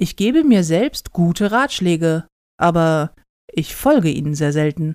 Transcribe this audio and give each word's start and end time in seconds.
Ich 0.00 0.14
gebe 0.14 0.44
mir 0.44 0.62
selbst 0.62 1.12
gute 1.12 1.50
Ratschläge, 1.50 2.28
aber 2.56 3.10
ich 3.52 3.74
folge 3.74 4.10
ihnen 4.10 4.36
sehr 4.36 4.52
selten. 4.52 4.94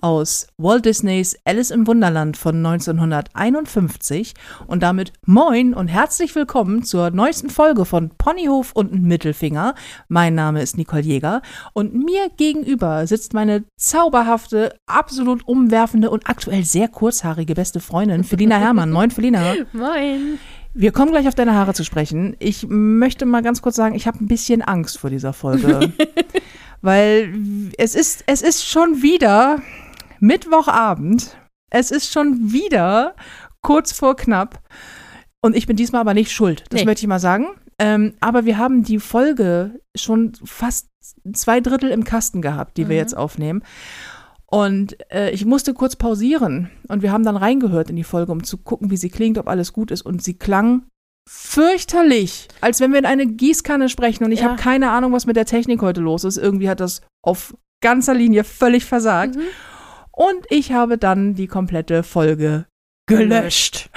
Aus 0.00 0.46
Walt 0.56 0.84
Disneys 0.84 1.36
Alice 1.44 1.72
im 1.72 1.86
Wunderland 1.88 2.36
von 2.36 2.64
1951 2.64 4.34
und 4.68 4.84
damit 4.84 5.14
moin 5.24 5.74
und 5.74 5.88
herzlich 5.88 6.34
willkommen 6.36 6.84
zur 6.84 7.10
neuesten 7.10 7.50
Folge 7.50 7.84
von 7.86 8.10
Ponyhof 8.10 8.70
und 8.72 8.92
Mittelfinger. 8.92 9.74
Mein 10.06 10.36
Name 10.36 10.62
ist 10.62 10.76
Nicole 10.76 11.02
Jäger 11.02 11.42
und 11.72 11.94
mir 11.94 12.28
gegenüber 12.36 13.06
sitzt 13.08 13.32
meine 13.32 13.64
zauberhafte, 13.80 14.76
absolut 14.86 15.48
umwerfende 15.48 16.10
und 16.10 16.28
aktuell 16.28 16.62
sehr 16.62 16.86
kurzhaarige 16.86 17.54
beste 17.54 17.80
Freundin 17.80 18.22
Felina 18.22 18.58
Herrmann. 18.58 18.92
Moin 18.92 19.10
Felina. 19.10 19.54
Moin. 19.72 20.38
Wir 20.78 20.92
kommen 20.92 21.10
gleich 21.10 21.26
auf 21.26 21.34
deine 21.34 21.54
Haare 21.54 21.72
zu 21.72 21.84
sprechen. 21.84 22.36
Ich 22.38 22.66
möchte 22.68 23.24
mal 23.24 23.42
ganz 23.42 23.62
kurz 23.62 23.76
sagen, 23.76 23.94
ich 23.94 24.06
habe 24.06 24.22
ein 24.22 24.28
bisschen 24.28 24.60
Angst 24.60 24.98
vor 24.98 25.08
dieser 25.08 25.32
Folge. 25.32 25.90
weil 26.82 27.32
es 27.78 27.94
ist, 27.94 28.24
es 28.26 28.42
ist 28.42 28.62
schon 28.68 29.00
wieder 29.00 29.62
Mittwochabend. 30.20 31.36
Es 31.70 31.90
ist 31.90 32.12
schon 32.12 32.52
wieder 32.52 33.14
kurz 33.62 33.92
vor 33.92 34.16
knapp. 34.16 34.60
Und 35.40 35.56
ich 35.56 35.66
bin 35.66 35.76
diesmal 35.76 36.02
aber 36.02 36.12
nicht 36.14 36.30
schuld. 36.30 36.64
Das 36.70 36.80
Nee. 36.80 36.84
möchte 36.86 37.04
ich 37.04 37.08
mal 37.08 37.20
sagen. 37.20 37.46
Ähm, 37.78 38.14
aber 38.20 38.44
wir 38.44 38.58
haben 38.58 38.82
die 38.84 38.98
Folge 38.98 39.80
schon 39.96 40.32
fast 40.44 40.88
zwei 41.32 41.60
Drittel 41.60 41.90
im 41.90 42.04
Kasten 42.04 42.42
gehabt, 42.42 42.76
die 42.76 42.88
wir 42.88 42.96
Mhm. 42.96 43.00
jetzt 43.00 43.16
aufnehmen. 43.16 43.62
Und 44.48 44.96
äh, 45.12 45.30
ich 45.30 45.44
musste 45.44 45.74
kurz 45.74 45.96
pausieren. 45.96 46.70
Und 46.88 47.02
wir 47.02 47.10
haben 47.12 47.24
dann 47.24 47.36
reingehört 47.36 47.90
in 47.90 47.96
die 47.96 48.04
Folge, 48.04 48.30
um 48.32 48.44
zu 48.44 48.58
gucken, 48.58 48.90
wie 48.90 48.96
sie 48.96 49.10
klingt, 49.10 49.38
ob 49.38 49.48
alles 49.48 49.72
gut 49.72 49.90
ist. 49.90 50.02
Und 50.02 50.22
sie 50.22 50.34
klang 50.34 50.86
fürchterlich, 51.28 52.46
als 52.60 52.78
wenn 52.80 52.92
wir 52.92 52.98
in 53.00 53.06
eine 53.06 53.26
Gießkanne 53.26 53.88
sprechen. 53.88 54.24
Und 54.24 54.32
ich 54.32 54.40
Ja. 54.40 54.50
habe 54.50 54.62
keine 54.62 54.90
Ahnung, 54.90 55.12
was 55.12 55.26
mit 55.26 55.36
der 55.36 55.46
Technik 55.46 55.82
heute 55.82 56.00
los 56.00 56.22
ist. 56.24 56.36
Irgendwie 56.36 56.68
hat 56.68 56.78
das 56.80 57.00
auf 57.22 57.56
ganzer 57.82 58.14
Linie 58.14 58.44
völlig 58.44 58.84
versagt. 58.84 59.34
Mhm. 59.36 59.42
Und 60.12 60.46
ich 60.48 60.72
habe 60.72 60.96
dann 60.98 61.34
die 61.34 61.46
komplette 61.48 62.02
Folge 62.02 62.66
gelöscht. 63.06 63.90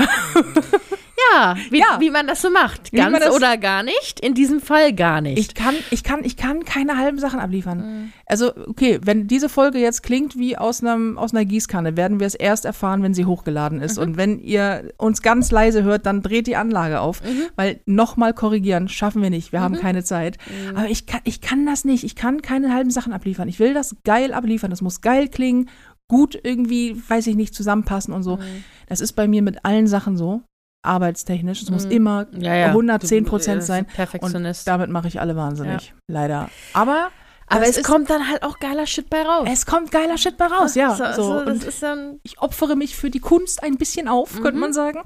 Ja, 1.34 1.56
wie, 1.70 1.80
Ja. 1.80 1.98
wie 2.00 2.10
man 2.10 2.28
das 2.28 2.42
so 2.42 2.50
macht. 2.50 2.92
Ganz 2.92 3.26
oder 3.30 3.58
gar 3.58 3.84
nicht. 3.84 4.20
In 4.20 4.34
diesem 4.34 4.60
Fall 4.62 4.94
gar 4.94 5.22
nicht. 5.22 5.38
Ich 5.38 5.54
kann, 5.54 5.76
ich 5.92 6.04
kann, 6.04 6.24
ich 6.24 6.38
kann 6.38 6.66
keine 6.66 6.98
halben 6.98 7.20
Sachen 7.20 7.40
abliefern. 7.40 7.78
Mhm. 7.80 8.14
Also, 8.26 8.52
okay, 8.68 9.00
wenn 9.04 9.28
diese 9.28 9.50
Folge 9.50 9.80
jetzt 9.80 10.04
klingt 10.04 10.38
wie 10.38 10.58
aus, 10.58 10.84
einem, 10.84 11.18
aus 11.18 11.34
einer 11.34 11.46
Gießkanne, 11.46 11.98
werden 11.98 12.20
wir 12.20 12.28
es 12.28 12.36
erst 12.36 12.66
erfahren, 12.66 13.04
wenn 13.04 13.14
sie 13.14 13.26
hochgeladen 13.26 13.82
ist. 13.82 13.98
Und 13.98 14.18
wenn 14.18 14.40
ihr 14.40 14.92
uns 14.98 15.22
ganz 15.22 15.52
leise 15.52 15.84
hört, 15.84 16.06
dann 16.06 16.22
dreht 16.22 16.48
die 16.48 16.56
Anlage 16.56 17.02
auf. 17.02 17.22
Weil 17.56 17.80
nochmal 17.86 18.34
korrigieren 18.34 18.90
schaffen 18.90 19.22
wir 19.22 19.30
nicht. 19.30 19.52
Wir 19.52 19.62
haben 19.62 19.76
keine 19.78 20.04
Zeit. 20.04 20.38
Aber 20.76 20.88
ich 20.88 21.06
kann, 21.06 21.22
ich 21.24 21.42
kann 21.42 21.66
das 21.66 21.86
nicht. 21.86 22.04
Ich 22.04 22.16
kann 22.16 22.42
keine 22.42 22.74
halben 22.74 22.92
Sachen 22.92 23.14
abliefern. 23.14 23.48
Ich 23.48 23.60
will 23.60 23.74
das 23.74 23.96
geil 24.04 24.34
abliefern. 24.34 24.70
Das 24.70 24.82
muss 24.82 25.02
geil 25.02 25.28
klingen, 25.28 25.70
gut 26.08 26.38
irgendwie, 26.42 27.02
weiß 27.08 27.28
ich 27.28 27.36
nicht, 27.36 27.54
zusammenpassen 27.54 28.14
und 28.14 28.24
so. 28.24 28.40
Das 28.88 29.00
ist 29.02 29.14
bei 29.14 29.28
mir 29.28 29.42
mit 29.42 29.64
allen 29.66 29.88
Sachen 29.88 30.18
so. 30.18 30.42
Arbeitstechnisch. 30.82 31.62
Es 31.62 31.72
muss 31.72 31.86
Mhm. 31.86 31.92
immer 31.92 32.28
ja, 32.38 32.56
ja. 32.56 32.68
110 32.68 33.24
Du, 33.24 33.30
Prozent 33.30 33.64
sein. 33.64 33.86
Perfektionist. 33.86 34.68
Und 34.68 34.72
damit 34.72 34.90
mache 34.90 35.08
ich 35.08 35.20
alle 35.20 35.36
wahnsinnig. 35.36 35.94
Leider. 36.08 36.50
Aber, 36.74 37.10
Aber 37.48 37.64
es 37.68 37.78
ist, 37.78 37.86
kommt 37.86 38.10
dann 38.10 38.30
halt 38.30 38.44
auch 38.44 38.60
geiler 38.60 38.86
Shit 38.86 39.10
bei 39.10 39.22
raus. 39.24 39.48
es 39.52 39.66
kommt 39.66 39.92
geiler 39.92 40.18
Shit 40.18 40.38
bei 40.38 40.46
raus, 40.46 40.76
ja. 40.76 40.96
So, 40.96 41.06
So, 41.22 41.40
so, 41.40 41.46
das 41.46 41.84
und 41.84 42.20
ich 42.24 42.40
opfere 42.40 42.76
mich 42.76 42.96
für 42.96 43.10
die 43.10 43.20
Kunst 43.20 43.64
ein 43.64 43.78
bisschen 43.78 44.08
auf, 44.08 44.34
könnte 44.36 44.54
Mhm. 44.54 44.60
man 44.60 44.74
sagen. 44.74 45.02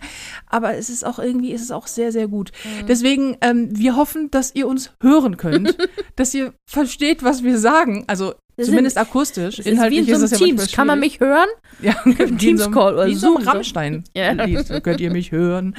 Aber 0.48 0.76
es 0.76 0.90
ist 0.90 1.06
auch 1.06 1.20
irgendwie, 1.20 1.54
es 1.54 1.62
ist 1.62 1.72
auch 1.72 1.88
sehr, 1.88 2.12
sehr 2.12 2.28
gut. 2.28 2.52
Mhm. 2.64 2.86
Deswegen, 2.88 3.38
ähm, 3.42 3.70
wir 3.78 3.96
hoffen, 3.96 4.30
dass 4.30 4.54
ihr 4.56 4.68
uns 4.68 4.92
hören 5.02 5.38
könnt, 5.38 5.76
dass 6.18 6.34
ihr 6.34 6.54
versteht, 6.70 7.24
was 7.24 7.44
wir 7.44 7.58
sagen. 7.58 8.04
Also 8.08 8.36
Wir 8.56 8.66
zumindest 8.66 8.96
sind- 8.96 9.08
akustisch. 9.08 9.60
Ist 9.60 9.66
wie 9.66 9.70
Inhaltlich 9.72 10.00
in 10.00 10.06
so 10.06 10.12
ist 10.26 10.32
es 10.32 10.40
ja 10.40 10.46
Teams. 10.46 10.62
manchmal 10.62 10.76
Kann 10.76 10.88
man 10.88 11.00
mich 11.00 11.20
hören? 11.20 11.48
Ja, 11.82 11.96
wie 12.06 12.12
in 12.24 12.38
Teams 12.38 12.60
so 12.62 12.66
einem- 12.68 12.74
Call 12.74 12.94
oder 12.94 13.08
wie 13.08 13.16
so 13.16 13.40
so. 13.40 13.50
Rammstein. 13.50 14.04
Ja. 14.16 14.64
So 14.64 14.80
könnt 14.82 15.02
ihr 15.02 15.12
mich 15.12 15.32
hören. 15.32 15.76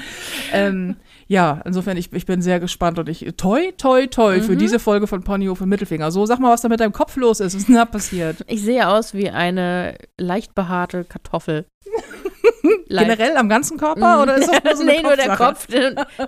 ähm, 0.53 0.97
ja, 1.26 1.62
insofern, 1.65 1.97
ich, 1.97 2.12
ich 2.12 2.26
bin 2.26 2.43
sehr 2.43 2.60
gespannt 2.60 2.98
und 2.98 3.09
ich, 3.09 3.26
toi, 3.38 3.71
toi, 3.78 4.06
toi, 4.09 4.41
für 4.41 4.53
Mhm. 4.53 4.59
diese 4.59 4.78
Folge 4.78 5.06
von 5.06 5.22
Ponyhof 5.22 5.60
und 5.60 5.69
Mittelfinger. 5.71 6.10
So, 6.10 6.26
sag 6.26 6.38
mal, 6.38 6.50
was 6.53 6.60
da 6.60 6.69
mit 6.69 6.81
deinem 6.81 6.93
Kopf 6.93 7.16
los 7.16 7.41
ist. 7.41 7.54
Was 7.54 7.60
ist 7.62 7.69
denn 7.69 7.76
da 7.76 7.87
passiert? 7.87 8.44
Ich 8.47 8.60
sehe 8.62 8.87
aus 8.88 9.15
wie 9.15 9.31
eine 9.31 9.97
leicht 10.19 10.54
behaarte 10.54 11.04
Kartoffel. 11.04 11.65
Generell 12.88 13.37
am 13.37 13.49
ganzen 13.49 13.78
Körper 13.78 14.22
oder 14.22 14.37
ist 14.37 14.50
das 14.53 14.62
nur 14.65 14.77
so 14.77 14.82
eine 14.82 14.93
nee, 14.93 15.03
nur 15.03 15.16
der? 15.16 15.37
Kopf. 15.37 15.66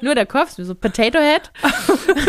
nur 0.03 0.15
der 0.15 0.27
Kopf, 0.27 0.50
so 0.56 0.75
Potato 0.75 1.19
Head. 1.19 1.50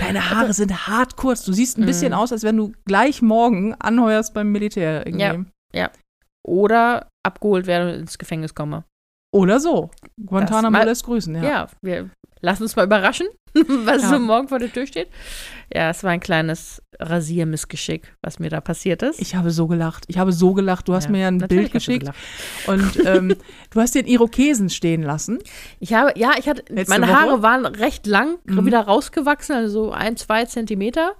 Deine 0.00 0.30
Haare 0.30 0.52
sind 0.52 0.86
hart 0.86 1.16
kurz. 1.16 1.44
Du 1.44 1.52
siehst 1.52 1.78
ein 1.78 1.86
bisschen 1.86 2.12
Mhm. 2.12 2.18
aus, 2.18 2.32
als 2.32 2.42
wenn 2.42 2.56
du 2.56 2.72
gleich 2.84 3.22
morgen 3.22 3.74
anheuerst 3.74 4.34
beim 4.34 4.52
Militär 4.52 5.06
irgendwie. 5.06 5.44
Oder 6.46 7.08
abgeholt 7.24 7.66
werde 7.66 7.92
und 7.94 8.00
ins 8.00 8.18
Gefängnis 8.18 8.54
komme. 8.54 8.84
Oder 9.32 9.58
so. 9.58 9.90
Guantanamo 10.24 10.78
lässt 10.84 11.04
grüßen, 11.04 11.34
ja. 11.34 11.42
Ja, 11.42 11.66
wir 11.82 12.10
lassen 12.40 12.62
uns 12.62 12.76
mal 12.76 12.84
überraschen, 12.86 13.26
was 13.54 14.02
Ja. 14.02 14.08
so 14.10 14.18
morgen 14.20 14.46
vor 14.48 14.60
der 14.60 14.72
Tür 14.72 14.86
steht. 14.86 15.08
Ja, 15.72 15.90
es 15.90 16.04
war 16.04 16.10
ein 16.12 16.20
kleines 16.20 16.80
Rasiermissgeschick, 17.00 18.14
was 18.22 18.38
mir 18.38 18.50
da 18.50 18.60
passiert 18.60 19.02
ist. 19.02 19.20
Ich 19.20 19.34
habe 19.34 19.50
so 19.50 19.66
gelacht. 19.66 20.04
Ich 20.06 20.18
habe 20.18 20.32
so 20.32 20.52
gelacht. 20.54 20.86
Du 20.88 20.94
hast 20.94 21.04
Ja, 21.06 21.10
mir 21.10 21.20
ja 21.22 21.28
ein 21.28 21.38
Bild 21.38 21.72
geschickt 21.72 22.00
gelacht. 22.00 22.18
und 22.66 23.04
ähm, 23.04 23.36
du 23.70 23.80
hast 23.80 23.94
den 23.94 24.06
Irokesen 24.06 24.70
stehen 24.70 25.02
lassen. 25.02 25.38
Ich 25.80 25.92
habe, 25.92 26.12
ja, 26.16 26.32
ich 26.38 26.48
hatte, 26.48 26.62
Letzte 26.72 26.90
meine 26.98 27.12
Woche? 27.12 27.20
Haare 27.20 27.42
waren 27.42 27.66
recht 27.66 28.06
lang, 28.06 28.38
Mhm. 28.44 28.64
wieder 28.66 28.80
rausgewachsen, 28.80 29.56
also 29.56 29.86
so 29.86 29.92
ein, 29.92 30.16
zwei 30.16 30.44
Zentimeter. 30.44 31.14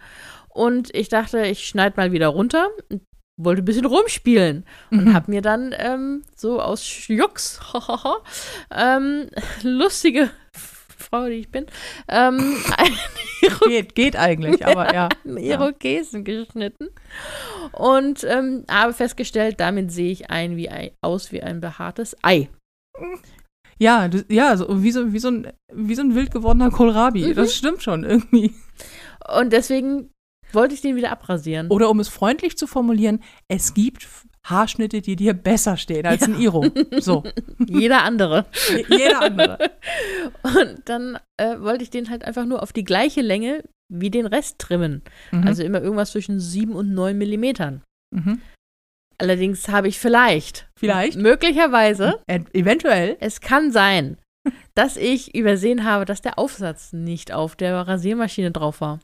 Und 0.49 0.95
ich 0.95 1.09
dachte, 1.09 1.45
ich 1.47 1.67
schneide 1.67 1.97
mal 1.97 2.13
wieder 2.13 2.29
runter. 2.29 2.69
und 2.91 3.03
Wollte 3.39 3.61
ein 3.63 3.67
bisschen 3.67 3.85
rumspielen 3.85 4.65
und 4.91 5.07
Mhm. 5.07 5.13
habe 5.15 5.31
mir 5.31 5.43
dann 5.43 5.75
ähm, 5.77 6.23
so 6.35 6.59
aus 6.61 7.07
Jux, 7.09 7.61
ähm, 8.75 9.27
lustige 9.63 10.31
Frau, 10.97 11.27
die 11.27 11.35
ich 11.35 11.51
bin, 11.51 11.67
ähm, 12.09 12.57
einen 12.77 12.97
Geht, 13.67 13.95
geht 13.95 14.17
eigentlich, 14.17 14.67
aber 14.67 14.93
ja. 14.95 15.09
ja. 15.25 15.37
Irokesen 15.37 16.25
geschnitten 16.25 16.89
und 17.73 18.25
ähm, 18.25 18.65
habe 18.71 18.93
festgestellt, 18.93 19.61
damit 19.61 19.93
sehe 19.93 20.11
ich 20.11 20.31
ein, 20.31 20.57
wie 20.57 20.69
ein, 20.69 20.91
aus 21.03 21.33
wie 21.33 21.43
ein 21.43 21.61
behaartes 21.61 22.17
Ei. 22.23 22.49
Ja, 23.79 24.09
du, 24.09 24.25
ja 24.29 24.57
so, 24.57 24.83
wie, 24.83 24.91
so, 24.91 25.13
wie, 25.13 25.19
so 25.19 25.29
ein, 25.29 25.53
wie 25.73 25.95
so 25.95 26.03
ein 26.03 26.15
wild 26.15 26.31
gewordener 26.31 26.71
Kohlrabi. 26.71 27.27
Mhm. 27.27 27.35
Das 27.35 27.55
stimmt 27.55 27.83
schon 27.83 28.05
irgendwie. 28.05 28.55
Und 29.37 29.53
deswegen 29.53 30.11
wollte 30.53 30.75
ich 30.75 30.81
den 30.81 30.97
wieder 30.97 31.13
abrasieren. 31.13 31.69
Oder 31.69 31.91
um 31.91 32.01
es 32.01 32.09
freundlich 32.09 32.57
zu 32.57 32.67
formulieren, 32.67 33.23
es 33.49 33.75
gibt 33.75 34.09
Haarschnitte, 34.49 35.01
die 35.03 35.17
dir 35.17 35.35
besser 35.35 35.77
stehen 35.77 36.07
als 36.07 36.23
ein 36.23 36.39
Iro. 36.41 36.67
So. 36.99 37.23
Jeder 37.67 38.03
andere. 38.05 38.47
Jeder 38.89 39.21
andere. 39.23 39.59
Und 40.43 40.83
dann 40.87 41.19
äh, 41.37 41.59
wollte 41.61 41.83
ich 41.85 41.91
den 41.91 42.11
halt 42.11 42.25
einfach 42.25 42.45
nur 42.47 42.63
auf 42.63 42.73
die 42.73 42.85
gleiche 42.85 43.23
Länge 43.23 43.63
wie 43.93 44.11
den 44.11 44.27
Rest 44.27 44.59
trimmen. 44.59 45.03
Mhm. 45.31 45.47
Also 45.47 45.63
immer 45.63 45.81
irgendwas 45.83 46.11
zwischen 46.13 46.41
7 46.41 46.75
und 46.75 46.93
9 46.95 47.17
Millimetern. 47.17 47.83
mhm. 48.15 48.41
Allerdings 49.19 49.69
habe 49.69 49.89
ich 49.89 49.99
vielleicht, 49.99 50.69
Vielleicht. 50.79 51.17
möglicherweise, 51.17 52.21
Äh, 52.27 52.41
eventuell. 52.53 53.17
es 53.21 53.41
kann 53.41 53.73
sein, 53.73 54.19
dass 54.75 54.99
ich 54.99 55.35
übersehen 55.35 55.85
habe, 55.85 56.05
dass 56.05 56.21
der 56.21 56.39
Aufsatz 56.39 56.93
nicht 56.93 57.33
auf 57.33 57.57
der 57.57 57.75
Rasiermaschine 57.89 58.51
drauf 58.51 58.83
war. 58.83 59.01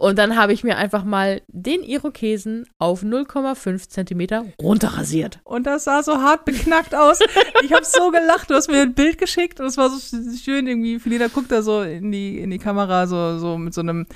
Und 0.00 0.18
dann 0.18 0.34
habe 0.36 0.54
ich 0.54 0.64
mir 0.64 0.78
einfach 0.78 1.04
mal 1.04 1.42
den 1.48 1.82
Irokesen 1.82 2.64
auf 2.78 3.02
0,5 3.02 3.90
Zentimeter 3.90 4.46
runterrasiert. 4.58 5.40
Und 5.44 5.66
das 5.66 5.84
sah 5.84 6.02
so 6.02 6.22
hart 6.22 6.46
beknackt 6.46 6.94
aus. 6.94 7.18
Ich 7.62 7.74
habe 7.74 7.84
so 7.84 8.10
gelacht. 8.10 8.48
Du 8.48 8.54
hast 8.54 8.70
mir 8.70 8.80
ein 8.80 8.94
Bild 8.94 9.18
geschickt 9.18 9.60
und 9.60 9.66
es 9.66 9.76
war 9.76 9.90
so 9.90 9.96
sch- 9.96 10.42
schön 10.42 10.66
irgendwie. 10.66 10.98
Felina 10.98 11.26
guckt 11.28 11.52
da 11.52 11.60
so 11.60 11.82
in 11.82 12.10
die, 12.12 12.38
in 12.40 12.50
die 12.50 12.58
Kamera 12.58 13.06
so, 13.06 13.36
so 13.38 13.58
mit 13.58 13.74
so 13.74 13.82
einem 13.82 14.06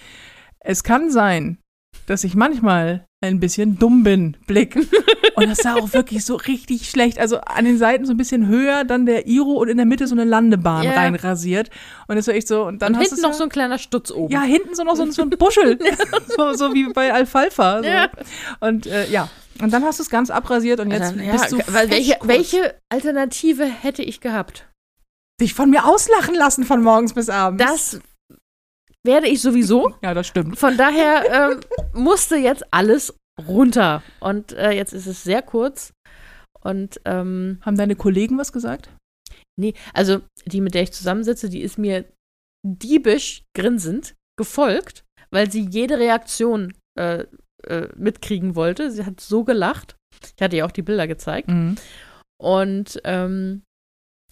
Es 0.60 0.84
kann 0.84 1.10
sein, 1.10 1.58
dass 2.06 2.24
ich 2.24 2.34
manchmal 2.34 3.06
ein 3.22 3.40
bisschen 3.40 3.78
dumm 3.78 4.02
bin, 4.04 4.36
Blick. 4.46 4.76
Und 5.36 5.48
das 5.48 5.58
sah 5.58 5.74
auch 5.74 5.92
wirklich 5.92 6.24
so 6.24 6.36
richtig 6.36 6.88
schlecht. 6.90 7.18
Also 7.18 7.38
an 7.40 7.64
den 7.64 7.76
Seiten 7.78 8.04
so 8.04 8.12
ein 8.12 8.16
bisschen 8.16 8.46
höher, 8.46 8.84
dann 8.84 9.04
der 9.04 9.26
Iro 9.26 9.54
und 9.54 9.68
in 9.68 9.78
der 9.78 9.86
Mitte 9.86 10.06
so 10.06 10.14
eine 10.14 10.22
Landebahn 10.24 10.84
Ja. 10.84 10.92
reinrasiert. 10.92 11.70
Und 12.06 12.16
es 12.16 12.28
war 12.28 12.34
echt 12.34 12.46
so. 12.46 12.64
Und 12.66 12.82
dann 12.82 12.92
Und 12.92 13.00
hast 13.00 13.08
hinten 13.08 13.22
noch 13.22 13.32
so 13.32 13.42
ein 13.42 13.48
kleiner 13.48 13.78
Stutz 13.78 14.12
oben. 14.12 14.32
Ja, 14.32 14.42
hinten 14.42 14.76
so 14.76 14.84
noch 14.84 14.94
so, 14.94 15.10
so 15.10 15.22
ein 15.22 15.30
Buschel. 15.30 15.78
so, 16.36 16.52
so 16.52 16.72
wie 16.72 16.92
bei 16.92 17.12
Alfalfa. 17.12 17.78
So. 17.82 17.88
Ja. 17.88 18.10
Und 18.60 18.86
äh, 18.86 19.10
ja. 19.10 19.28
Und 19.60 19.72
dann 19.72 19.82
hast 19.84 19.98
du 19.98 20.04
es 20.04 20.10
ganz 20.10 20.30
abrasiert 20.30 20.78
und 20.78 20.92
jetzt 20.92 21.02
Also, 21.14 21.18
ja, 21.20 21.32
bist 21.32 21.50
du 21.52 21.58
weil 21.72 21.90
welche, 21.90 22.16
welche 22.22 22.74
Alternative 22.90 23.64
hätte 23.64 24.02
ich 24.02 24.20
gehabt? 24.20 24.68
dich 25.40 25.52
von 25.54 25.68
mir 25.68 25.84
auslachen 25.84 26.34
lassen 26.36 26.62
von 26.62 26.80
morgens 26.82 27.12
bis 27.12 27.28
abends. 27.28 27.64
Das 27.64 28.00
werde 29.04 29.28
ich 29.28 29.40
sowieso. 29.42 29.94
ja, 30.02 30.14
das 30.14 30.26
stimmt. 30.26 30.58
Von 30.58 30.76
daher 30.76 31.52
ähm, 31.52 31.60
musste 31.92 32.36
jetzt 32.36 32.64
alles 32.72 33.14
runter. 33.46 34.02
Und 34.20 34.52
äh, 34.52 34.70
jetzt 34.70 34.92
ist 34.92 35.06
es 35.06 35.22
sehr 35.24 35.42
kurz. 35.42 35.92
Und 36.62 37.00
ähm, 37.04 37.58
Haben 37.62 37.76
deine 37.76 37.96
Kollegen 37.96 38.38
was 38.38 38.52
gesagt? 38.52 38.88
nee, 39.56 39.72
also 39.92 40.20
die, 40.46 40.60
mit 40.60 40.74
der 40.74 40.82
ich 40.82 40.92
zusammensitze, 40.92 41.48
die 41.48 41.60
ist 41.60 41.78
mir 41.78 42.04
diebisch 42.66 43.44
grinsend 43.56 44.14
gefolgt, 44.36 45.04
weil 45.30 45.48
sie 45.50 45.60
jede 45.70 45.98
Reaktion 45.98 46.72
äh, 46.98 47.24
äh, 47.66 47.88
mitkriegen 47.94 48.56
wollte. 48.56 48.90
Sie 48.90 49.04
hat 49.06 49.20
so 49.20 49.44
gelacht. 49.44 49.94
Ich 50.36 50.42
hatte 50.42 50.56
ihr 50.56 50.66
auch 50.66 50.72
die 50.72 50.82
Bilder 50.82 51.06
gezeigt. 51.06 51.48
Mhm. 51.48 51.76
Und, 52.40 53.00
ähm, 53.04 53.62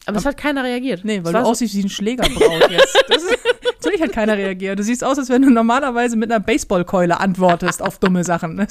aber 0.06 0.16
es 0.16 0.24
Aber- 0.24 0.30
hat 0.30 0.40
keiner 0.40 0.64
reagiert. 0.64 1.04
Nee, 1.04 1.18
Es 1.18 1.24
weil 1.24 1.34
du 1.34 1.40
so- 1.44 1.50
aussiehst 1.50 1.74
wie 1.76 1.82
ein 1.84 1.88
Schlägerbraut 1.88 2.70
jetzt. 2.70 3.04
Das 3.08 3.22
ist, 3.22 3.38
natürlich 3.82 4.02
hat 4.02 4.12
keiner 4.12 4.36
reagiert. 4.36 4.78
Du 4.78 4.82
siehst 4.82 5.02
aus, 5.04 5.18
als 5.18 5.28
wenn 5.28 5.42
du 5.42 5.50
normalerweise 5.50 6.16
mit 6.16 6.30
einer 6.30 6.40
Baseballkeule 6.40 7.18
antwortest 7.18 7.82
auf 7.82 7.98
dumme 7.98 8.24
Sachen. 8.24 8.64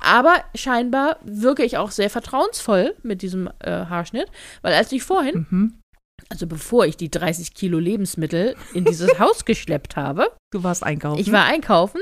Aber 0.00 0.34
scheinbar 0.54 1.18
wirke 1.24 1.64
ich 1.64 1.78
auch 1.78 1.90
sehr 1.90 2.10
vertrauensvoll 2.10 2.94
mit 3.02 3.22
diesem 3.22 3.48
äh, 3.60 3.70
Haarschnitt, 3.86 4.26
weil 4.62 4.74
als 4.74 4.92
ich 4.92 5.02
vorhin, 5.02 5.46
mhm. 5.50 5.80
also 6.28 6.46
bevor 6.46 6.86
ich 6.86 6.96
die 6.96 7.10
30 7.10 7.54
Kilo 7.54 7.78
Lebensmittel 7.78 8.54
in 8.74 8.84
dieses 8.84 9.18
Haus 9.18 9.44
geschleppt 9.44 9.96
habe, 9.96 10.32
Du 10.52 10.62
warst 10.62 10.82
einkaufen. 10.82 11.20
ich 11.20 11.32
war 11.32 11.44
einkaufen, 11.44 12.00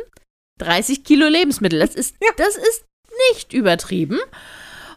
30 0.58 1.04
Kilo 1.04 1.28
Lebensmittel, 1.28 1.78
das 1.78 1.94
ist, 1.94 2.16
das 2.36 2.56
ist 2.56 2.84
nicht 3.30 3.52
übertrieben. 3.52 4.18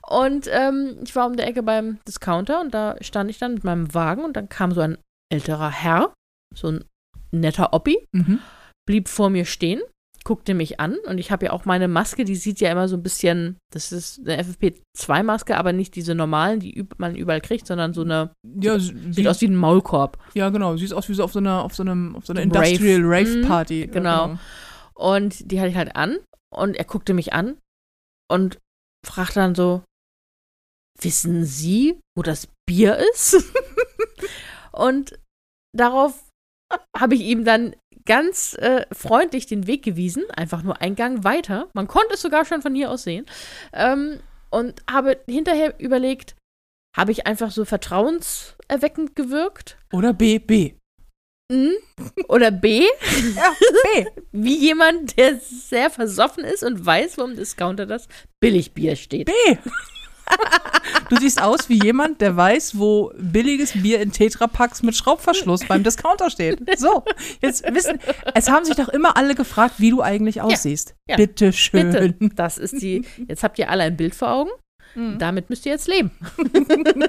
Und 0.07 0.48
ähm, 0.51 1.00
ich 1.03 1.15
war 1.15 1.25
um 1.25 1.36
der 1.36 1.48
Ecke 1.48 1.63
beim 1.63 2.00
Discounter 2.07 2.62
und 2.62 2.74
da 2.74 2.95
stand 3.01 3.30
ich 3.31 3.39
dann 3.39 3.56
mit 3.56 3.63
meinem 3.63 3.94
Wagen 3.94 4.24
und 4.24 4.38
dann 4.38 4.50
kam 4.50 4.71
so 4.71 4.81
ein 4.81 4.98
älterer 5.31 5.71
Herr, 5.71 6.13
so 6.53 6.68
ein 6.68 6.86
netter 7.40 7.74
Oppi, 7.74 7.98
Mhm. 8.12 8.40
blieb 8.88 9.08
vor 9.10 9.30
mir 9.30 9.46
stehen, 9.46 9.82
guckte 10.24 10.56
mich 10.56 10.80
an 10.80 10.98
und 11.06 11.20
ich 11.20 11.32
habe 11.32 11.46
ja 11.46 11.52
auch 11.52 11.66
meine 11.66 11.88
Maske, 11.88 12.26
die 12.26 12.36
sieht 12.36 12.60
ja 12.60 12.72
immer 12.72 12.88
so 12.88 12.96
ein 12.98 13.04
bisschen, 13.04 13.58
das 13.72 13.92
ist 13.92 14.20
eine 14.22 14.42
FFP2-Maske, 14.44 15.56
aber 15.56 15.72
nicht 15.72 15.96
diese 15.96 16.16
normalen, 16.16 16.60
die 16.60 16.84
man 16.98 17.16
überall 17.16 17.42
kriegt, 17.42 17.68
sondern 17.68 17.94
so 17.94 18.02
eine, 18.02 18.32
Ja, 18.60 18.80
sieht 18.80 18.96
wie, 19.18 19.28
aus 19.28 19.40
wie 19.42 19.48
ein 19.48 19.56
Maulkorb. 19.56 20.18
ja, 20.34 20.50
genau. 20.50 20.78
Siehst 20.78 20.94
aus 20.94 21.08
wie 21.10 21.14
so 21.14 21.24
auf 21.24 21.32
so 21.32 21.38
einer, 21.40 21.64
auf 21.64 21.76
so 21.76 21.84
einem, 21.84 22.16
auf 22.16 22.26
so 22.26 22.34
einer 22.34 22.42
Rave. 22.42 22.70
Industrial 22.70 23.02
Rave 23.04 23.38
Mhm, 23.38 23.48
Party. 23.48 23.88
genau. 23.88 24.38
Und 24.96 25.52
die 25.52 25.60
hatte 25.60 25.70
ich 25.70 25.76
halt 25.76 25.96
an 25.96 26.18
und 26.52 26.76
er 26.76 26.86
guckte 26.86 27.14
mich 27.14 27.34
an 27.34 27.58
und 28.32 28.58
fragte 29.06 29.36
dann 29.42 29.54
so, 29.54 29.84
wissen 31.02 31.46
Sie, 31.46 32.00
wo 32.18 32.24
das 32.24 32.48
Bier 32.68 32.98
ist? 33.14 33.36
und 34.72 35.20
darauf 35.76 36.25
habe 36.98 37.16
ich 37.16 37.22
ihm 37.22 37.45
dann 37.45 37.75
ganz 38.06 38.56
äh, 38.60 38.86
freundlich 38.92 39.48
den 39.48 39.68
Weg 39.68 39.83
gewiesen, 39.83 40.24
einfach 40.36 40.63
nur 40.63 40.81
einen 40.81 40.95
Gang 40.95 41.24
weiter. 41.24 41.69
Man 41.74 41.88
konnte 41.88 42.13
es 42.13 42.22
sogar 42.22 42.45
schon 42.45 42.62
von 42.62 42.75
hier 42.75 42.92
aus 42.92 43.04
sehen. 43.04 43.25
Ähm, 43.74 44.19
und 44.51 44.81
habe 44.89 45.19
hinterher 45.27 45.80
überlegt, 45.80 46.36
habe 46.95 47.12
ich 47.12 47.27
einfach 47.27 47.51
so 47.51 47.66
vertrauenserweckend 47.66 49.16
gewirkt? 49.16 49.77
Oder 49.92 50.13
B, 50.13 50.39
B. 50.39 50.75
Mhm. 51.51 51.74
Oder 52.27 52.51
B, 52.51 52.86
Ja, 53.36 53.54
B. 53.94 54.06
wie 54.31 54.57
jemand, 54.57 55.18
der 55.18 55.39
sehr 55.39 55.89
versoffen 55.89 56.44
ist 56.44 56.63
und 56.63 56.86
weiß, 56.86 57.18
warum 57.18 57.36
Discounter 57.36 57.86
das 57.86 58.07
Billigbier 58.39 58.95
steht. 58.95 59.27
B. 59.27 59.57
Du 61.10 61.18
siehst 61.18 61.39
aus 61.42 61.69
wie 61.69 61.83
jemand, 61.83 62.19
der 62.22 62.36
weiß, 62.36 62.80
wo 62.80 63.12
billiges 63.18 63.74
Bier 63.74 64.00
in 64.01 64.12
Tetrapacks 64.12 64.81
mit 64.81 64.95
Schraubverschluss 64.95 65.63
beim 65.68 65.83
Discounter 65.83 66.30
steht. 66.31 66.60
So, 66.80 67.04
jetzt 67.42 67.63
wissen, 67.74 68.00
es 68.33 68.50
haben 68.50 68.66
sich 68.66 68.75
doch 68.75 68.89
immer 68.89 69.16
alle 69.16 69.36
gefragt, 69.36 69.75
wie 69.77 69.92
du 69.92 70.01
eigentlich 70.01 70.42
aussiehst. 70.42 70.95
ja. 71.07 71.16
Bitte 71.16 71.54
schön. 71.54 71.92
Bitte, 71.92 72.36
das 72.36 72.57
ist 72.57 72.81
die. 72.81 73.06
Jetzt 73.27 73.44
habt 73.44 73.60
ihr 73.60 73.69
alle 73.69 73.83
ein 73.83 73.98
Bild 73.98 74.16
vor 74.16 74.31
Augen. 74.31 74.50
Mhm. 74.95 75.19
Damit 75.19 75.50
müsst 75.50 75.66
ihr 75.68 75.74
jetzt 75.74 75.88
leben. 75.88 76.12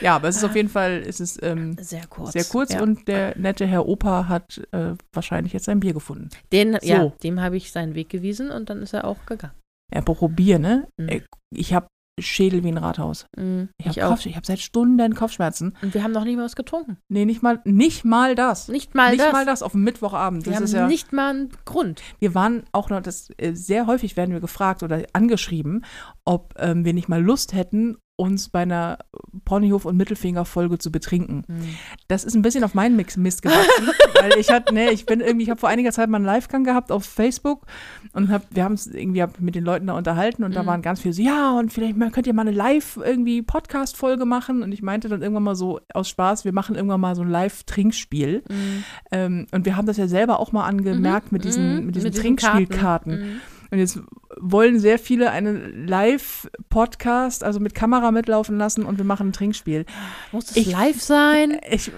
Ja, 0.00 0.16
aber 0.16 0.28
es 0.28 0.36
ist 0.36 0.44
auf 0.44 0.56
jeden 0.56 0.70
Fall, 0.70 1.02
es 1.06 1.20
ist 1.20 1.40
ähm, 1.42 1.76
Sehr 1.78 2.06
kurz. 2.06 2.32
sehr 2.32 2.44
kurz 2.44 2.72
ja. 2.72 2.82
und 2.82 3.06
der 3.06 3.38
nette 3.38 3.66
Herr 3.66 3.86
Opa 3.86 4.26
hat 4.26 4.60
äh, 4.72 4.94
wahrscheinlich 5.12 5.52
jetzt 5.52 5.66
sein 5.66 5.80
Bier 5.80 5.92
gefunden. 5.92 6.30
Den, 6.50 6.78
ja, 6.82 7.02
So. 7.02 7.12
dem 7.22 7.40
habe 7.40 7.56
ich 7.56 7.70
seinen 7.70 7.94
Weg 7.94 8.08
gewiesen 8.08 8.50
und 8.50 8.70
dann 8.70 8.82
ist 8.82 8.94
er 8.94 9.04
auch 9.04 9.26
gegangen. 9.26 9.52
Apropos 9.94 10.30
Bier, 10.34 10.58
ne? 10.58 10.88
Mhm. 10.96 11.08
Äh, 11.08 11.20
Ich 11.54 11.74
habe 11.74 11.86
Schädel 12.20 12.62
wie 12.62 12.68
ein 12.68 12.78
Rathaus. 12.78 13.26
Mhm, 13.36 13.68
Ich 13.78 14.00
habe 14.00 14.18
ich 14.24 14.36
hab 14.36 14.46
seit 14.46 14.60
Stunden 14.60 15.14
Kopfschmerzen. 15.14 15.76
Und 15.82 15.94
wir 15.94 16.02
haben 16.04 16.12
noch 16.12 16.24
nie 16.24 16.36
mal 16.36 16.44
was 16.44 16.56
getrunken. 16.56 16.98
Nee, 17.08 17.24
nicht 17.24 17.42
mal, 17.42 17.60
nicht 17.64 18.04
mal 18.04 18.34
das. 18.34 18.68
Nicht 18.68 18.94
mal 18.94 19.10
nicht 19.10 19.22
das. 19.24 19.32
mal 19.32 19.44
das 19.44 19.62
auf 19.62 19.72
dem 19.72 19.82
Mittwochabend. 19.82 20.44
Wir 20.44 20.52
Das 20.52 20.56
haben 20.58 20.64
ist 20.64 20.72
ja, 20.72 20.86
nicht 20.86 21.12
mal 21.12 21.30
einen 21.30 21.48
Grund. 21.64 22.02
wir 22.20 22.34
waren 22.34 22.64
auch 22.72 22.90
noch, 22.90 23.00
das 23.02 23.30
äh, 23.38 23.54
sehr 23.54 23.86
häufig 23.86 24.16
werden 24.16 24.32
wir 24.32 24.40
gefragt 24.40 24.82
oder 24.82 25.02
angeschrieben, 25.12 25.84
ob 26.24 26.54
ähm, 26.58 26.84
wir 26.84 26.94
nicht 26.94 27.08
mal 27.08 27.22
Lust 27.22 27.52
hätten, 27.52 27.96
uns 28.16 28.48
bei 28.48 28.60
einer 28.62 28.98
Ponyhof- 29.44 29.84
und 29.86 29.96
Mittelfinger-Folge 29.96 30.78
zu 30.78 30.92
betrinken. 30.92 31.42
Mhm. 31.48 31.74
Das 32.06 32.22
ist 32.22 32.34
ein 32.36 32.42
bisschen 32.42 32.62
auf 32.62 32.72
meinen 32.72 32.94
Mix 32.94 33.16
Mist 33.16 33.42
gewachsen, 33.42 33.88
weil 34.20 34.38
ich 34.38 34.50
hatte, 34.50 34.72
nee, 34.72 34.88
ich 34.90 35.04
bin 35.04 35.20
irgendwie, 35.20 35.42
ich 35.44 35.50
habe 35.50 35.58
vor 35.58 35.68
einiger 35.68 35.90
Zeit 35.90 36.08
mal 36.08 36.16
einen 36.18 36.24
Live-Gang 36.24 36.64
gehabt 36.64 36.92
auf 36.92 37.04
Facebook 37.04 37.66
und 38.12 38.30
hab, 38.30 38.42
wir 38.54 38.62
haben 38.62 38.74
es 38.74 38.86
irgendwie 38.86 39.20
hab 39.20 39.40
mit 39.40 39.56
den 39.56 39.64
Leuten 39.64 39.88
da 39.88 39.94
unterhalten 39.94 40.44
und 40.44 40.54
da 40.54 40.62
Mhm. 40.62 40.66
waren 40.66 40.82
ganz 40.82 41.00
viele 41.00 41.12
so, 41.14 41.22
ja, 41.22 41.58
und 41.58 41.72
vielleicht 41.72 41.98
könnt 42.12 42.26
ihr 42.28 42.34
mal 42.34 42.42
eine 42.42 42.52
Live 42.52 42.98
irgendwie 43.02 43.42
Podcast-Folge 43.42 44.24
machen 44.26 44.62
und 44.62 44.70
ich 44.70 44.82
meinte 44.82 45.08
dann 45.08 45.20
irgendwann 45.20 45.42
mal 45.42 45.56
so 45.56 45.80
aus 45.92 46.08
Spaß, 46.08 46.44
wir 46.44 46.52
machen 46.52 46.76
irgendwann 46.76 47.00
mal 47.00 47.16
so 47.16 47.22
ein 47.22 47.28
Live-Trinkspiel 47.30 48.44
Mhm. 48.48 48.84
ähm, 49.10 49.46
und 49.50 49.64
wir 49.66 49.76
haben 49.76 49.86
das 49.86 49.96
ja 49.96 50.06
selber 50.06 50.38
auch 50.38 50.52
mal 50.52 50.64
angemerkt 50.66 51.32
mit 51.32 51.44
diesen, 51.44 51.80
Mhm. 51.80 51.86
mit 51.86 51.96
diesen 51.96 52.12
Karten. 52.12 52.20
Trinkspielkarten. 52.22 53.12
Mhm. 53.20 53.40
Und 53.74 53.80
jetzt 53.80 53.98
wollen 54.40 54.78
sehr 54.78 55.00
viele 55.00 55.32
einen 55.32 55.88
Live-Podcast, 55.88 57.42
also 57.42 57.58
mit 57.58 57.74
Kamera 57.74 58.12
mitlaufen 58.12 58.56
lassen 58.56 58.84
und 58.84 58.98
wir 58.98 59.04
machen 59.04 59.30
ein 59.30 59.32
Trinkspiel. 59.32 59.84
Muss 60.30 60.50
es 60.52 60.56
Ich- 60.56 60.70
live 60.70 61.02
sein? 61.02 61.58
Ich, 61.68 61.88
äh, 61.88 61.92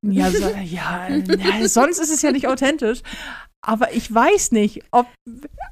ja, 0.00 0.30
so, 0.30 0.48
ja, 0.64 1.08
ja, 1.08 1.68
sonst 1.68 1.98
ist 1.98 2.10
es 2.10 2.22
ja 2.22 2.32
nicht 2.32 2.48
authentisch. 2.48 3.02
Aber 3.60 3.92
ich 3.92 4.12
weiß 4.12 4.52
nicht, 4.52 4.82
ob 4.92 5.06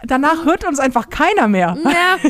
danach 0.02 0.44
hört 0.44 0.66
uns 0.66 0.80
einfach 0.80 1.08
keiner 1.08 1.48
mehr. 1.48 1.76
Ja. 1.84 2.16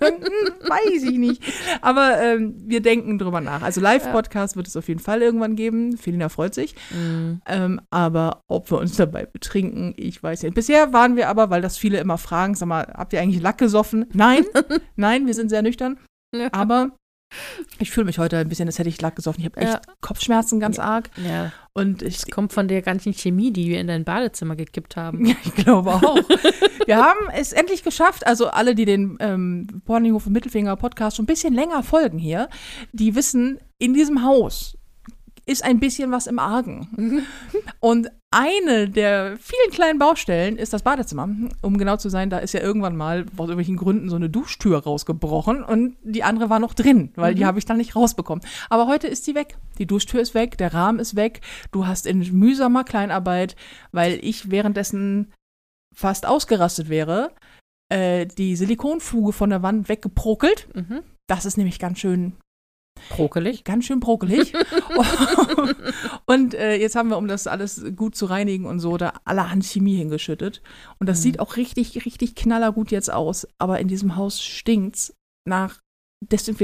Hm, 0.00 0.68
weiß 0.68 1.02
ich 1.02 1.18
nicht. 1.18 1.42
Aber 1.80 2.20
ähm, 2.20 2.54
wir 2.58 2.80
denken 2.80 3.18
drüber 3.18 3.40
nach. 3.40 3.62
Also 3.62 3.80
Live-Podcast 3.80 4.56
wird 4.56 4.66
es 4.66 4.76
auf 4.76 4.88
jeden 4.88 5.00
Fall 5.00 5.22
irgendwann 5.22 5.56
geben. 5.56 5.96
Felina 5.96 6.28
freut 6.28 6.54
sich. 6.54 6.74
Mhm. 6.90 7.40
Ähm, 7.46 7.80
aber 7.90 8.42
ob 8.48 8.70
wir 8.70 8.78
uns 8.78 8.96
dabei 8.96 9.26
betrinken, 9.26 9.94
ich 9.96 10.22
weiß 10.22 10.42
nicht. 10.42 10.54
Bisher 10.54 10.92
waren 10.92 11.16
wir 11.16 11.28
aber, 11.28 11.50
weil 11.50 11.62
das 11.62 11.76
viele 11.76 11.98
immer 11.98 12.18
fragen, 12.18 12.54
sag 12.54 12.68
mal, 12.68 12.92
habt 12.96 13.12
ihr 13.12 13.20
eigentlich 13.20 13.42
Lack 13.42 13.58
gesoffen? 13.58 14.06
Nein, 14.12 14.44
nein, 14.96 15.26
wir 15.26 15.34
sind 15.34 15.50
sehr 15.50 15.62
nüchtern. 15.62 15.98
Ja. 16.34 16.48
Aber 16.52 16.92
ich 17.78 17.90
fühle 17.90 18.06
mich 18.06 18.18
heute 18.18 18.38
ein 18.38 18.48
bisschen, 18.48 18.68
als 18.68 18.78
hätte 18.78 18.88
ich 18.88 19.00
Lack 19.00 19.16
gesoffen. 19.16 19.40
Ich 19.40 19.46
habe 19.46 19.60
echt 19.60 19.72
Ja. 19.74 19.80
Kopfschmerzen 20.00 20.60
ganz 20.60 20.78
arg. 20.78 21.10
ja. 21.16 21.52
Und 21.74 22.02
ich, 22.02 22.22
Das 22.22 22.30
kommt 22.30 22.52
von 22.52 22.66
der 22.66 22.82
ganzen 22.82 23.12
Chemie, 23.14 23.52
die 23.52 23.68
wir 23.68 23.78
in 23.80 23.86
dein 23.86 24.04
Badezimmer 24.04 24.56
gekippt 24.56 24.96
haben. 24.96 25.24
ja, 25.26 25.36
ich 25.44 25.54
glaube 25.54 25.90
auch. 25.94 26.16
wir 26.86 26.96
haben 26.96 27.28
es 27.34 27.52
endlich 27.52 27.84
geschafft. 27.84 28.26
Also 28.26 28.48
alle, 28.48 28.74
die 28.74 28.84
den 28.84 29.16
ähm, 29.20 29.82
Ponyhof 29.84 30.26
und 30.26 30.32
Mittelfinger 30.32 30.74
Podcast 30.76 31.16
schon 31.16 31.24
ein 31.24 31.26
bisschen 31.26 31.54
länger 31.54 31.82
folgen 31.82 32.18
hier, 32.18 32.48
die 32.92 33.14
wissen, 33.14 33.58
in 33.78 33.94
diesem 33.94 34.24
Haus 34.24 34.76
ist 35.46 35.64
ein 35.64 35.80
bisschen 35.80 36.10
was 36.10 36.26
im 36.26 36.38
Argen. 36.38 37.24
Und 37.80 38.10
eine 38.30 38.90
der 38.90 39.38
vielen 39.38 39.70
kleinen 39.70 39.98
Baustellen 39.98 40.58
ist 40.58 40.72
das 40.72 40.82
Badezimmer. 40.82 41.28
Um 41.62 41.78
genau 41.78 41.96
zu 41.96 42.10
sein, 42.10 42.28
da 42.28 42.38
ist 42.38 42.52
ja 42.52 42.60
irgendwann 42.60 42.96
mal 42.96 43.20
aus 43.36 43.48
irgendwelchen 43.48 43.76
Gründen 43.76 44.10
so 44.10 44.16
eine 44.16 44.28
Duschtür 44.28 44.82
rausgebrochen 44.82 45.64
und 45.64 45.96
die 46.02 46.22
andere 46.22 46.50
war 46.50 46.58
noch 46.58 46.74
drin, 46.74 47.10
weil 47.16 47.34
die 47.34 47.46
habe 47.46 47.58
ich 47.58 47.64
dann 47.64 47.78
nicht 47.78 47.96
rausbekommen. 47.96 48.44
Aber 48.68 48.86
heute 48.86 49.08
ist 49.08 49.24
sie 49.24 49.34
weg. 49.34 49.56
Die 49.78 49.86
Duschtür 49.86 50.20
ist 50.20 50.34
weg, 50.34 50.58
der 50.58 50.74
Rahmen 50.74 50.98
ist 50.98 51.16
weg. 51.16 51.40
Du 51.72 51.86
hast 51.86 52.06
in 52.06 52.18
mühsamer 52.38 52.84
Kleinarbeit, 52.84 53.56
weil 53.92 54.18
ich 54.22 54.50
währenddessen 54.50 55.32
fast 55.94 56.26
ausgerastet 56.26 56.90
wäre, 56.90 57.32
äh, 57.90 58.26
die 58.26 58.56
Silikonfuge 58.56 59.32
von 59.32 59.48
der 59.48 59.62
Wand 59.62 59.88
weggeprokelt. 59.88 60.68
Mhm. 60.74 61.02
Das 61.28 61.46
ist 61.46 61.56
nämlich 61.56 61.78
ganz 61.78 61.98
schön 61.98 62.34
Brokelig. 63.10 63.64
ganz 63.64 63.84
schön 63.84 64.00
brokelig. 64.00 64.52
und 66.26 66.54
äh, 66.54 66.76
jetzt 66.76 66.96
haben 66.96 67.08
wir, 67.10 67.16
um 67.18 67.28
das 67.28 67.46
alles 67.46 67.84
gut 67.96 68.14
zu 68.16 68.26
reinigen 68.26 68.64
und 68.66 68.80
so, 68.80 68.96
da 68.96 69.14
allerhand 69.24 69.64
Chemie 69.64 69.96
hingeschüttet. 69.96 70.62
Und 70.98 71.08
das 71.08 71.18
Mhm. 71.18 71.22
sieht 71.22 71.40
auch 71.40 71.56
richtig, 71.56 72.04
richtig 72.04 72.34
knallergut 72.34 72.90
jetzt 72.90 73.12
aus. 73.12 73.46
Aber 73.58 73.80
in 73.80 73.88
diesem 73.88 74.16
Haus 74.16 74.42
stinkt's 74.42 75.14
nach 75.46 75.78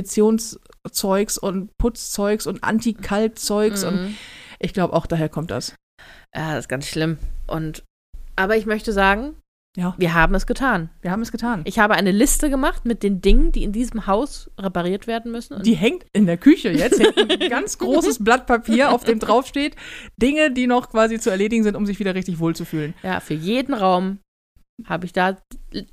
Desinfektionszeugs 0.05 1.39
und 1.39 1.71
Putzzeugs 1.79 2.47
und 2.47 2.65
Anti-Kalt-Zeugs. 2.65 3.85
Und 3.85 3.95
Mhm. 4.03 4.15
ich 4.59 4.73
glaube, 4.73 4.95
auch 4.95 5.07
daher 5.07 5.29
kommt 5.29 5.51
das. 5.51 5.75
Ja, 6.35 6.55
das 6.55 6.65
ist 6.65 6.69
ganz 6.69 6.87
schlimm. 6.87 7.19
Und 7.47 7.85
aber 8.37 8.57
ich 8.57 8.67
möchte 8.67 8.93
sagen, 8.93 9.37
Ja. 9.77 9.95
wir 9.99 10.15
haben 10.15 10.35
es 10.37 10.47
getan. 10.47 10.91
Wir 11.03 11.11
haben 11.11 11.23
es 11.23 11.33
getan. 11.33 11.63
Ich 11.65 11.79
habe 11.81 11.95
eine 11.95 12.13
Liste 12.13 12.49
gemacht 12.49 12.85
mit 12.85 13.03
den 13.03 13.21
Dingen, 13.21 13.51
die 13.51 13.65
in 13.65 13.73
diesem 13.73 14.07
Haus 14.07 14.49
repariert 14.59 15.07
werden 15.09 15.33
müssen. 15.33 15.55
Und 15.55 15.67
Die 15.67 15.75
hängt 15.75 16.05
in 16.13 16.27
der 16.27 16.37
Küche 16.37 16.71
jetzt. 16.71 17.01
Hängt 17.03 17.43
ein 17.43 17.49
ganz 17.51 17.79
großes 17.79 18.23
Blatt 18.23 18.47
Papier, 18.47 18.93
auf 18.93 19.03
dem 19.05 19.19
draufsteht, 19.19 19.75
Dinge, 20.17 20.53
die 20.53 20.67
noch 20.69 20.91
quasi 20.91 21.19
zu 21.19 21.31
erledigen 21.31 21.65
sind, 21.65 21.75
um 21.77 21.87
sich 21.87 21.99
wieder 21.99 22.15
richtig 22.15 22.39
wohlzufühlen. 22.39 22.95
ja, 23.03 23.19
für 23.21 23.35
jeden 23.35 23.75
Raum 23.75 24.19
habe 24.87 25.07
ich 25.07 25.13
da 25.13 25.37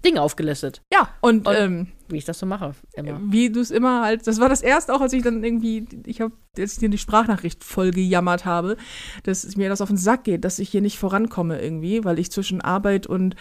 Dinge 0.05 0.21
aufgelistet. 0.21 0.81
Ja, 0.93 1.09
und, 1.21 1.47
Und- 1.47 1.55
ähm, 1.55 1.88
wie 2.11 2.17
ich 2.17 2.25
das 2.25 2.39
so 2.39 2.45
mache. 2.45 2.73
Immer. 2.93 3.19
Wie 3.29 3.49
du 3.49 3.59
es 3.59 3.71
immer 3.71 4.03
halt, 4.03 4.27
das 4.27 4.39
war 4.39 4.49
das 4.49 4.61
erste 4.61 4.93
auch, 4.93 5.01
als 5.01 5.13
ich 5.13 5.23
dann 5.23 5.43
irgendwie, 5.43 5.85
ich 6.05 6.21
habe, 6.21 6.33
als 6.57 6.73
ich 6.73 6.79
dir 6.79 6.89
die 6.89 6.97
Sprachnachricht 6.97 7.63
voll 7.63 7.91
gejammert 7.91 8.45
habe, 8.45 8.77
dass 9.23 9.55
mir 9.55 9.69
das 9.69 9.81
auf 9.81 9.89
den 9.89 9.97
Sack 9.97 10.23
geht, 10.25 10.43
dass 10.45 10.59
ich 10.59 10.69
hier 10.69 10.81
nicht 10.81 10.97
vorankomme 10.97 11.61
irgendwie, 11.61 12.03
weil 12.03 12.19
ich 12.19 12.31
zwischen 12.31 12.61
Arbeit 12.61 13.07
und, 13.07 13.35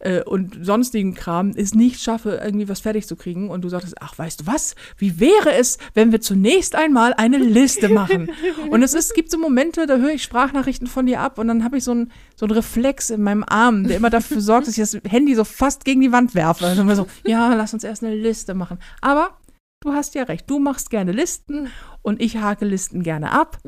äh, 0.00 0.22
und 0.22 0.64
sonstigen 0.64 1.14
Kram 1.14 1.52
es 1.54 1.74
nicht 1.74 2.00
schaffe, 2.02 2.40
irgendwie 2.42 2.68
was 2.68 2.80
fertig 2.80 3.06
zu 3.06 3.16
kriegen. 3.16 3.50
Und 3.50 3.62
du 3.62 3.68
sagtest, 3.68 3.96
ach, 4.00 4.18
weißt 4.18 4.40
du 4.40 4.46
was? 4.46 4.74
Wie 4.96 5.20
wäre 5.20 5.52
es, 5.56 5.78
wenn 5.94 6.12
wir 6.12 6.20
zunächst 6.20 6.74
einmal 6.74 7.14
eine 7.14 7.38
Liste 7.38 7.88
machen? 7.88 8.30
und 8.70 8.82
es 8.82 8.94
ist, 8.94 9.14
gibt 9.14 9.30
so 9.30 9.38
Momente, 9.38 9.86
da 9.86 9.96
höre 9.96 10.10
ich 10.10 10.22
Sprachnachrichten 10.22 10.86
von 10.86 11.06
dir 11.06 11.20
ab 11.20 11.38
und 11.38 11.48
dann 11.48 11.64
habe 11.64 11.78
ich 11.78 11.84
so 11.84 11.92
einen 11.92 12.12
so 12.34 12.46
Reflex 12.46 13.10
in 13.10 13.22
meinem 13.22 13.44
Arm, 13.46 13.84
der 13.84 13.96
immer 13.96 14.10
dafür 14.10 14.40
sorgt, 14.40 14.66
dass 14.66 14.76
ich 14.76 14.90
das 14.90 14.98
Handy 15.08 15.34
so 15.34 15.44
fast 15.44 15.84
gegen 15.84 16.00
die 16.00 16.12
Wand 16.12 16.34
werfe. 16.34 16.66
Also 16.66 16.82
immer 16.82 16.96
so, 16.96 17.06
ja, 17.24 17.54
lass 17.54 17.72
uns 17.72 17.84
erst 17.84 18.04
eine 18.04 18.14
Liste 18.16 18.54
machen. 18.54 18.78
Aber 19.00 19.36
du 19.82 19.92
hast 19.92 20.14
ja 20.14 20.24
recht, 20.24 20.48
du 20.50 20.58
machst 20.58 20.90
gerne 20.90 21.12
Listen 21.12 21.68
und 22.02 22.20
ich 22.20 22.36
hake 22.38 22.64
Listen 22.64 23.02
gerne 23.02 23.32
ab. 23.32 23.58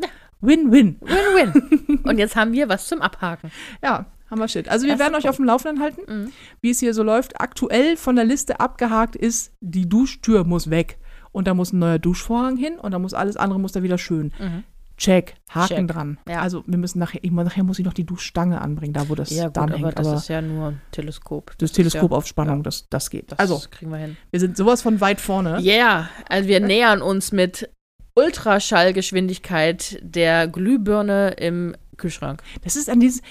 Win-win. 0.41 0.99
Win-win. 1.01 1.99
Und 2.05 2.19
jetzt 2.19 2.37
haben 2.37 2.53
wir 2.53 2.69
was 2.69 2.87
zum 2.87 3.03
Abhaken. 3.03 3.51
Ja, 3.83 4.07
haben 4.31 4.39
wir 4.39 4.47
Shit. 4.47 4.69
Also 4.69 4.87
wir 4.87 5.01
werden 5.01 5.17
euch 5.17 5.29
auf 5.29 5.35
dem 5.35 5.45
Laufenden 5.47 5.83
halten, 5.83 6.03
Mhm. 6.07 6.33
wie 6.61 6.71
es 6.71 6.79
hier 6.79 6.95
so 6.95 7.03
läuft. 7.03 7.41
Aktuell 7.41 7.97
von 7.97 8.15
der 8.15 8.25
Liste 8.25 8.61
abgehakt 8.61 9.17
ist, 9.17 9.53
die 9.61 9.89
Duschtür 9.89 10.45
muss 10.45 10.71
weg. 10.71 10.99
Und 11.33 11.49
da 11.49 11.55
muss 11.55 11.73
ein 11.73 11.81
neuer 11.81 11.99
Duschvorhang 11.99 12.57
hin 12.57 12.79
und 12.79 12.93
da 12.93 13.01
muss 13.01 13.15
alles 13.15 13.37
andere 13.37 13.59
muss 13.59 13.73
da 13.73 13.83
wieder 13.83 13.99
schön. 13.99 14.33
Mhm. 14.39 14.63
Check, 14.99 15.35
Haken 15.49 15.69
Check. 15.69 15.89
dran. 15.89 16.19
Ja. 16.29 16.41
Also 16.41 16.65
wir 16.67 16.77
müssen 16.77 16.99
nachher, 16.99 17.21
ich, 17.23 17.31
nachher 17.31 17.63
muss 17.63 17.79
ich 17.79 17.85
noch 17.85 17.93
die 17.95 18.05
Duschstange 18.05 18.61
anbringen, 18.61 18.93
da 18.93 19.09
wo 19.09 19.15
das 19.15 19.31
Ja, 19.31 19.47
gut, 19.47 19.57
dran 19.57 19.73
aber 19.73 19.79
hängt. 19.79 19.99
das 19.99 20.07
Aber 20.07 20.17
ist 20.17 20.29
ja 20.29 20.43
nur 20.43 20.75
Teleskop. 20.91 21.53
das 21.59 21.71
ist 21.71 21.77
Teleskop 21.77 22.11
ja, 22.11 22.17
auf 22.17 22.27
Spannung, 22.27 22.63
das, 22.65 22.89
das 22.91 23.09
geht. 23.09 23.31
Das 23.33 23.39
also, 23.39 23.63
kriegen 23.71 23.93
wir 23.93 23.99
hin. 23.99 24.17
wir 24.31 24.41
sind 24.41 24.57
sowas 24.57 24.83
von 24.83 25.01
weit 25.01 25.21
vorne. 25.21 25.61
Ja, 25.61 25.75
yeah, 25.75 26.09
also 26.29 26.49
wir 26.49 26.61
nähern 26.61 27.01
uns 27.01 27.33
mit 27.33 27.71
Ultraschallgeschwindigkeit 28.17 29.99
der 30.03 30.49
Glühbirne 30.49 31.31
im 31.39 31.77
Kühlschrank. 31.97 32.43
Das 32.63 32.75
ist 32.77 32.91
an 32.91 33.01
dieses. 33.01 33.23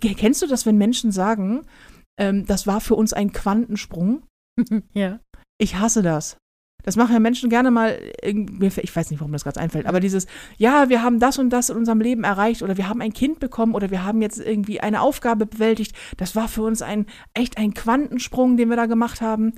Kennst 0.00 0.42
du 0.42 0.46
das, 0.46 0.66
wenn 0.66 0.78
Menschen 0.78 1.10
sagen, 1.10 1.62
ähm, 2.18 2.46
das 2.46 2.66
war 2.66 2.80
für 2.80 2.94
uns 2.94 3.12
ein 3.12 3.32
Quantensprung? 3.32 4.22
ja. 4.94 5.18
Ich 5.58 5.76
hasse 5.76 6.02
das. 6.02 6.36
Das 6.82 6.96
machen 6.96 7.12
ja 7.12 7.20
Menschen 7.20 7.48
gerne 7.50 7.70
mal, 7.70 7.98
fällt- 8.22 8.78
ich 8.78 8.94
weiß 8.94 9.10
nicht, 9.10 9.20
warum 9.20 9.32
das 9.32 9.44
gerade 9.44 9.60
einfällt, 9.60 9.86
aber 9.86 10.00
dieses, 10.00 10.26
ja, 10.58 10.88
wir 10.88 11.02
haben 11.02 11.20
das 11.20 11.38
und 11.38 11.50
das 11.50 11.70
in 11.70 11.76
unserem 11.76 12.00
Leben 12.00 12.24
erreicht 12.24 12.62
oder 12.62 12.76
wir 12.76 12.88
haben 12.88 13.00
ein 13.00 13.12
Kind 13.12 13.38
bekommen 13.38 13.74
oder 13.74 13.90
wir 13.90 14.04
haben 14.04 14.20
jetzt 14.22 14.40
irgendwie 14.40 14.80
eine 14.80 15.00
Aufgabe 15.00 15.46
bewältigt. 15.46 15.94
Das 16.16 16.34
war 16.34 16.48
für 16.48 16.62
uns 16.62 16.82
ein 16.82 17.06
echt 17.34 17.56
ein 17.58 17.74
Quantensprung, 17.74 18.56
den 18.56 18.68
wir 18.68 18.76
da 18.76 18.86
gemacht 18.86 19.20
haben. 19.20 19.52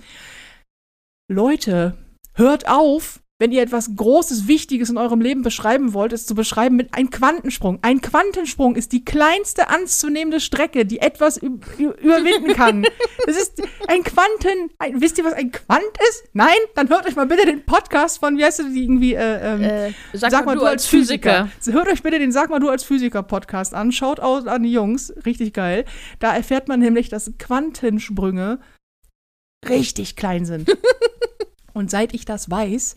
Leute, 1.28 1.96
hört 2.34 2.68
auf, 2.68 3.20
wenn 3.40 3.50
ihr 3.50 3.62
etwas 3.62 3.96
Großes, 3.96 4.46
Wichtiges 4.46 4.90
in 4.90 4.96
eurem 4.96 5.20
Leben 5.20 5.42
beschreiben 5.42 5.92
wollt, 5.92 6.12
es 6.12 6.24
zu 6.24 6.36
beschreiben 6.36 6.76
mit 6.76 6.94
einem 6.94 7.10
Quantensprung. 7.10 7.80
Ein 7.82 8.00
Quantensprung 8.00 8.76
ist 8.76 8.92
die 8.92 9.04
kleinste 9.04 9.68
anzunehmende 9.70 10.38
Strecke, 10.38 10.86
die 10.86 11.00
etwas 11.00 11.36
überwinden 11.38 12.54
kann. 12.54 12.86
Das 13.26 13.36
ist 13.38 13.62
ein 13.88 14.02
Quanten. 14.02 14.70
Ein, 14.78 15.00
wisst 15.00 15.16
ihr, 15.16 15.24
was 15.24 15.32
ein 15.32 15.50
Quant 15.50 15.82
ist? 16.10 16.24
Nein? 16.34 16.56
Dann 16.74 16.90
hört 16.90 17.06
euch 17.06 17.16
mal 17.16 17.24
bitte 17.24 17.46
den 17.46 17.64
Podcast 17.64 18.18
von, 18.18 18.36
wie 18.36 18.44
heißt 18.44 18.58
du 18.58 18.70
die 18.70 18.82
irgendwie? 18.82 19.14
Äh, 19.14 19.54
ähm, 19.54 19.62
Äh, 19.62 19.92
sag, 20.12 20.44
mal, 20.44 20.54
du 20.56 20.64
als 20.64 20.86
Physiker. 20.86 21.48
Hört 21.64 21.88
euch 21.88 22.02
bitte 22.02 22.18
den 22.18 22.32
Sag 22.32 22.50
mal 22.50 22.60
du 22.60 22.68
als 22.68 22.84
Physiker-Podcast 22.84 23.72
an. 23.72 23.92
Schaut 23.92 24.20
aus 24.20 24.46
an 24.46 24.62
die 24.62 24.72
Jungs. 24.72 25.14
Richtig 25.24 25.54
geil. 25.54 25.86
Da 26.18 26.34
erfährt 26.34 26.68
man 26.68 26.80
nämlich, 26.80 27.08
dass 27.08 27.32
Quantensprünge 27.38 28.60
richtig 29.66 30.16
klein 30.16 30.44
sind. 30.44 30.68
Und 31.74 31.90
seit 31.90 32.14
ich 32.14 32.24
das 32.24 32.50
weiß, 32.50 32.96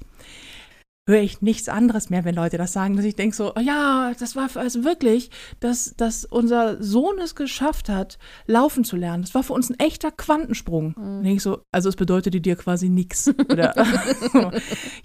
höre 1.09 1.21
ich 1.21 1.41
nichts 1.41 1.69
anderes 1.69 2.09
mehr, 2.09 2.25
wenn 2.25 2.35
Leute 2.35 2.57
das 2.57 2.73
sagen, 2.73 2.97
dass 2.97 3.05
ich 3.05 3.15
denke 3.15 3.33
so, 3.33 3.53
oh 3.55 3.59
ja, 3.61 4.11
das 4.19 4.35
war 4.35 4.49
für, 4.49 4.59
also 4.59 4.83
wirklich, 4.83 5.29
dass, 5.61 5.93
dass 5.95 6.25
unser 6.25 6.83
Sohn 6.83 7.17
es 7.19 7.33
geschafft 7.33 7.87
hat, 7.87 8.17
laufen 8.45 8.83
zu 8.83 8.97
lernen. 8.97 9.23
Das 9.23 9.33
war 9.33 9.41
für 9.43 9.53
uns 9.53 9.69
ein 9.69 9.79
echter 9.79 10.11
Quantensprung. 10.11 10.93
Und 10.95 11.23
denke 11.23 11.37
ich 11.37 11.43
so, 11.43 11.61
also 11.71 11.87
es 11.87 11.95
bedeutete 11.95 12.41
dir 12.41 12.57
quasi 12.57 12.89
nichts. 12.89 13.31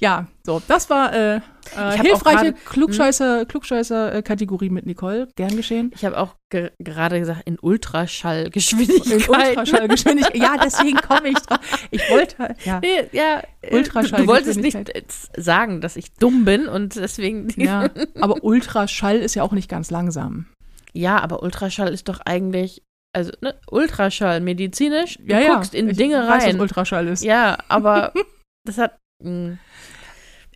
Ja, 0.01 0.27
so, 0.45 0.61
das 0.67 0.91
war 0.91 1.13
äh, 1.13 1.37
äh, 1.37 1.41
hilfreiche 2.01 2.53
grad- 2.53 2.65
Klugscheißer, 2.67 3.47
Klugscheißer-Kategorie 3.47 4.71
mit 4.71 4.87
Nicole. 4.87 5.29
Gern 5.37 5.57
geschehen. 5.57 5.93
Ich 5.95 6.05
habe 6.05 6.19
auch 6.19 6.35
gerade 6.79 7.19
gesagt, 7.19 7.43
in 7.47 7.55
In 7.55 7.59
Ultraschallgeschwindigkeit. 7.61 9.29
Ultraschallgeschwindigkeit. 9.29 10.37
Ja, 10.37 10.57
deswegen 10.63 10.97
komme 10.99 11.29
ich 11.29 11.39
drauf. 11.39 11.59
Ich 11.91 12.03
wollte, 12.11 12.55
ja. 12.65 12.81
Nee, 12.81 13.09
ja, 13.13 13.43
äh, 13.63 13.75
Ultraschallgeschwindigkeit. 13.75 14.21
Du 14.21 14.27
wolltest 14.27 14.61
nicht 14.61 14.75
äh, 14.95 15.03
sagen, 15.41 15.81
dass 15.81 15.97
ich 15.97 16.13
dumm 16.15 16.45
bin 16.45 16.67
und 16.69 16.97
deswegen. 16.97 17.49
Ja, 17.57 17.91
aber 18.21 18.43
Ultraschall 18.45 19.19
ist 19.19 19.35
ja 19.35 19.43
auch 19.43 19.53
nicht 19.53 19.69
ganz 19.69 19.91
langsam. 19.91 20.47
Ja, 20.93 21.21
aber 21.23 21.43
Ultraschall 21.43 21.93
ist 21.93 22.09
doch 22.09 22.21
eigentlich, 22.25 22.83
also 23.15 23.33
ne, 23.41 23.55
Ultraschall, 23.71 24.41
medizinisch, 24.41 25.17
du 25.19 25.25
Ja, 25.33 25.41
ja. 25.41 25.55
guckst 25.55 25.75
in 25.75 25.89
ich 25.91 25.97
Dinge 25.97 26.17
weiß, 26.29 26.45
rein. 26.45 26.55
was 26.55 26.61
Ultraschall 26.63 27.09
ist. 27.09 27.25
ja, 27.25 27.59
aber 27.69 28.13
das 28.65 28.79
hat. 28.79 28.99
mh, 29.25 29.57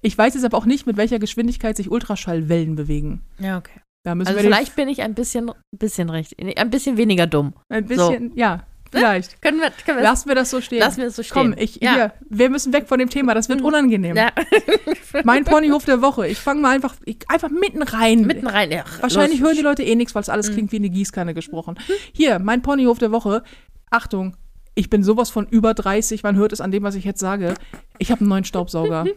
Ich 0.02 0.16
weiß 0.16 0.34
jetzt 0.34 0.44
aber 0.44 0.56
auch 0.58 0.66
nicht, 0.66 0.86
mit 0.86 0.96
welcher 0.98 1.18
Geschwindigkeit 1.18 1.76
sich 1.76 1.90
Ultraschallwellen 1.90 2.76
bewegen. 2.76 3.22
Ja, 3.38 3.56
okay. 3.58 3.80
Also 4.06 4.32
vielleicht 4.34 4.76
bin 4.76 4.88
ich 4.88 5.02
ein 5.02 5.14
bisschen, 5.14 5.50
bisschen 5.72 6.10
recht, 6.10 6.34
ein 6.58 6.70
bisschen 6.70 6.96
weniger 6.96 7.26
dumm. 7.26 7.54
ein 7.68 7.86
bisschen, 7.86 8.32
ja, 8.36 8.64
vielleicht. 8.92 9.42
Können 9.42 9.60
wir, 9.60 9.70
können 9.84 9.98
wir 9.98 10.04
Lassen 10.04 10.28
wir 10.28 10.34
das 10.36 10.50
so 10.50 10.60
stehen. 10.60 10.78
lassen 10.78 10.98
wir 10.98 11.06
das 11.06 11.16
so 11.16 11.22
stehen. 11.22 11.34
Komm, 11.34 11.54
ich, 11.58 11.76
ja. 11.82 11.94
hier, 11.94 12.12
wir 12.28 12.50
müssen 12.50 12.72
weg 12.72 12.86
von 12.88 12.98
dem 12.98 13.10
Thema, 13.10 13.34
das 13.34 13.48
wird 13.48 13.60
Mhm. 13.60 13.66
unangenehm. 13.66 14.16
Ja. 14.16 14.30
Mein 15.24 15.44
Ponyhof 15.44 15.84
der 15.84 16.02
Woche. 16.02 16.28
Ich 16.28 16.38
fange 16.38 16.60
mal 16.60 16.74
einfach, 16.74 16.94
ich, 17.04 17.18
einfach 17.28 17.50
mitten 17.50 17.82
rein. 17.82 18.22
Mitten 18.22 18.46
rein. 18.46 18.70
Ja, 18.70 18.84
Wahrscheinlich 19.00 19.40
los. 19.40 19.48
hören 19.48 19.56
die 19.56 19.62
Leute 19.62 19.82
eh 19.82 19.94
nichts, 19.96 20.14
weil 20.14 20.22
es 20.22 20.28
alles 20.28 20.50
Mhm. 20.50 20.54
klingt 20.54 20.72
wie 20.72 20.76
eine 20.76 20.90
Gießkanne 20.90 21.34
gesprochen. 21.34 21.78
Hier, 22.12 22.38
mein 22.38 22.62
Ponyhof 22.62 22.98
der 22.98 23.10
Woche. 23.12 23.42
Achtung, 23.90 24.36
ich 24.74 24.90
bin 24.90 25.02
sowas 25.02 25.30
von 25.30 25.46
über 25.48 25.74
30, 25.74 26.22
man 26.22 26.36
hört 26.36 26.52
es 26.52 26.60
an 26.60 26.70
dem, 26.70 26.82
was 26.82 26.94
ich 26.94 27.04
jetzt 27.04 27.20
sage. 27.20 27.54
Ich 27.98 28.10
habe 28.10 28.20
einen 28.20 28.28
neuen 28.28 28.44
Staubsauger. 28.44 29.04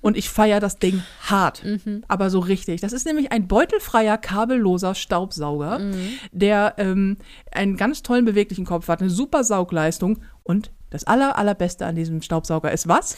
Und 0.00 0.16
ich 0.16 0.30
feiere 0.30 0.60
das 0.60 0.78
Ding 0.78 1.02
hart. 1.22 1.64
Mhm. 1.64 2.04
Aber 2.08 2.30
so 2.30 2.38
richtig. 2.38 2.80
Das 2.80 2.92
ist 2.92 3.06
nämlich 3.06 3.32
ein 3.32 3.46
beutelfreier, 3.48 4.18
kabelloser 4.18 4.94
Staubsauger, 4.94 5.78
Mhm. 5.78 6.08
der 6.32 6.74
ähm, 6.78 7.16
einen 7.52 7.76
ganz 7.76 8.02
tollen 8.02 8.24
beweglichen 8.24 8.64
Kopf 8.64 8.88
hat, 8.88 9.00
eine 9.00 9.10
super 9.10 9.44
Saugleistung. 9.44 10.20
Und 10.42 10.70
das 10.90 11.04
aller, 11.04 11.36
allerbeste 11.38 11.86
an 11.86 11.96
diesem 11.96 12.22
Staubsauger 12.22 12.70
ist 12.72 12.86
was? 12.88 13.16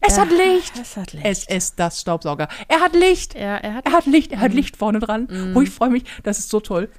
Es 0.00 0.16
Ja, 0.16 0.22
hat 0.22 0.30
Licht. 0.30 0.72
Es 0.80 0.96
hat 0.96 1.12
Licht. 1.14 1.24
Es 1.26 1.44
ist 1.48 1.78
das 1.80 2.00
Staubsauger. 2.02 2.48
Er 2.68 2.80
hat 2.80 2.94
Licht. 2.94 3.34
ja, 3.34 3.56
er 3.56 3.74
hat. 3.74 3.86
Er 3.86 3.92
hat 3.92 4.04
Licht, 4.06 4.30
er 4.32 4.40
hat 4.40 4.52
Licht 4.52 4.76
vorne 4.76 4.98
dran. 4.98 5.26
Mhm. 5.30 5.56
Oh, 5.56 5.62
ich 5.62 5.70
freue 5.70 5.88
mich, 5.88 6.04
das 6.22 6.38
ist 6.38 6.50
so 6.50 6.60
toll. 6.60 6.90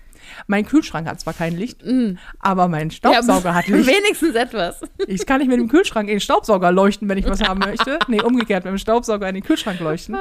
Mein 0.47 0.65
Kühlschrank 0.65 1.07
hat 1.07 1.19
zwar 1.19 1.33
kein 1.33 1.55
Licht, 1.57 1.85
Mhm. 1.85 2.17
aber 2.39 2.67
mein 2.67 2.91
Staubsauger 2.91 3.49
Ja, 3.49 3.55
hat 3.55 3.67
Licht. 3.67 3.87
Wenigstens 3.87 4.35
etwas. 4.35 4.81
Ich 5.07 5.25
kann 5.25 5.39
nicht 5.39 5.47
mit 5.47 5.59
dem 5.59 5.67
Kühlschrank 5.69 6.07
in 6.09 6.15
den 6.15 6.19
Staubsauger 6.21 6.71
leuchten, 6.71 7.07
wenn 7.09 7.17
ich 7.17 7.25
was 7.25 7.41
haben 7.41 7.59
möchte. 7.59 7.99
Nee, 8.07 8.21
umgekehrt, 8.21 8.63
mit 8.65 8.71
dem 8.71 8.77
Staubsauger 8.77 9.27
in 9.29 9.35
den 9.35 9.43
Kühlschrank 9.43 9.79
leuchten. 9.79 10.17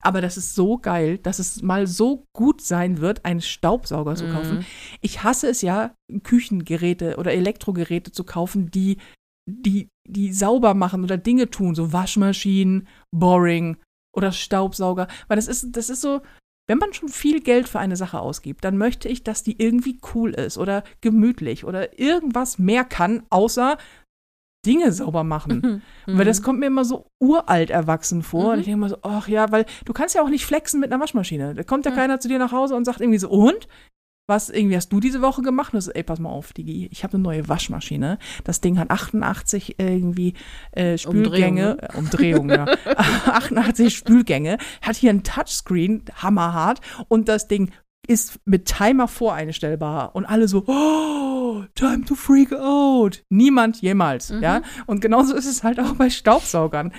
Aber 0.00 0.20
das 0.20 0.36
ist 0.36 0.54
so 0.54 0.78
geil, 0.78 1.18
dass 1.18 1.38
es 1.38 1.62
mal 1.62 1.86
so 1.86 2.24
gut 2.34 2.60
sein 2.60 3.00
wird, 3.00 3.24
einen 3.24 3.40
Staubsauger 3.40 4.14
zu 4.14 4.26
kaufen. 4.32 4.58
Mhm. 4.58 4.64
Ich 5.00 5.22
hasse 5.22 5.48
es 5.48 5.62
ja, 5.62 5.94
Küchengeräte 6.24 7.16
oder 7.18 7.32
Elektrogeräte 7.32 8.12
zu 8.12 8.24
kaufen, 8.24 8.70
die, 8.70 8.98
die, 9.48 9.88
die 10.08 10.32
sauber 10.32 10.74
machen 10.74 11.04
oder 11.04 11.16
Dinge 11.18 11.50
tun, 11.50 11.74
so 11.74 11.92
Waschmaschinen, 11.92 12.88
Boring 13.14 13.76
oder 14.14 14.32
Staubsauger. 14.32 15.08
Weil 15.28 15.36
das 15.36 15.46
ist, 15.48 15.76
das 15.76 15.88
ist 15.90 16.00
so, 16.00 16.20
wenn 16.68 16.78
man 16.78 16.92
schon 16.92 17.08
viel 17.08 17.40
Geld 17.40 17.68
für 17.68 17.80
eine 17.80 17.96
Sache 17.96 18.20
ausgibt, 18.20 18.64
dann 18.64 18.78
möchte 18.78 19.08
ich, 19.08 19.24
dass 19.24 19.42
die 19.42 19.60
irgendwie 19.60 19.98
cool 20.14 20.30
ist 20.32 20.58
oder 20.58 20.84
gemütlich 21.00 21.64
oder 21.64 21.98
irgendwas 21.98 22.58
mehr 22.58 22.84
kann, 22.84 23.24
außer 23.30 23.76
Dinge 24.64 24.92
sauber 24.92 25.24
machen. 25.24 25.82
Mhm. 26.06 26.18
Weil 26.18 26.24
das 26.24 26.40
kommt 26.40 26.60
mir 26.60 26.66
immer 26.66 26.84
so 26.84 27.06
uralt 27.20 27.70
erwachsen 27.70 28.22
vor. 28.22 28.44
Mhm. 28.44 28.50
Und 28.50 28.58
ich 28.60 28.64
denke 28.66 28.78
immer 28.78 28.88
so, 28.88 28.98
ach 29.02 29.26
ja, 29.26 29.50
weil 29.50 29.66
du 29.84 29.92
kannst 29.92 30.14
ja 30.14 30.22
auch 30.22 30.28
nicht 30.28 30.46
flexen 30.46 30.78
mit 30.78 30.92
einer 30.92 31.02
Waschmaschine. 31.02 31.54
Da 31.54 31.64
kommt 31.64 31.84
ja 31.84 31.90
Mhm. 31.90 31.96
keiner 31.96 32.20
zu 32.20 32.28
dir 32.28 32.38
nach 32.38 32.52
Hause 32.52 32.76
und 32.76 32.84
sagt 32.84 33.00
irgendwie 33.00 33.18
so, 33.18 33.28
und? 33.28 33.66
Was 34.28 34.48
irgendwie 34.50 34.76
hast 34.76 34.90
du 34.92 35.00
diese 35.00 35.20
Woche 35.20 35.42
gemacht? 35.42 35.74
Und 35.74 35.80
so, 35.80 35.90
ey, 35.90 36.02
pass 36.04 36.20
mal 36.20 36.30
auf, 36.30 36.52
Digi, 36.52 36.88
ich 36.92 37.02
habe 37.02 37.14
eine 37.14 37.22
neue 37.24 37.48
Waschmaschine. 37.48 38.18
Das 38.44 38.60
Ding 38.60 38.78
hat 38.78 38.90
88 38.90 39.78
irgendwie 39.78 40.34
äh, 40.72 40.96
Spülgänge, 40.96 41.76
äh, 41.80 41.96
Umdrehungen, 41.96 42.50
ja. 42.50 42.64
88 42.96 43.94
Spülgänge, 43.96 44.58
hat 44.80 44.96
hier 44.96 45.10
ein 45.10 45.24
Touchscreen, 45.24 46.04
hammerhart, 46.14 46.80
und 47.08 47.28
das 47.28 47.48
Ding 47.48 47.72
ist 48.06 48.40
mit 48.44 48.66
Timer 48.66 49.06
voreinstellbar. 49.08 50.14
Und 50.14 50.24
alle 50.26 50.48
so, 50.48 50.64
oh, 50.66 51.64
time 51.74 52.04
to 52.04 52.14
freak 52.14 52.52
out. 52.52 53.24
Niemand 53.28 53.80
jemals, 53.80 54.30
Mhm. 54.30 54.42
ja. 54.42 54.62
Und 54.86 55.00
genauso 55.00 55.34
ist 55.34 55.46
es 55.46 55.62
halt 55.62 55.78
auch 55.80 55.94
bei 55.94 56.10
Staubsaugern. 56.10 56.92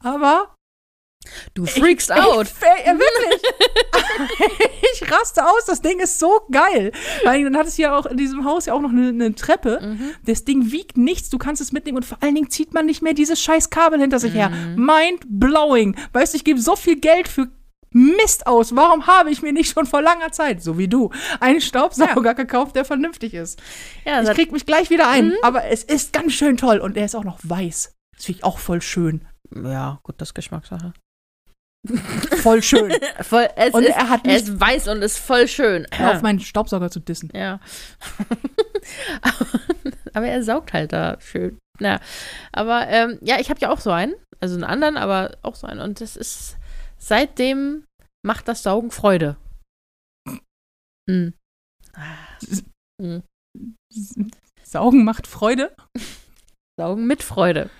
Aber 0.00 0.54
Du 1.54 1.66
freakst 1.66 2.12
out. 2.12 2.46
Ich, 2.46 2.52
ich, 2.52 2.86
ja, 2.86 2.92
wirklich. 2.98 3.42
ich 4.92 5.12
raste 5.12 5.44
aus, 5.44 5.64
das 5.66 5.80
Ding 5.82 6.00
ist 6.00 6.18
so 6.18 6.40
geil. 6.50 6.92
Weil 7.24 7.44
dann 7.44 7.56
hat 7.56 7.66
es 7.66 7.76
ja 7.76 7.96
auch 7.96 8.06
in 8.06 8.16
diesem 8.16 8.44
Haus 8.44 8.66
ja 8.66 8.74
auch 8.74 8.80
noch 8.80 8.90
eine, 8.90 9.08
eine 9.08 9.34
Treppe. 9.34 9.80
Mhm. 9.82 10.14
Das 10.24 10.44
Ding 10.44 10.70
wiegt 10.72 10.96
nichts, 10.96 11.30
du 11.30 11.38
kannst 11.38 11.60
es 11.60 11.72
mitnehmen 11.72 11.98
und 11.98 12.04
vor 12.04 12.18
allen 12.20 12.34
Dingen 12.34 12.50
zieht 12.50 12.74
man 12.74 12.86
nicht 12.86 13.02
mehr 13.02 13.14
dieses 13.14 13.40
scheiß 13.40 13.70
Kabel 13.70 14.00
hinter 14.00 14.18
sich 14.18 14.34
her. 14.34 14.50
Mhm. 14.50 14.84
Mind 14.84 15.20
blowing. 15.26 15.96
Weißt 16.12 16.34
du, 16.34 16.36
ich 16.36 16.44
gebe 16.44 16.60
so 16.60 16.76
viel 16.76 16.96
Geld 16.96 17.28
für 17.28 17.48
Mist 17.90 18.46
aus. 18.46 18.76
Warum 18.76 19.06
habe 19.06 19.30
ich 19.30 19.42
mir 19.42 19.52
nicht 19.52 19.72
schon 19.72 19.86
vor 19.86 20.02
langer 20.02 20.30
Zeit, 20.30 20.62
so 20.62 20.76
wie 20.78 20.88
du, 20.88 21.10
einen 21.40 21.60
Staubsauger 21.60 22.34
gekauft, 22.34 22.76
der 22.76 22.84
vernünftig 22.84 23.34
ist? 23.34 23.60
Ja, 24.04 24.22
Ich 24.22 24.30
krieg 24.30 24.52
mich 24.52 24.66
gleich 24.66 24.90
wieder 24.90 25.08
ein, 25.08 25.32
aber 25.42 25.64
es 25.64 25.84
ist 25.84 26.12
ganz 26.12 26.32
schön 26.34 26.56
toll 26.56 26.78
und 26.78 26.96
er 26.96 27.06
ist 27.06 27.14
auch 27.14 27.24
noch 27.24 27.38
weiß. 27.42 27.94
Das 28.14 28.24
finde 28.24 28.38
ich 28.38 28.44
auch 28.44 28.58
voll 28.58 28.82
schön. 28.82 29.26
ja, 29.54 30.00
gut, 30.02 30.16
das 30.18 30.30
ist 30.30 30.34
Geschmackssache. 30.34 30.92
Voll 32.42 32.62
schön. 32.62 32.92
Voll, 33.20 33.48
es 33.56 33.72
Und 33.72 33.84
ist, 33.84 33.96
er 33.96 34.08
hat 34.08 34.24
nicht 34.24 34.48
ist 34.48 34.60
weiß 34.60 34.88
und 34.88 35.02
ist 35.02 35.18
voll 35.18 35.46
schön. 35.46 35.86
Hör 35.92 36.16
auf, 36.16 36.22
meinen 36.22 36.40
Staubsauger 36.40 36.90
zu 36.90 37.00
dissen. 37.00 37.30
Ja. 37.34 37.60
aber 40.12 40.26
er 40.26 40.42
saugt 40.42 40.72
halt 40.72 40.92
da 40.92 41.18
schön. 41.20 41.58
Ja. 41.78 42.00
Aber 42.52 42.88
ähm, 42.88 43.18
ja, 43.22 43.38
ich 43.38 43.48
habe 43.50 43.60
ja 43.60 43.70
auch 43.70 43.80
so 43.80 43.90
einen. 43.90 44.14
Also 44.40 44.54
einen 44.54 44.64
anderen, 44.64 44.96
aber 44.96 45.38
auch 45.42 45.54
so 45.54 45.66
einen. 45.66 45.80
Und 45.80 46.00
das 46.00 46.16
ist 46.16 46.56
seitdem 46.98 47.84
macht 48.24 48.48
das 48.48 48.62
Saugen 48.62 48.90
Freude. 48.90 49.36
Mm. 53.00 53.22
Saugen 54.62 55.04
macht 55.04 55.26
Freude. 55.26 55.74
Saugen 56.78 57.06
mit 57.06 57.22
Freude. 57.22 57.70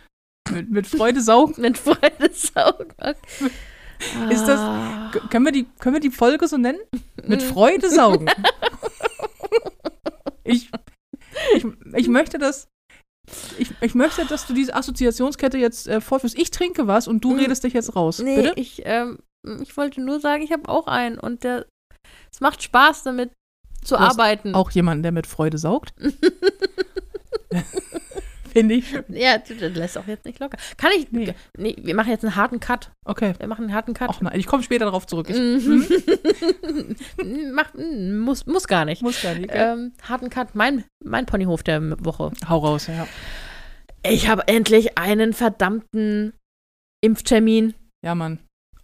Mit, 0.50 0.71
mit 0.71 0.87
Freude 0.87 1.21
saugen. 1.21 1.61
Mit 1.61 1.76
Freude 1.76 2.33
saugen. 2.33 2.95
Okay. 2.97 3.50
Ist 4.31 4.47
das- 4.47 4.61
Ah. 4.61 5.11
Können 5.31 5.45
wir, 5.47 5.52
die, 5.52 5.64
können 5.81 5.95
wir 5.95 6.00
die 6.00 6.11
Folge 6.11 6.47
so 6.49 6.57
nennen? 6.59 6.78
Mit 7.26 7.40
Mm. 7.43 7.47
Freude 7.52 7.90
saugen. 7.90 8.26
Ich, 10.45 10.71
ich, 11.55 11.67
ich 11.95 12.09
möchte 12.09 12.38
das. 12.38 12.69
Ich, 13.59 13.71
ich 13.83 13.95
möchte, 13.95 14.25
dass 14.25 14.47
du 14.47 14.55
diese 14.55 14.75
Assoziationskette 14.75 15.59
jetzt 15.59 15.87
äh, 15.87 16.00
fortführst. 16.00 16.38
Ich 16.38 16.50
trinke 16.50 16.87
was 16.87 17.07
und 17.07 17.23
du 17.23 17.35
Mm. 17.35 17.38
redest 17.40 17.64
dich 17.64 17.75
jetzt 17.75 17.95
raus. 17.95 18.19
Nee, 18.21 18.37
Bitte? 18.37 18.52
ich, 18.57 18.81
ähm, 18.87 19.19
ich 19.61 19.76
wollte 19.76 20.00
nur 20.00 20.21
sagen, 20.21 20.43
ich 20.43 20.52
habe 20.52 20.67
auch 20.71 20.87
einen 20.87 21.19
und 21.19 21.45
der, 21.45 21.67
es 22.33 22.40
macht 22.40 22.62
Spaß 22.62 23.02
damit 23.02 23.31
zu 23.85 23.95
Du 23.97 24.00
arbeiten. 24.00 24.55
Auch 24.55 24.71
jemanden, 24.71 25.02
der 25.02 25.12
mit 25.12 25.26
Freude 25.26 25.59
saugt. 25.59 25.93
Finde 28.52 28.75
ich 28.76 28.88
schön. 28.88 29.05
Ja, 29.09 29.38
du, 29.38 29.55
du 29.55 29.69
lässt 29.69 29.97
auch 29.99 30.07
jetzt 30.07 30.25
nicht 30.25 30.38
locker. 30.40 30.59
Kann 30.76 30.90
ich? 30.97 31.11
Nee. 31.12 31.35
Nee. 31.57 31.76
wir 31.81 31.95
machen 31.95 32.11
jetzt 32.11 32.25
einen 32.25 32.37
harten 32.37 32.61
Cut. 32.61 32.90
Okay. 33.05 33.35
Wir 33.38 33.47
machen 33.49 33.64
einen 33.67 33.75
harten 33.75 33.95
Cut. 33.95 34.11
Ach 34.11 34.21
nein, 34.21 34.38
ich 34.38 34.47
komme 34.47 34.62
später 34.62 34.85
darauf 34.87 35.07
zurück. 35.07 35.28
Ich 35.31 35.37
Mhm. 35.37 35.87
Mach, 37.55 37.73
mm, 37.75 38.19
muss, 38.19 38.47
muss 38.47 38.67
gar 38.67 38.85
nicht. 38.85 39.02
muss 39.02 39.21
gar 39.23 39.35
nicht. 39.35 39.50
Ähm, 39.52 39.93
harten 40.02 40.31
Cut, 40.31 40.55
mein, 40.55 40.85
mein 41.05 41.26
Ponyhof 41.26 41.62
der 41.62 42.05
Woche. 42.05 42.33
Hau 42.49 42.59
raus, 42.59 42.87
ja. 42.87 43.07
Ich 44.02 44.28
habe 44.28 44.47
endlich 44.49 44.97
einen 44.99 45.33
verdammten 45.33 46.33
Impftermin. 47.02 47.75
Ja, 48.05 48.14
Mann. 48.14 48.38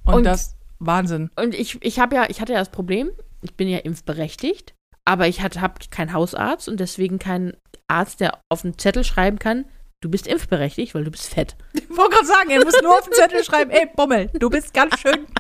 Und, 0.04 0.14
Und- 0.14 0.25
das, 0.25 0.56
Wahnsinn. 0.78 1.30
Und 1.37 1.54
ich, 1.54 1.78
ich 1.83 1.99
habe 1.99 2.16
ja, 2.16 2.26
ich 2.28 2.40
hatte 2.40 2.52
ja 2.52 2.59
das 2.59 2.71
Problem, 2.71 3.11
ich 3.42 3.54
bin 3.54 3.68
ja 3.68 3.78
impfberechtigt, 3.78 4.75
aber 5.04 5.28
ich 5.28 5.42
habe 5.42 5.75
keinen 5.90 6.12
Hausarzt 6.12 6.68
und 6.68 6.80
deswegen 6.80 7.18
keinen 7.18 7.54
Arzt, 7.88 8.20
der 8.20 8.38
auf 8.49 8.64
einen 8.64 8.78
Zettel 8.78 9.04
schreiben 9.04 9.38
kann, 9.38 9.66
du 10.00 10.11
bist 10.11 10.26
impfberechtigt, 10.26 10.94
weil 10.94 11.04
du 11.04 11.11
bist 11.11 11.28
fett. 11.32 11.56
Ich 11.73 11.96
wollte 11.96 12.16
gerade 12.16 12.26
sagen, 12.26 12.50
er 12.50 12.64
muss 12.64 12.75
nur 12.82 12.92
auf 12.92 13.04
den 13.04 13.12
Zettel 13.12 13.44
schreiben, 13.44 13.70
ey, 13.70 13.88
Bommel, 13.94 14.30
du 14.34 14.50
bist 14.50 14.75
ganz 14.75 14.99
schön. 14.99 15.26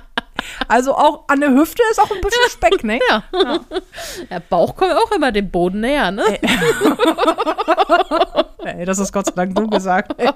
Also 0.68 0.94
auch 0.94 1.26
an 1.28 1.40
der 1.40 1.50
Hüfte 1.50 1.82
ist 1.90 1.98
auch 1.98 2.10
ein 2.10 2.20
bisschen 2.20 2.50
Speck, 2.50 2.84
ne? 2.84 2.98
Ja. 3.08 3.22
Der 4.28 4.40
Bauch 4.40 4.76
kommt 4.76 4.92
auch 4.92 5.10
immer 5.12 5.32
dem 5.32 5.50
Boden 5.50 5.80
näher, 5.80 6.10
ne? 6.10 6.24
Ey, 8.64 8.84
das 8.84 8.98
ist 8.98 9.12
Gott 9.12 9.26
sei 9.26 9.32
Dank 9.32 9.54
du 9.54 9.66
gesagt. 9.68 10.12
Ey. 10.18 10.28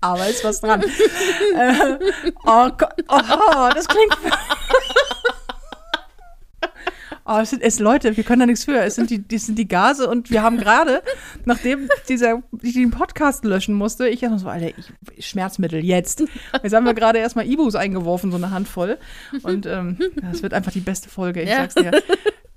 Aber 0.00 0.26
ist 0.26 0.42
was 0.42 0.60
dran. 0.60 0.82
äh, 0.82 1.98
oh 2.44 2.70
Gott, 2.76 2.94
oh, 3.08 3.68
das 3.72 3.86
klingt. 3.86 4.16
Oh, 7.32 7.38
es 7.38 7.50
sind 7.50 7.62
es 7.62 7.78
Leute, 7.78 8.16
wir 8.16 8.24
können 8.24 8.40
da 8.40 8.46
nichts 8.46 8.64
für. 8.64 8.80
Es 8.82 8.96
sind 8.96 9.08
die, 9.10 9.26
das 9.26 9.46
sind 9.46 9.56
die 9.56 9.68
Gase 9.68 10.08
und 10.10 10.30
wir 10.32 10.42
haben 10.42 10.56
gerade, 10.58 11.00
nachdem 11.44 11.88
dieser, 12.08 12.42
ich 12.60 12.74
den 12.74 12.90
Podcast 12.90 13.44
löschen 13.44 13.74
musste, 13.76 14.08
ich 14.08 14.18
dachte 14.20 14.38
so, 14.40 14.48
Alter, 14.48 14.72
ich, 15.16 15.26
Schmerzmittel 15.26 15.84
jetzt. 15.84 16.24
Jetzt 16.62 16.72
haben 16.74 16.86
wir 16.86 16.94
gerade 16.94 17.20
erstmal 17.20 17.46
Ibus 17.46 17.76
eingeworfen, 17.76 18.32
so 18.32 18.36
eine 18.36 18.50
Handvoll. 18.50 18.98
Und 19.44 19.64
ähm, 19.66 19.96
das 20.30 20.42
wird 20.42 20.54
einfach 20.54 20.72
die 20.72 20.80
beste 20.80 21.08
Folge, 21.08 21.42
ich 21.42 21.48
Ja. 21.50 21.58
sag's 21.58 21.74
dir. 21.74 21.92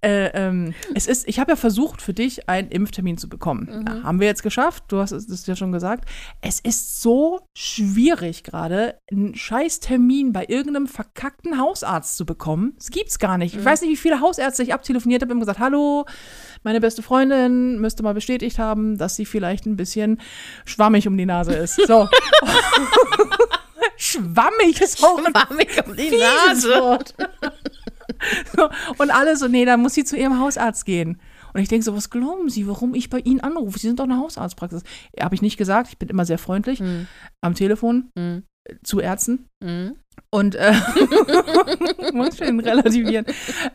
Äh, 0.04 0.32
ähm, 0.34 0.74
es 0.94 1.08
ist, 1.08 1.28
ich 1.30 1.40
habe 1.40 1.54
ja 1.54 1.56
versucht, 1.56 2.02
für 2.02 2.14
dich 2.14 2.50
einen 2.50 2.70
Impftermin 2.70 3.18
zu 3.18 3.30
bekommen. 3.30 3.86
Mhm. 3.88 4.04
Haben 4.04 4.20
wir 4.20 4.28
jetzt 4.28 4.44
geschafft, 4.44 4.84
du 4.90 5.00
hast 5.00 5.14
es 5.14 5.48
ja 5.48 5.56
schon 5.56 5.72
gesagt. 5.72 6.10
Es 6.42 6.60
ist 6.60 7.02
so 7.02 7.40
schwierig 7.54 8.44
gerade, 8.44 9.00
einen 9.10 9.34
scheiß 9.34 9.80
Termin 9.80 10.34
bei 10.34 10.46
irgendeinem 10.48 10.88
verkackten 10.88 11.58
Hausarzt 11.58 12.18
zu 12.18 12.26
bekommen. 12.26 12.74
Das 12.78 12.90
gibt's 12.90 13.18
gar 13.18 13.38
nicht. 13.38 13.54
Mhm. 13.54 13.62
Ich 13.62 13.66
weiß 13.66 13.82
nicht, 13.82 13.92
wie 13.92 13.98
viele 13.98 14.20
Hausärzte 14.20 14.62
ich 14.64 14.74
abtelefoniert 14.74 15.22
habe 15.22 15.34
und 15.34 15.40
gesagt, 15.40 15.60
hallo, 15.60 16.06
meine 16.64 16.82
beste 16.82 17.02
Freundin 17.02 17.80
müsste 17.80 18.04
mal 18.04 18.14
bestätigt 18.14 18.60
haben, 18.60 18.98
dass 18.98 19.16
sie 19.16 19.26
vielleicht 19.26 19.66
ein 19.66 19.78
bisschen 19.78 20.20
schwammig 20.66 21.08
um 21.08 21.18
die 21.18 21.26
Nase 21.26 21.54
ist. 21.54 21.80
So. 21.88 22.10
schwammig 23.98 24.82
ist 24.82 25.04
auch 25.04 25.22
mich 25.50 25.86
um 25.86 25.96
die 25.96 26.12
Nase. 26.12 27.00
So, 28.56 28.70
und 28.98 29.12
alle 29.12 29.36
so, 29.38 29.48
nee, 29.48 29.66
dann 29.66 29.82
muss 29.82 29.94
sie 29.94 30.04
zu 30.04 30.18
ihrem 30.18 30.40
Hausarzt 30.40 30.86
gehen. 30.86 31.20
Und 31.54 31.62
ich 31.62 31.70
denke 31.70 31.84
so, 31.84 31.96
was 31.96 32.10
glauben 32.10 32.50
Sie, 32.50 32.68
warum 32.68 32.96
ich 32.96 33.10
bei 33.10 33.20
Ihnen 33.20 33.40
anrufe? 33.40 33.78
Sie 33.80 33.88
sind 33.88 34.00
doch 34.00 34.06
eine 34.06 34.18
Hausarztpraxis. 34.18 34.84
Habe 35.20 35.36
ich 35.36 35.42
nicht 35.42 35.58
gesagt, 35.58 35.90
ich 35.90 35.98
bin 36.00 36.10
immer 36.10 36.26
sehr 36.26 36.38
freundlich 36.40 36.80
Hm, 36.80 37.08
am 37.42 37.54
Telefon 37.54 38.10
hm, 38.18 38.44
zu 38.84 39.00
Ärzten. 39.00 39.48
hm. 39.64 39.96
Und 40.34 40.56
äh, 40.56 40.74
muss 42.12 42.38
schön 42.38 42.60
relativieren. 42.60 43.24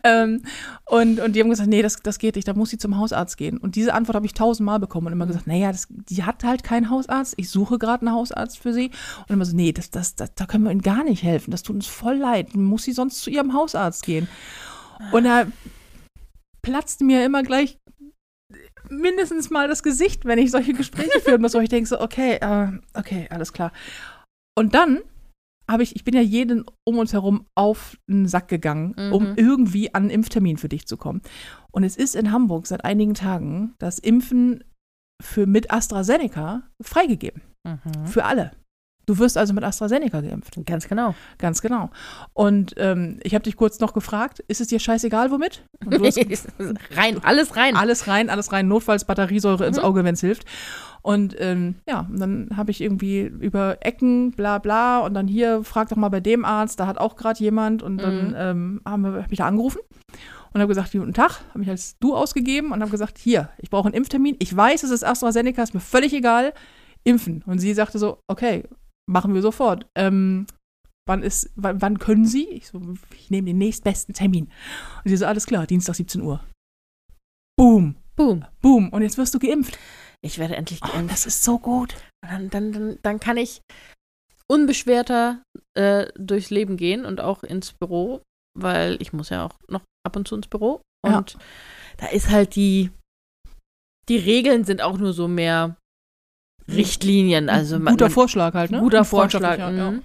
ähm, 0.03 0.43
und, 0.87 1.21
und 1.21 1.37
die 1.37 1.41
haben 1.41 1.51
gesagt, 1.51 1.69
nee, 1.69 1.83
das, 1.83 2.03
das 2.03 2.19
geht 2.19 2.35
nicht, 2.35 2.49
da 2.49 2.53
muss 2.53 2.71
sie 2.71 2.79
zum 2.79 2.99
Hausarzt 2.99 3.37
gehen. 3.37 3.59
Und 3.59 3.77
diese 3.77 3.95
Antwort 3.95 4.17
habe 4.17 4.27
ich 4.27 4.35
tausendmal 4.35 4.81
bekommen 4.81 5.07
und 5.07 5.13
immer 5.13 5.29
gesagt, 5.29 5.47
naja, 5.47 5.71
das, 5.71 5.87
die 5.89 6.25
hat 6.25 6.43
halt 6.43 6.65
keinen 6.65 6.91
Hausarzt, 6.91 7.35
ich 7.37 7.49
suche 7.49 7.79
gerade 7.79 8.05
einen 8.05 8.17
Hausarzt 8.17 8.59
für 8.59 8.73
sie. 8.73 8.91
Und 9.21 9.35
immer 9.35 9.45
so, 9.45 9.55
nee, 9.55 9.71
das, 9.71 9.93
das, 9.93 10.17
das, 10.17 10.35
da 10.35 10.47
können 10.47 10.65
wir 10.65 10.73
ihnen 10.73 10.83
gar 10.83 11.05
nicht 11.05 11.23
helfen, 11.23 11.53
das 11.53 11.63
tut 11.63 11.77
uns 11.77 11.87
voll 11.87 12.17
leid, 12.17 12.57
muss 12.57 12.83
sie 12.83 12.93
sonst 12.93 13.21
zu 13.21 13.31
ihrem 13.31 13.53
Hausarzt 13.53 14.03
gehen. 14.05 14.27
Und 15.13 15.27
da 15.27 15.47
platzt 16.63 17.03
mir 17.03 17.25
immer 17.25 17.45
gleich 17.45 17.79
mindestens 18.89 19.51
mal 19.51 19.69
das 19.69 19.85
Gesicht, 19.85 20.25
wenn 20.25 20.41
ich 20.41 20.51
solche 20.51 20.75
Gespräche 20.75 21.21
führen 21.21 21.41
muss, 21.41 21.55
wo 21.55 21.61
ich 21.61 21.69
denke 21.69 21.89
so, 21.89 22.01
okay, 22.01 22.39
äh, 22.41 22.73
okay, 22.95 23.29
alles 23.31 23.53
klar. 23.53 23.71
Und 24.59 24.75
dann 24.75 25.03
habe 25.71 25.83
ich, 25.83 25.95
ich 25.97 26.05
bin 26.05 26.15
ja 26.15 26.21
jeden 26.23 26.65
um 26.85 26.99
uns 26.99 27.13
herum 27.13 27.47
auf 27.55 27.97
den 28.09 28.27
Sack 28.27 28.49
gegangen, 28.49 28.95
um 29.13 29.31
Mhm. 29.31 29.35
irgendwie 29.37 29.95
an 29.95 30.03
einen 30.05 30.11
Impftermin 30.11 30.57
für 30.57 30.69
dich 30.69 30.87
zu 30.87 30.97
kommen. 30.97 31.21
Und 31.71 31.85
es 31.85 31.97
ist 31.97 32.17
in 32.17 32.33
Hamburg 32.33 32.67
seit 32.67 32.85
einigen 32.85 33.15
Tagen 33.15 33.75
das 33.79 33.99
Impfen 33.99 34.65
für 35.23 35.47
mit 35.47 35.71
AstraZeneca 35.71 36.63
freigegeben. 36.81 37.43
Mhm. 37.65 38.07
Für 38.07 38.25
alle. 38.25 38.53
Du 39.07 39.19
wirst 39.19 39.39
also 39.39 39.55
mit 39.55 39.65
AstraZeneca 39.65 40.21
geimpft. 40.21 40.55
Ganz 40.67 40.87
genau. 40.87 41.15
Ganz 41.39 41.63
genau. 41.63 41.91
Und 42.35 42.75
ähm, 42.77 43.19
ich 43.23 43.35
habe 43.35 43.43
dich 43.43 43.57
kurz 43.57 43.81
noch 43.81 43.95
gefragt, 43.95 44.41
ist 44.49 44.61
es 44.61 44.69
dir 44.69 44.79
scheißegal, 44.79 45.31
womit? 45.31 45.65
Und 45.83 45.95
du 45.95 46.05
hast 46.05 46.19
rein, 46.97 47.23
alles 47.25 47.57
rein. 47.57 47.75
alles 47.75 48.07
rein, 48.07 48.29
alles 48.29 48.53
rein, 48.53 48.69
notfalls 48.69 49.07
Batteriesäure 49.07 49.67
ins 49.67 49.79
Mhm. 49.79 49.85
Auge, 49.85 50.05
wenn 50.05 50.13
es 50.15 50.21
hilft. 50.21 50.45
Und 51.03 51.37
ähm, 51.39 51.77
ja, 51.89 52.07
und 52.11 52.19
dann 52.21 52.51
habe 52.57 52.71
ich 52.71 52.81
irgendwie 52.81 53.21
über 53.23 53.79
Ecken, 53.81 54.33
bla 54.33 54.59
bla, 54.59 55.01
und 55.01 55.15
dann 55.15 55.29
hier, 55.29 55.63
frag 55.65 55.89
doch 55.89 55.97
mal 55.97 56.09
bei 56.09 56.21
dem 56.21 56.45
Arzt, 56.45 56.81
da 56.81 56.87
hat 56.87 56.99
auch 56.99 57.17
gerade 57.17 57.39
jemand. 57.41 57.83
Und 57.83 57.99
dann 57.99 58.29
Mhm. 58.29 58.35
ähm, 58.37 58.81
haben 58.85 59.03
wir, 59.03 59.23
hab 59.23 59.33
ich 59.33 59.39
da 59.39 59.47
angerufen 59.47 59.81
und 60.53 60.61
habe 60.61 60.69
gesagt, 60.69 60.93
guten 60.93 61.15
Tag, 61.15 61.41
habe 61.51 61.61
mich 61.61 61.69
als 61.71 61.99
du 61.99 62.15
ausgegeben 62.17 62.73
und 62.73 62.81
habe 62.81 62.91
gesagt, 62.91 63.19
hier, 63.19 63.51
ich 63.59 63.71
brauche 63.71 63.87
einen 63.87 63.95
Impftermin. 63.95 64.37
Ich 64.39 64.55
weiß, 64.55 64.83
es 64.83 64.91
ist 64.91 65.05
AstraZeneca, 65.05 65.63
ist 65.63 65.75
mir 65.75 65.81
völlig 65.81 66.13
egal, 66.13 66.53
impfen. 67.05 67.43
Und 67.47 67.59
sie 67.59 67.73
sagte 67.75 67.99
so, 67.99 68.19
okay, 68.29 68.65
machen 69.09 69.35
wir 69.35 69.41
sofort. 69.43 69.87
Ähm, 69.95 70.47
wann 71.07 71.23
ist, 71.23 71.51
wann, 71.57 71.81
wann 71.81 71.99
können 71.99 72.27
Sie? 72.27 72.49
Ich 72.49 72.69
so, 72.69 72.81
ich 73.17 73.31
nehme 73.31 73.47
den 73.47 73.59
nächstbesten 73.59 74.15
Termin. 74.15 74.45
Und 75.05 75.09
sie 75.09 75.17
so, 75.17 75.27
alles 75.27 75.47
klar, 75.47 75.67
Dienstag 75.67 75.95
17 75.95 76.21
Uhr. 76.21 76.41
Boom. 77.57 77.97
Boom. 78.17 78.45
Boom. 78.61 78.89
Und 78.91 79.03
jetzt 79.03 79.17
wirst 79.17 79.35
du 79.35 79.39
geimpft. 79.39 79.79
Ich 80.25 80.39
werde 80.39 80.57
endlich 80.57 80.81
Oh, 80.83 80.89
geimpft. 80.89 81.13
das 81.13 81.27
ist 81.27 81.45
so 81.45 81.59
gut. 81.59 81.95
Dann, 82.23 82.51
dann, 82.51 82.73
dann, 82.73 82.99
dann 83.03 83.21
kann 83.21 83.37
ich 83.37 83.61
unbeschwerter 84.51 85.43
äh, 85.75 86.07
durchs 86.17 86.51
Leben 86.51 86.77
gehen 86.77 87.05
und 87.05 87.21
auch 87.21 87.43
ins 87.43 87.73
Büro, 87.73 88.23
weil 88.59 88.97
ich 89.01 89.13
muss 89.13 89.29
ja 89.31 89.45
auch 89.47 89.59
noch 89.69 89.83
ab 90.07 90.17
und 90.17 90.27
zu 90.27 90.35
ins 90.37 90.49
Büro. 90.49 90.81
Ja. 91.07 91.19
Und 91.19 91.37
da 91.99 92.07
ist 92.09 92.31
halt 92.31 92.57
die, 92.57 92.91
die 94.09 94.17
Regeln 94.17 94.65
sind 94.65 94.81
auch 94.83 94.99
nur 94.99 95.13
so 95.13 95.29
mehr 95.29 95.77
Richtlinien. 96.67 97.49
Also 97.49 97.79
guter 97.79 98.05
man, 98.07 98.11
Vorschlag 98.11 98.55
halt, 98.55 98.71
ne? 98.71 98.81
guter 98.81 99.05
Vorschlag. 99.05 99.57
freundschaftlicher, 99.59 99.85
Ja. 99.85 99.91
mhm. 99.93 100.03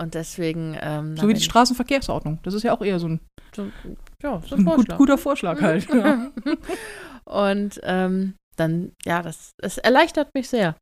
Und 0.00 0.14
deswegen. 0.14 0.76
Ähm, 0.80 1.16
So 1.16 1.26
wie 1.26 1.34
die 1.34 1.40
Straßenverkehrsordnung. 1.40 2.38
Das 2.44 2.54
ist 2.54 2.62
ja 2.62 2.72
auch 2.72 2.82
eher 2.82 3.00
so 3.00 3.08
ein, 3.08 3.20
so, 3.54 3.68
ja, 4.22 4.40
so 4.46 4.54
ein 4.54 4.64
gut, 4.64 4.74
Vorschlag. 4.74 4.96
guter 4.98 5.18
Vorschlag 5.18 5.60
halt. 5.60 5.88
Ja. 5.88 6.30
Und 7.24 7.80
ähm, 7.82 8.34
dann, 8.58 8.92
ja, 9.04 9.22
das, 9.22 9.52
es 9.58 9.78
erleichtert 9.78 10.34
mich 10.34 10.48
sehr. 10.48 10.76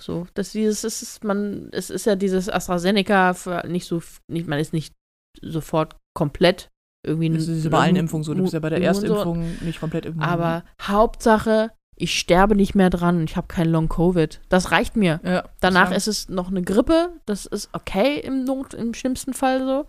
So, 0.00 0.26
dass 0.34 0.52
dieses, 0.52 0.84
es 0.84 1.02
ist, 1.02 1.24
man, 1.24 1.68
es 1.72 1.90
ist 1.90 2.06
ja 2.06 2.16
dieses 2.16 2.48
AstraZeneca 2.48 3.34
für 3.34 3.66
nicht 3.68 3.86
so, 3.86 4.02
nicht, 4.28 4.48
man 4.48 4.58
ist 4.58 4.72
nicht 4.72 4.94
sofort 5.40 5.96
komplett 6.16 6.68
irgendwie. 7.06 7.30
Das 7.30 7.48
ist 7.48 7.70
bei 7.70 7.78
allen 7.78 7.96
Impfungen 7.96 8.24
so. 8.24 8.34
Du 8.34 8.42
bist 8.42 8.54
ja 8.54 8.60
bei 8.60 8.70
der 8.70 8.78
immun 8.78 8.94
so. 8.94 9.00
Erstimpfung 9.00 9.56
nicht 9.60 9.80
komplett 9.80 10.06
immun. 10.06 10.22
Aber 10.22 10.64
Hauptsache, 10.80 11.70
ich 11.96 12.18
sterbe 12.18 12.56
nicht 12.56 12.74
mehr 12.74 12.90
dran 12.90 13.18
und 13.18 13.30
ich 13.30 13.36
habe 13.36 13.48
kein 13.48 13.68
Long-Covid. 13.68 14.40
Das 14.48 14.70
reicht 14.70 14.96
mir. 14.96 15.20
ja, 15.24 15.48
Danach 15.60 15.90
das 15.90 16.08
ist 16.08 16.24
es 16.24 16.28
noch 16.28 16.48
eine 16.48 16.62
Grippe. 16.62 17.10
Das 17.26 17.46
ist 17.46 17.68
okay 17.72 18.18
im 18.18 18.44
Not, 18.44 18.74
im 18.74 18.94
schlimmsten 18.94 19.34
Fall 19.34 19.60
so. 19.60 19.86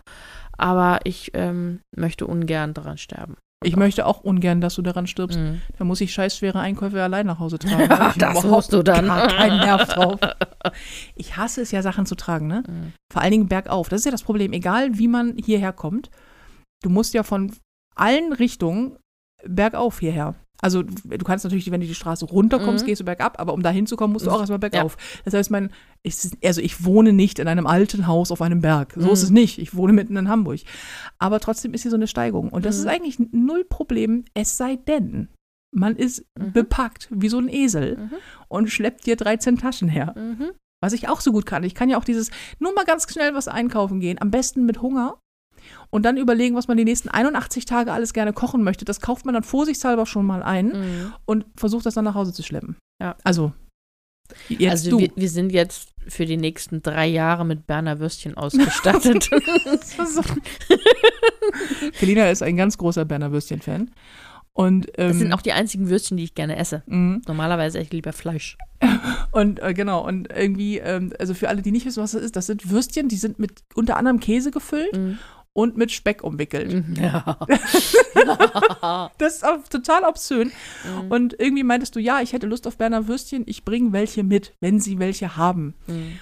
Aber 0.56 1.00
ich 1.04 1.32
ähm, 1.34 1.80
möchte 1.96 2.26
ungern 2.26 2.74
daran 2.74 2.98
sterben. 2.98 3.36
Ich 3.62 3.76
möchte 3.76 4.04
auch 4.06 4.20
ungern, 4.20 4.60
dass 4.60 4.74
du 4.74 4.82
daran 4.82 5.06
stirbst. 5.06 5.38
Mhm. 5.38 5.62
Da 5.78 5.84
muss 5.84 6.00
ich 6.00 6.12
scheißschwere 6.12 6.60
Einkäufe 6.60 7.02
allein 7.02 7.26
nach 7.26 7.38
Hause 7.38 7.58
tragen. 7.58 7.88
Ja, 7.88 8.12
das 8.16 8.44
musst 8.44 8.72
du 8.72 8.82
dann. 8.82 9.06
Keinen 9.06 9.58
Nerv 9.60 9.88
drauf. 9.88 10.20
Ich 11.14 11.36
hasse 11.36 11.60
es 11.60 11.70
ja, 11.72 11.82
Sachen 11.82 12.06
zu 12.06 12.14
tragen, 12.14 12.46
ne? 12.46 12.62
Mhm. 12.66 12.92
Vor 13.12 13.20
allen 13.20 13.32
Dingen 13.32 13.48
bergauf. 13.48 13.90
Das 13.90 14.00
ist 14.00 14.06
ja 14.06 14.10
das 14.10 14.22
Problem. 14.22 14.52
Egal, 14.52 14.98
wie 14.98 15.08
man 15.08 15.36
hierher 15.36 15.72
kommt, 15.74 16.10
du 16.82 16.88
musst 16.88 17.12
ja 17.12 17.22
von 17.22 17.52
allen 17.94 18.32
Richtungen 18.32 18.96
bergauf 19.44 20.00
hierher. 20.00 20.34
Also 20.60 20.82
du 20.82 21.24
kannst 21.24 21.44
natürlich, 21.44 21.70
wenn 21.70 21.80
du 21.80 21.86
die 21.86 21.94
Straße 21.94 22.24
runterkommst, 22.24 22.84
Mhm. 22.84 22.86
gehst 22.86 23.00
du 23.00 23.04
bergab, 23.04 23.38
aber 23.38 23.52
um 23.52 23.62
da 23.62 23.70
hinzukommen, 23.70 24.12
musst 24.12 24.26
du 24.26 24.30
auch 24.30 24.38
erstmal 24.40 24.56
Ja. 24.62 24.68
bergauf. 24.68 24.96
Das 25.24 25.34
heißt, 25.34 25.50
mein, 25.50 25.70
ich, 26.02 26.16
also 26.44 26.60
ich 26.60 26.84
wohne 26.84 27.12
nicht 27.12 27.38
in 27.38 27.48
einem 27.48 27.66
alten 27.66 28.06
Haus 28.06 28.30
auf 28.30 28.40
einem 28.40 28.60
Berg. 28.60 28.94
So 28.96 29.08
Mhm. 29.08 29.12
ist 29.12 29.22
es 29.22 29.30
nicht. 29.30 29.58
Ich 29.58 29.74
wohne 29.74 29.92
mitten 29.92 30.16
in 30.16 30.28
Hamburg. 30.28 30.60
Aber 31.18 31.40
trotzdem 31.40 31.74
ist 31.74 31.82
hier 31.82 31.90
so 31.90 31.96
eine 31.96 32.06
Steigung. 32.06 32.48
Und 32.50 32.64
das 32.64 32.76
Mhm. 32.76 32.80
ist 32.82 32.86
eigentlich 32.88 33.18
null 33.32 33.64
Problem, 33.68 34.24
es 34.32 34.56
sei 34.56 34.76
denn, 34.76 35.28
man 35.74 35.96
ist 35.96 36.24
Mhm. 36.38 36.52
bepackt 36.52 37.08
wie 37.10 37.28
so 37.28 37.38
ein 37.38 37.48
Esel 37.48 37.96
Mhm. 37.98 38.10
und 38.48 38.70
schleppt 38.70 39.06
dir 39.06 39.16
13 39.16 39.58
Taschen 39.58 39.88
her. 39.88 40.14
Mhm. 40.16 40.52
Was 40.82 40.92
ich 40.92 41.08
auch 41.08 41.20
so 41.20 41.32
gut 41.32 41.46
kann. 41.46 41.64
Ich 41.64 41.74
kann 41.74 41.88
ja 41.88 41.96
auch 41.98 42.04
dieses, 42.04 42.30
nur 42.58 42.72
mal 42.74 42.84
ganz 42.84 43.10
schnell 43.10 43.34
was 43.34 43.48
einkaufen 43.48 44.00
gehen, 44.00 44.20
am 44.20 44.30
besten 44.30 44.66
mit 44.66 44.82
Hunger 44.82 45.18
und 45.90 46.04
dann 46.04 46.16
überlegen, 46.16 46.54
was 46.56 46.68
man 46.68 46.76
die 46.76 46.84
nächsten 46.84 47.08
81 47.08 47.64
Tage 47.64 47.92
alles 47.92 48.12
gerne 48.12 48.32
kochen 48.32 48.62
möchte. 48.62 48.84
Das 48.84 49.00
kauft 49.00 49.24
man 49.24 49.34
dann 49.34 49.42
vorsichtshalber 49.44 50.06
schon 50.06 50.26
mal 50.26 50.42
ein 50.42 50.66
Mhm. 50.68 51.12
und 51.24 51.46
versucht 51.56 51.86
das 51.86 51.94
dann 51.94 52.04
nach 52.04 52.14
Hause 52.14 52.32
zu 52.32 52.42
schleppen. 52.42 52.76
Ja. 53.00 53.16
Also, 53.24 53.52
jetzt 54.48 54.70
also 54.70 54.90
du. 54.90 54.98
Wir, 55.00 55.10
wir 55.16 55.28
sind 55.28 55.52
jetzt 55.52 55.90
für 56.06 56.26
die 56.26 56.36
nächsten 56.36 56.82
drei 56.82 57.06
Jahre 57.06 57.44
mit 57.46 57.66
Berner 57.66 57.98
Würstchen 57.98 58.36
ausgestattet. 58.36 59.30
Felina 61.92 62.28
ist 62.28 62.42
ein 62.42 62.56
ganz 62.56 62.78
großer 62.78 63.04
Berner 63.04 63.32
Würstchen-Fan. 63.32 63.90
Und, 64.56 64.86
ähm, 64.98 65.08
Das 65.08 65.18
sind 65.18 65.32
auch 65.32 65.42
die 65.42 65.52
einzigen 65.52 65.88
Würstchen, 65.88 66.16
die 66.16 66.22
ich 66.24 66.34
gerne 66.34 66.56
esse. 66.56 66.82
mh. 66.86 67.22
Normalerweise 67.26 67.78
esse 67.78 67.86
ich 67.86 67.92
lieber 67.92 68.12
Fleisch. 68.12 68.56
Und 69.32 69.60
äh, 69.60 69.74
genau, 69.74 70.06
und 70.06 70.28
irgendwie, 70.32 70.78
ähm, 70.78 71.12
also 71.18 71.34
für 71.34 71.48
alle, 71.48 71.60
die 71.62 71.72
nicht 71.72 71.86
wissen, 71.86 72.00
was 72.02 72.12
das 72.12 72.22
ist, 72.22 72.36
das 72.36 72.46
sind 72.46 72.70
Würstchen, 72.70 73.08
die 73.08 73.16
sind 73.16 73.40
mit 73.40 73.62
unter 73.74 73.96
anderem 73.96 74.20
Käse 74.20 74.52
gefüllt 74.52 74.96
Mhm. 74.96 75.18
Und 75.54 75.76
mit 75.78 75.92
Speck 75.92 76.22
umwickelt. 76.22 76.84
Ja. 77.00 77.38
Das 79.18 79.36
ist 79.36 79.44
auch 79.44 79.66
total 79.68 80.04
obszön. 80.04 80.52
Mhm. 80.84 81.10
Und 81.10 81.36
irgendwie 81.38 81.62
meintest 81.62 81.96
du, 81.96 82.00
ja, 82.00 82.20
ich 82.20 82.32
hätte 82.32 82.46
Lust 82.46 82.66
auf 82.66 82.76
Berner 82.76 83.08
Würstchen, 83.08 83.44
ich 83.46 83.64
bringe 83.64 83.92
welche 83.92 84.22
mit, 84.22 84.54
wenn 84.60 84.78
sie 84.78 84.98
welche 84.98 85.36
haben. 85.36 85.74
Mhm. 85.86 86.18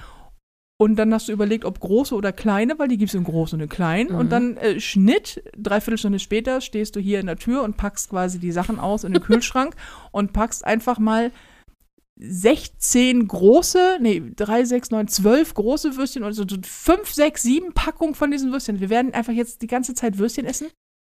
Und 0.76 0.96
dann 0.96 1.12
hast 1.14 1.28
du 1.28 1.32
überlegt, 1.32 1.64
ob 1.64 1.80
große 1.80 2.14
oder 2.14 2.32
kleine, 2.32 2.78
weil 2.78 2.88
die 2.88 2.98
gibt 2.98 3.10
es 3.10 3.14
in 3.14 3.24
groß 3.24 3.52
und 3.52 3.60
in 3.60 3.68
klein. 3.68 4.08
Mhm. 4.08 4.14
Und 4.16 4.32
dann 4.32 4.56
äh, 4.56 4.80
Schnitt, 4.80 5.42
dreiviertel 5.56 5.98
Stunde 5.98 6.18
später 6.18 6.60
stehst 6.60 6.96
du 6.96 7.00
hier 7.00 7.20
in 7.20 7.26
der 7.26 7.36
Tür 7.36 7.62
und 7.62 7.76
packst 7.76 8.10
quasi 8.10 8.38
die 8.38 8.52
Sachen 8.52 8.78
aus 8.78 9.04
in 9.04 9.12
den 9.12 9.22
Kühlschrank 9.22 9.74
und 10.10 10.32
packst 10.32 10.64
einfach 10.64 10.98
mal 10.98 11.30
16 12.20 13.26
große, 13.26 13.98
nee, 14.00 14.22
3, 14.36 14.64
6, 14.64 14.90
9, 14.90 15.08
12 15.08 15.54
große 15.54 15.96
Würstchen 15.96 16.22
und 16.24 16.32
so 16.34 16.44
5, 16.44 17.12
6, 17.12 17.42
7 17.42 17.72
Packungen 17.72 18.14
von 18.14 18.30
diesen 18.30 18.52
Würstchen. 18.52 18.80
Wir 18.80 18.90
werden 18.90 19.14
einfach 19.14 19.32
jetzt 19.32 19.62
die 19.62 19.66
ganze 19.66 19.94
Zeit 19.94 20.18
Würstchen 20.18 20.44
essen. 20.44 20.68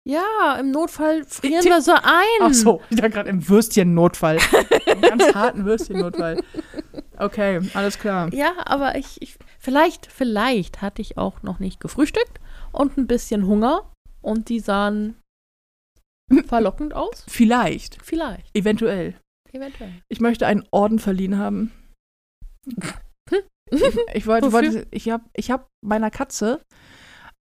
ja, 0.06 0.56
im 0.60 0.70
Notfall 0.70 1.24
frieren 1.24 1.64
wir 1.64 1.80
so 1.80 1.92
ein. 1.92 2.40
Ach 2.40 2.52
so, 2.52 2.80
ich 2.90 3.00
da 3.00 3.08
gerade 3.08 3.30
im 3.30 3.48
Würstchen-Notfall. 3.48 4.38
Im 4.86 5.00
ganz 5.00 5.34
harten 5.34 5.64
Würstchen-Notfall. 5.64 6.42
Okay, 7.18 7.60
alles 7.74 7.98
klar. 7.98 8.32
Ja, 8.34 8.52
aber 8.64 8.96
ich, 8.96 9.20
ich 9.22 9.36
vielleicht, 9.58 10.06
vielleicht 10.06 10.82
hatte 10.82 11.00
ich 11.00 11.18
auch 11.18 11.42
noch 11.42 11.58
nicht 11.58 11.80
gefrühstückt 11.80 12.40
und 12.72 12.96
ein 12.98 13.06
bisschen 13.06 13.46
Hunger 13.46 13.90
und 14.20 14.48
die 14.48 14.60
sahen 14.60 15.16
verlockend 16.46 16.94
aus. 16.94 17.24
Vielleicht, 17.28 17.98
Vielleicht, 18.02 18.56
eventuell. 18.56 19.14
Eventuell. 19.54 20.02
Ich 20.08 20.20
möchte 20.20 20.46
einen 20.46 20.66
Orden 20.70 20.98
verliehen 20.98 21.38
haben. 21.38 21.72
Ich 24.12 24.26
wollte, 24.26 24.48
Wofür? 24.48 24.52
wollte 24.52 24.86
ich 24.90 25.08
habe 25.08 25.24
ich 25.34 25.50
hab 25.50 25.66
meiner 25.82 26.10
Katze 26.10 26.62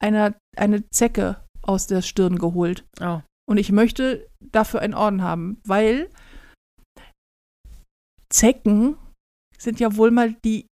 eine, 0.03 0.35
eine 0.57 0.89
Zecke 0.89 1.45
aus 1.61 1.87
der 1.87 2.01
Stirn 2.01 2.37
geholt. 2.37 2.85
Oh. 2.99 3.21
Und 3.47 3.57
ich 3.57 3.71
möchte 3.71 4.27
dafür 4.43 4.81
einen 4.81 4.95
Orden 4.95 5.21
haben, 5.21 5.61
weil 5.65 6.09
Zecken 8.29 8.97
sind 9.57 9.79
ja 9.79 9.95
wohl 9.95 10.11
mal 10.11 10.33
die 10.45 10.67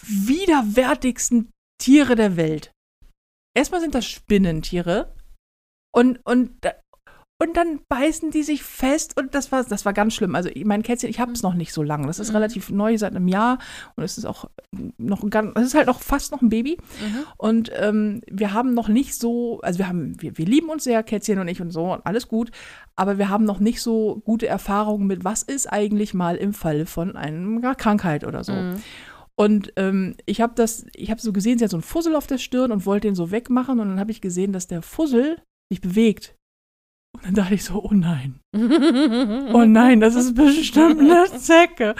widerwärtigsten 0.00 1.50
Tiere 1.78 2.14
der 2.14 2.36
Welt. 2.36 2.72
Erstmal 3.56 3.80
sind 3.80 3.94
das 3.94 4.06
Spinnentiere 4.06 5.14
und, 5.94 6.18
und, 6.24 6.58
und 7.42 7.56
dann 7.56 7.80
beißen 7.88 8.30
die 8.30 8.44
sich 8.44 8.62
fest 8.62 9.18
und 9.18 9.34
das 9.34 9.50
war, 9.50 9.64
das 9.64 9.84
war 9.84 9.92
ganz 9.92 10.14
schlimm. 10.14 10.34
Also 10.36 10.50
mein 10.64 10.82
Kätzchen, 10.84 11.10
ich 11.10 11.18
habe 11.18 11.32
es 11.32 11.42
noch 11.42 11.54
nicht 11.54 11.72
so 11.72 11.82
lange. 11.82 12.06
Das 12.06 12.18
ist 12.20 12.28
Mhm. 12.30 12.36
relativ 12.36 12.70
neu, 12.70 12.96
seit 12.96 13.14
einem 13.14 13.26
Jahr 13.26 13.58
und 13.96 14.04
es 14.04 14.18
ist 14.18 14.24
auch 14.24 14.48
noch 14.98 15.28
ganz, 15.30 15.52
es 15.56 15.66
ist 15.66 15.74
halt 15.74 15.88
noch 15.88 16.00
fast 16.00 16.30
noch 16.30 16.42
ein 16.42 16.48
Baby. 16.48 16.78
Mhm. 17.00 17.24
Und 17.36 17.70
ähm, 17.74 18.20
wir 18.30 18.52
haben 18.52 18.72
noch 18.72 18.88
nicht 18.88 19.14
so, 19.16 19.60
also 19.62 19.78
wir 19.80 19.88
haben, 19.88 20.20
wir, 20.22 20.38
wir 20.38 20.46
lieben 20.46 20.68
uns 20.68 20.84
sehr, 20.84 21.02
Kätzchen 21.02 21.38
und 21.40 21.48
ich 21.48 21.60
und 21.60 21.70
so, 21.70 21.92
und 21.92 22.06
alles 22.06 22.28
gut, 22.28 22.50
aber 22.94 23.18
wir 23.18 23.28
haben 23.28 23.44
noch 23.44 23.58
nicht 23.58 23.82
so 23.82 24.22
gute 24.24 24.46
Erfahrungen 24.46 25.06
mit, 25.08 25.24
was 25.24 25.42
ist 25.42 25.66
eigentlich 25.66 26.14
mal 26.14 26.36
im 26.36 26.52
Falle 26.54 26.86
von 26.86 27.16
einer 27.16 27.74
Krankheit 27.74 28.24
oder 28.24 28.44
so. 28.44 28.52
Mhm. 28.52 28.82
Und 29.36 29.72
ähm, 29.74 30.14
ich 30.26 30.40
habe 30.40 30.52
das, 30.54 30.86
ich 30.94 31.10
habe 31.10 31.20
so 31.20 31.32
gesehen, 31.32 31.58
sie 31.58 31.64
hat 31.64 31.72
so 31.72 31.76
einen 31.76 31.82
Fussel 31.82 32.14
auf 32.14 32.28
der 32.28 32.38
Stirn 32.38 32.70
und 32.70 32.86
wollte 32.86 33.08
den 33.08 33.16
so 33.16 33.32
wegmachen 33.32 33.80
und 33.80 33.88
dann 33.88 33.98
habe 33.98 34.12
ich 34.12 34.20
gesehen, 34.20 34.52
dass 34.52 34.68
der 34.68 34.80
Fussel 34.82 35.38
sich 35.68 35.80
bewegt. 35.80 36.36
Und 37.14 37.24
dann 37.24 37.34
dachte 37.34 37.54
ich 37.54 37.64
so, 37.64 37.82
oh 37.82 37.92
nein, 37.92 38.40
oh 38.52 39.64
nein, 39.64 40.00
das 40.00 40.14
ist 40.14 40.34
bestimmt 40.34 41.00
eine 41.00 41.24
Zecke. 41.38 41.94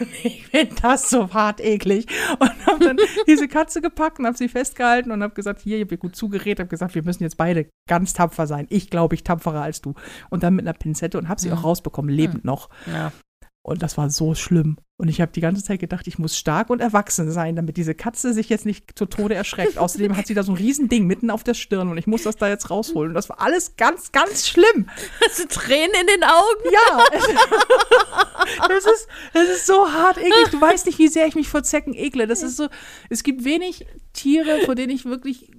Und 0.00 0.08
ich 0.24 0.46
finde 0.46 0.74
das 0.82 1.08
so 1.10 1.32
hart 1.32 1.60
eklig. 1.60 2.06
Und 2.38 2.66
habe 2.66 2.84
dann 2.84 2.96
diese 3.26 3.46
Katze 3.48 3.80
gepackt 3.80 4.18
und 4.18 4.26
habe 4.26 4.36
sie 4.36 4.48
festgehalten 4.48 5.12
und 5.12 5.22
habe 5.22 5.34
gesagt, 5.34 5.60
hier, 5.60 5.76
ich 5.76 5.84
habe 5.84 5.98
gut 5.98 6.16
zugeredet, 6.16 6.60
habe 6.60 6.68
gesagt, 6.70 6.94
wir 6.94 7.04
müssen 7.04 7.22
jetzt 7.22 7.36
beide 7.36 7.68
ganz 7.88 8.12
tapfer 8.14 8.46
sein. 8.46 8.66
Ich 8.70 8.90
glaube, 8.90 9.14
ich 9.14 9.24
tapferer 9.24 9.62
als 9.62 9.82
du. 9.82 9.94
Und 10.30 10.42
dann 10.42 10.54
mit 10.54 10.66
einer 10.66 10.76
Pinzette 10.76 11.18
und 11.18 11.28
habe 11.28 11.40
sie 11.40 11.48
Mhm. 11.50 11.54
auch 11.58 11.64
rausbekommen, 11.64 12.10
lebend 12.12 12.44
noch. 12.44 12.70
Ja. 12.92 13.12
Und 13.62 13.82
das 13.82 13.96
war 13.96 14.10
so 14.10 14.34
schlimm. 14.34 14.78
Und 14.96 15.08
ich 15.08 15.20
habe 15.20 15.32
die 15.32 15.40
ganze 15.40 15.64
Zeit 15.64 15.80
gedacht, 15.80 16.06
ich 16.06 16.20
muss 16.20 16.38
stark 16.38 16.70
und 16.70 16.78
erwachsen 16.80 17.28
sein, 17.32 17.56
damit 17.56 17.76
diese 17.76 17.96
Katze 17.96 18.32
sich 18.32 18.48
jetzt 18.48 18.64
nicht 18.64 18.96
zu 18.96 19.06
Tode 19.06 19.34
erschreckt. 19.34 19.76
Außerdem 19.76 20.16
hat 20.16 20.28
sie 20.28 20.34
da 20.34 20.44
so 20.44 20.52
ein 20.52 20.56
Riesending 20.58 21.04
mitten 21.08 21.30
auf 21.30 21.42
der 21.42 21.54
Stirn 21.54 21.88
und 21.88 21.98
ich 21.98 22.06
muss 22.06 22.22
das 22.22 22.36
da 22.36 22.48
jetzt 22.48 22.70
rausholen. 22.70 23.10
Und 23.10 23.14
das 23.14 23.28
war 23.28 23.40
alles 23.40 23.74
ganz, 23.76 24.12
ganz 24.12 24.46
schlimm. 24.46 24.88
Hast 25.26 25.40
du 25.40 25.48
Tränen 25.48 25.90
in 26.00 26.06
den 26.06 26.22
Augen? 26.22 26.64
Ja. 26.72 27.04
Das 28.68 28.84
ist, 28.84 29.08
das 29.32 29.48
ist 29.48 29.66
so 29.66 29.90
hart 29.90 30.18
eklig. 30.18 30.50
Du 30.50 30.60
weißt 30.60 30.86
nicht, 30.86 30.98
wie 30.98 31.08
sehr 31.08 31.26
ich 31.26 31.34
mich 31.34 31.48
vor 31.48 31.62
Zecken 31.62 31.94
ekle. 31.94 32.26
Das 32.26 32.42
ist 32.42 32.56
so, 32.56 32.68
es 33.08 33.22
gibt 33.22 33.44
wenig 33.44 33.86
Tiere, 34.12 34.60
vor 34.64 34.74
denen 34.74 34.90
ich 34.90 35.04
wirklich, 35.06 35.50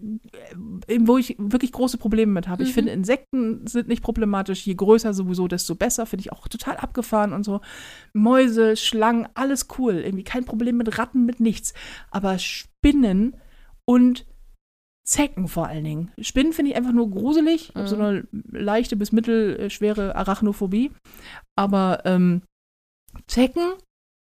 äh, 0.87 0.99
wo 1.01 1.17
ich 1.17 1.35
wirklich 1.39 1.71
große 1.71 1.97
Probleme 1.97 2.31
mit 2.31 2.47
habe. 2.47 2.63
Ich 2.63 2.69
Mhm. 2.69 2.73
finde, 2.73 2.91
Insekten 2.91 3.65
sind 3.67 3.87
nicht 3.87 4.03
problematisch. 4.03 4.65
Je 4.65 4.75
größer 4.75 5.13
sowieso, 5.13 5.47
desto 5.47 5.73
besser. 5.75 6.05
Finde 6.05 6.21
ich 6.21 6.31
auch 6.31 6.47
total 6.47 6.77
abgefahren 6.77 7.33
und 7.33 7.43
so. 7.43 7.61
Mäuse, 8.13 8.75
Schlangen, 8.77 9.24
alles 9.33 9.67
cool. 9.77 9.95
Irgendwie 9.95 10.23
kein 10.23 10.45
Problem 10.45 10.77
mit 10.77 10.97
Ratten, 10.97 11.25
mit 11.25 11.39
nichts. 11.39 11.73
Aber 12.11 12.37
Spinnen 12.39 13.35
und 13.85 14.25
Zecken 15.07 15.47
vor 15.47 15.67
allen 15.67 15.83
Dingen. 15.83 16.11
Spinnen 16.19 16.51
finde 16.53 16.71
ich 16.71 16.77
einfach 16.77 16.91
nur 16.91 17.09
gruselig. 17.11 17.69
Ich 17.69 17.75
habe 17.75 17.87
so 17.87 17.95
Mhm. 17.95 18.01
eine 18.01 18.27
leichte 18.51 18.95
bis 18.95 19.11
mittelschwere 19.11 20.15
Arachnophobie. 20.15 20.91
Aber 21.55 22.01
ähm, 22.05 22.41
Zecken, 23.27 23.73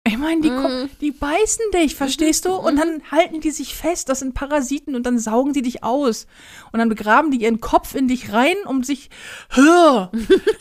ich 0.07 0.17
meine, 0.17 0.41
die, 0.41 0.49
Mhm. 0.49 0.89
die 1.01 1.11
beißen 1.11 1.65
dich, 1.73 1.95
verstehst 1.95 2.45
du? 2.45 2.53
Und 2.55 2.75
Mhm. 2.75 2.77
dann 2.79 3.01
halten 3.11 3.41
die 3.41 3.51
sich 3.51 3.75
fest, 3.75 4.09
das 4.09 4.19
sind 4.19 4.33
Parasiten 4.33 4.95
und 4.95 5.05
dann 5.05 5.19
saugen 5.19 5.53
die 5.53 5.61
dich 5.61 5.83
aus. 5.83 6.27
Und 6.71 6.79
dann 6.79 6.89
begraben 6.89 7.31
die 7.31 7.41
ihren 7.41 7.61
Kopf 7.61 7.93
in 7.95 8.07
dich 8.07 8.33
rein, 8.33 8.55
um 8.65 8.83
sich. 8.83 9.09
Hör! 9.49 10.11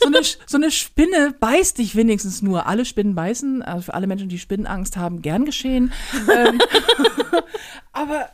So 0.01 0.07
eine, 0.07 0.21
so 0.45 0.57
eine 0.57 0.71
Spinne 0.71 1.33
beißt 1.39 1.77
dich 1.77 1.95
wenigstens 1.95 2.41
nur. 2.41 2.67
Alle 2.67 2.85
Spinnen 2.85 3.15
beißen, 3.15 3.61
also 3.61 3.81
für 3.83 3.93
alle 3.93 4.07
Menschen, 4.07 4.29
die 4.29 4.39
Spinnenangst 4.39 4.97
haben, 4.97 5.21
gern 5.21 5.45
geschehen. 5.45 5.91
ähm, 6.33 6.59
aber. 7.91 8.29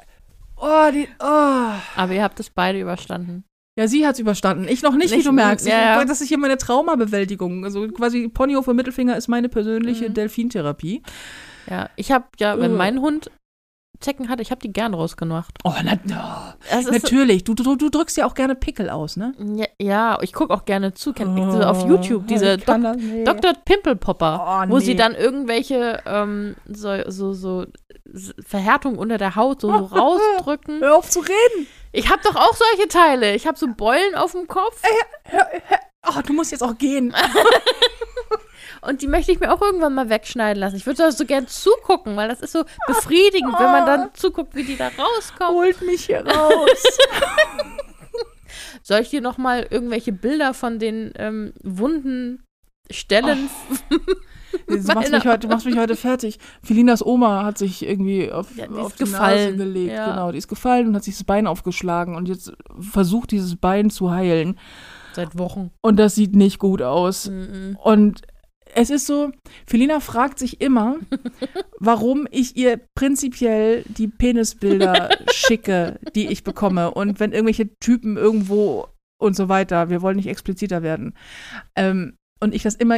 Oh, 0.55 0.91
die, 0.93 1.07
oh. 1.19 1.71
Aber 1.95 2.13
ihr 2.13 2.23
habt 2.23 2.39
es 2.39 2.49
beide 2.49 2.79
überstanden. 2.79 3.43
Ja, 3.77 3.87
sie 3.87 4.05
hat's 4.05 4.19
überstanden. 4.19 4.67
Ich 4.67 4.83
noch 4.83 4.93
nicht, 4.95 5.11
wie 5.11 5.15
Nicht- 5.17 5.27
du 5.27 5.31
merkst. 5.31 5.65
ja, 5.67 5.79
ja. 5.79 6.01
Ich, 6.01 6.07
das 6.07 6.21
ist 6.21 6.27
hier 6.27 6.37
meine 6.37 6.57
Traumabewältigung. 6.57 7.63
Also 7.65 7.87
quasi 7.87 8.27
Ponyhof 8.29 8.67
und 8.67 8.75
Mittelfinger 8.75 9.17
ist 9.17 9.27
meine 9.27 9.49
persönliche 9.49 10.09
Mhm. 10.09 10.13
Delfintherapie. 10.13 11.01
Ja, 11.69 11.89
ich 11.95 12.11
habe 12.11 12.25
ja, 12.39 12.59
wenn 12.59 12.71
Ugh. 12.73 12.77
mein 12.77 12.99
Hund 13.01 13.31
Zecken 13.99 14.27
hatte, 14.27 14.41
ich 14.41 14.51
habe 14.51 14.59
die 14.59 14.73
gern 14.73 14.93
rausgemacht. 14.93 15.57
Oh, 15.63 15.71
na, 15.81 15.93
oh. 16.75 16.91
Natürlich. 16.91 17.45
Du, 17.45 17.53
du, 17.53 17.77
du 17.77 17.89
drückst 17.89 18.17
ja 18.17 18.25
auch 18.25 18.33
gerne 18.33 18.53
Pickel 18.53 18.89
aus, 18.89 19.15
ne? 19.15 19.33
Ja, 19.55 19.65
ja, 19.79 20.17
ich 20.21 20.33
gucke 20.33 20.53
auch 20.53 20.65
gerne 20.65 20.93
zu. 20.93 21.13
Kennt 21.13 21.39
ihr 21.39 21.49
so 21.49 21.61
auf 21.61 21.87
YouTube 21.87 22.27
diese 22.27 22.45
Oh, 22.51 22.55
ich 22.57 22.65
Dok 22.65 22.81
das 22.81 22.97
nicht. 22.97 23.27
Dr. 23.27 23.53
Pimpelpopper, 23.63 24.65
Oh, 24.67 24.69
wo 24.71 24.77
nee. 24.79 24.83
sie 24.83 24.95
dann 24.97 25.15
irgendwelche 25.15 26.01
ähm, 26.05 26.55
so, 26.67 26.89
so, 27.07 27.31
so 27.33 27.65
Verhärtung 28.45 28.97
unter 28.97 29.17
der 29.17 29.35
Haut 29.37 29.61
so, 29.61 29.69
so 29.69 29.73
rausdrücken. 29.95 30.81
Hör 30.81 30.97
auf 30.97 31.09
zu 31.09 31.21
reden. 31.21 31.67
Ich 31.93 32.09
habe 32.09 32.21
doch 32.23 32.35
auch 32.35 32.55
solche 32.55 32.87
Teile. 32.89 33.35
Ich 33.35 33.47
habe 33.47 33.57
so 33.57 33.67
Beulen 33.67 34.15
auf 34.15 34.31
dem 34.33 34.47
Kopf 34.47 34.81
Oh, 36.05 36.21
du 36.21 36.33
musst 36.33 36.51
jetzt 36.51 36.63
auch 36.63 36.77
gehen. 36.77 37.15
und 38.81 39.01
die 39.01 39.07
möchte 39.07 39.31
ich 39.31 39.39
mir 39.39 39.53
auch 39.53 39.61
irgendwann 39.61 39.93
mal 39.93 40.09
wegschneiden 40.09 40.59
lassen. 40.59 40.75
Ich 40.75 40.85
würde 40.85 40.97
da 40.97 41.11
so 41.11 41.25
gern 41.25 41.47
zugucken, 41.47 42.17
weil 42.17 42.27
das 42.27 42.41
ist 42.41 42.51
so 42.51 42.65
befriedigend, 42.87 43.53
wenn 43.57 43.71
man 43.71 43.85
dann 43.85 44.13
zuguckt, 44.13 44.53
wie 44.53 44.63
die 44.63 44.75
da 44.75 44.89
rauskommen. 44.89 45.55
Holt 45.55 45.81
mich 45.81 46.05
hier 46.05 46.25
raus. 46.27 46.83
Soll 48.83 48.99
ich 48.99 49.09
dir 49.09 49.21
noch 49.21 49.37
mal 49.37 49.65
irgendwelche 49.69 50.11
Bilder 50.11 50.53
von 50.53 50.77
den 50.77 51.13
ähm, 51.15 51.53
wunden 51.63 52.43
Stellen? 52.91 53.49
Du 54.67 54.77
machst, 54.93 55.11
mich 55.11 55.25
heute, 55.25 55.39
du 55.39 55.47
machst 55.47 55.65
mich 55.65 55.77
heute 55.77 55.95
fertig. 55.95 56.39
Felinas 56.61 57.05
Oma 57.05 57.43
hat 57.43 57.57
sich 57.57 57.85
irgendwie 57.87 58.31
auf, 58.31 58.55
Ja, 58.55 58.67
die 58.67 58.73
auf 58.75 58.93
die 58.95 59.03
Nase 59.03 59.11
gefallen. 59.13 59.57
gelegt. 59.57 59.93
Ja. 59.93 60.09
Genau, 60.11 60.31
die 60.31 60.37
ist 60.37 60.47
gefallen 60.47 60.87
und 60.87 60.95
hat 60.95 61.03
sich 61.03 61.15
das 61.15 61.23
Bein 61.23 61.47
aufgeschlagen 61.47 62.15
und 62.15 62.27
jetzt 62.27 62.53
versucht 62.79 63.31
dieses 63.31 63.55
Bein 63.55 63.89
zu 63.89 64.11
heilen. 64.11 64.57
Seit 65.13 65.37
Wochen. 65.37 65.71
Und 65.81 65.97
das 65.97 66.15
sieht 66.15 66.35
nicht 66.35 66.59
gut 66.59 66.81
aus. 66.81 67.29
Mhm. 67.29 67.77
Und 67.83 68.21
es 68.75 68.89
ist 68.89 69.05
so, 69.05 69.31
Felina 69.67 69.99
fragt 69.99 70.39
sich 70.39 70.59
immer, 70.61 70.95
warum 71.79 72.27
ich 72.31 72.55
ihr 72.57 72.79
prinzipiell 72.95 73.83
die 73.87 74.07
Penisbilder 74.07 75.09
schicke, 75.31 75.99
die 76.15 76.27
ich 76.27 76.43
bekomme. 76.43 76.91
Und 76.91 77.19
wenn 77.19 77.31
irgendwelche 77.31 77.77
Typen 77.79 78.17
irgendwo 78.17 78.87
und 79.19 79.35
so 79.35 79.49
weiter, 79.49 79.89
wir 79.89 80.01
wollen 80.01 80.15
nicht 80.17 80.27
expliziter 80.27 80.81
werden. 80.81 81.13
Ähm, 81.75 82.17
und 82.43 82.53
ich 82.53 82.63
das 82.63 82.75
immer 82.75 82.97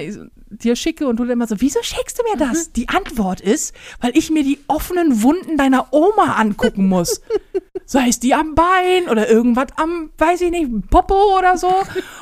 dir 0.49 0.75
schicke 0.75 1.07
und 1.07 1.17
du 1.17 1.23
dann 1.23 1.33
immer 1.33 1.47
so, 1.47 1.55
wieso 1.59 1.81
schickst 1.81 2.19
du 2.19 2.23
mir 2.23 2.37
das? 2.37 2.71
Die 2.71 2.89
Antwort 2.89 3.41
ist, 3.41 3.73
weil 4.01 4.17
ich 4.17 4.29
mir 4.29 4.43
die 4.43 4.59
offenen 4.67 5.21
Wunden 5.21 5.57
deiner 5.57 5.93
Oma 5.93 6.33
angucken 6.33 6.87
muss. 6.87 7.21
Sei 7.85 8.07
es 8.09 8.19
die 8.19 8.33
am 8.33 8.55
Bein 8.55 9.07
oder 9.09 9.29
irgendwas 9.29 9.67
am, 9.75 10.09
weiß 10.17 10.41
ich 10.41 10.51
nicht, 10.51 10.89
Popo 10.89 11.37
oder 11.37 11.57
so. 11.57 11.71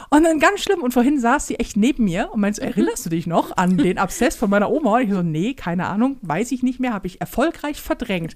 Und 0.09 0.25
dann 0.25 0.39
ganz 0.39 0.59
schlimm. 0.59 0.83
Und 0.83 0.93
vorhin 0.93 1.19
saß 1.19 1.47
sie 1.47 1.55
echt 1.55 1.77
neben 1.77 2.03
mir 2.03 2.29
und 2.33 2.41
meinte, 2.41 2.61
so, 2.61 2.67
erinnerst 2.67 3.05
du 3.05 3.09
dich 3.09 3.27
noch 3.27 3.55
an 3.55 3.77
den 3.77 3.97
Abszess 3.97 4.35
von 4.35 4.49
meiner 4.49 4.69
Oma? 4.69 4.97
Und 4.97 5.03
ich 5.03 5.11
so, 5.11 5.21
nee, 5.21 5.53
keine 5.53 5.87
Ahnung, 5.87 6.17
weiß 6.21 6.51
ich 6.51 6.63
nicht 6.63 6.81
mehr, 6.81 6.93
habe 6.93 7.07
ich 7.07 7.21
erfolgreich 7.21 7.81
verdrängt. 7.81 8.35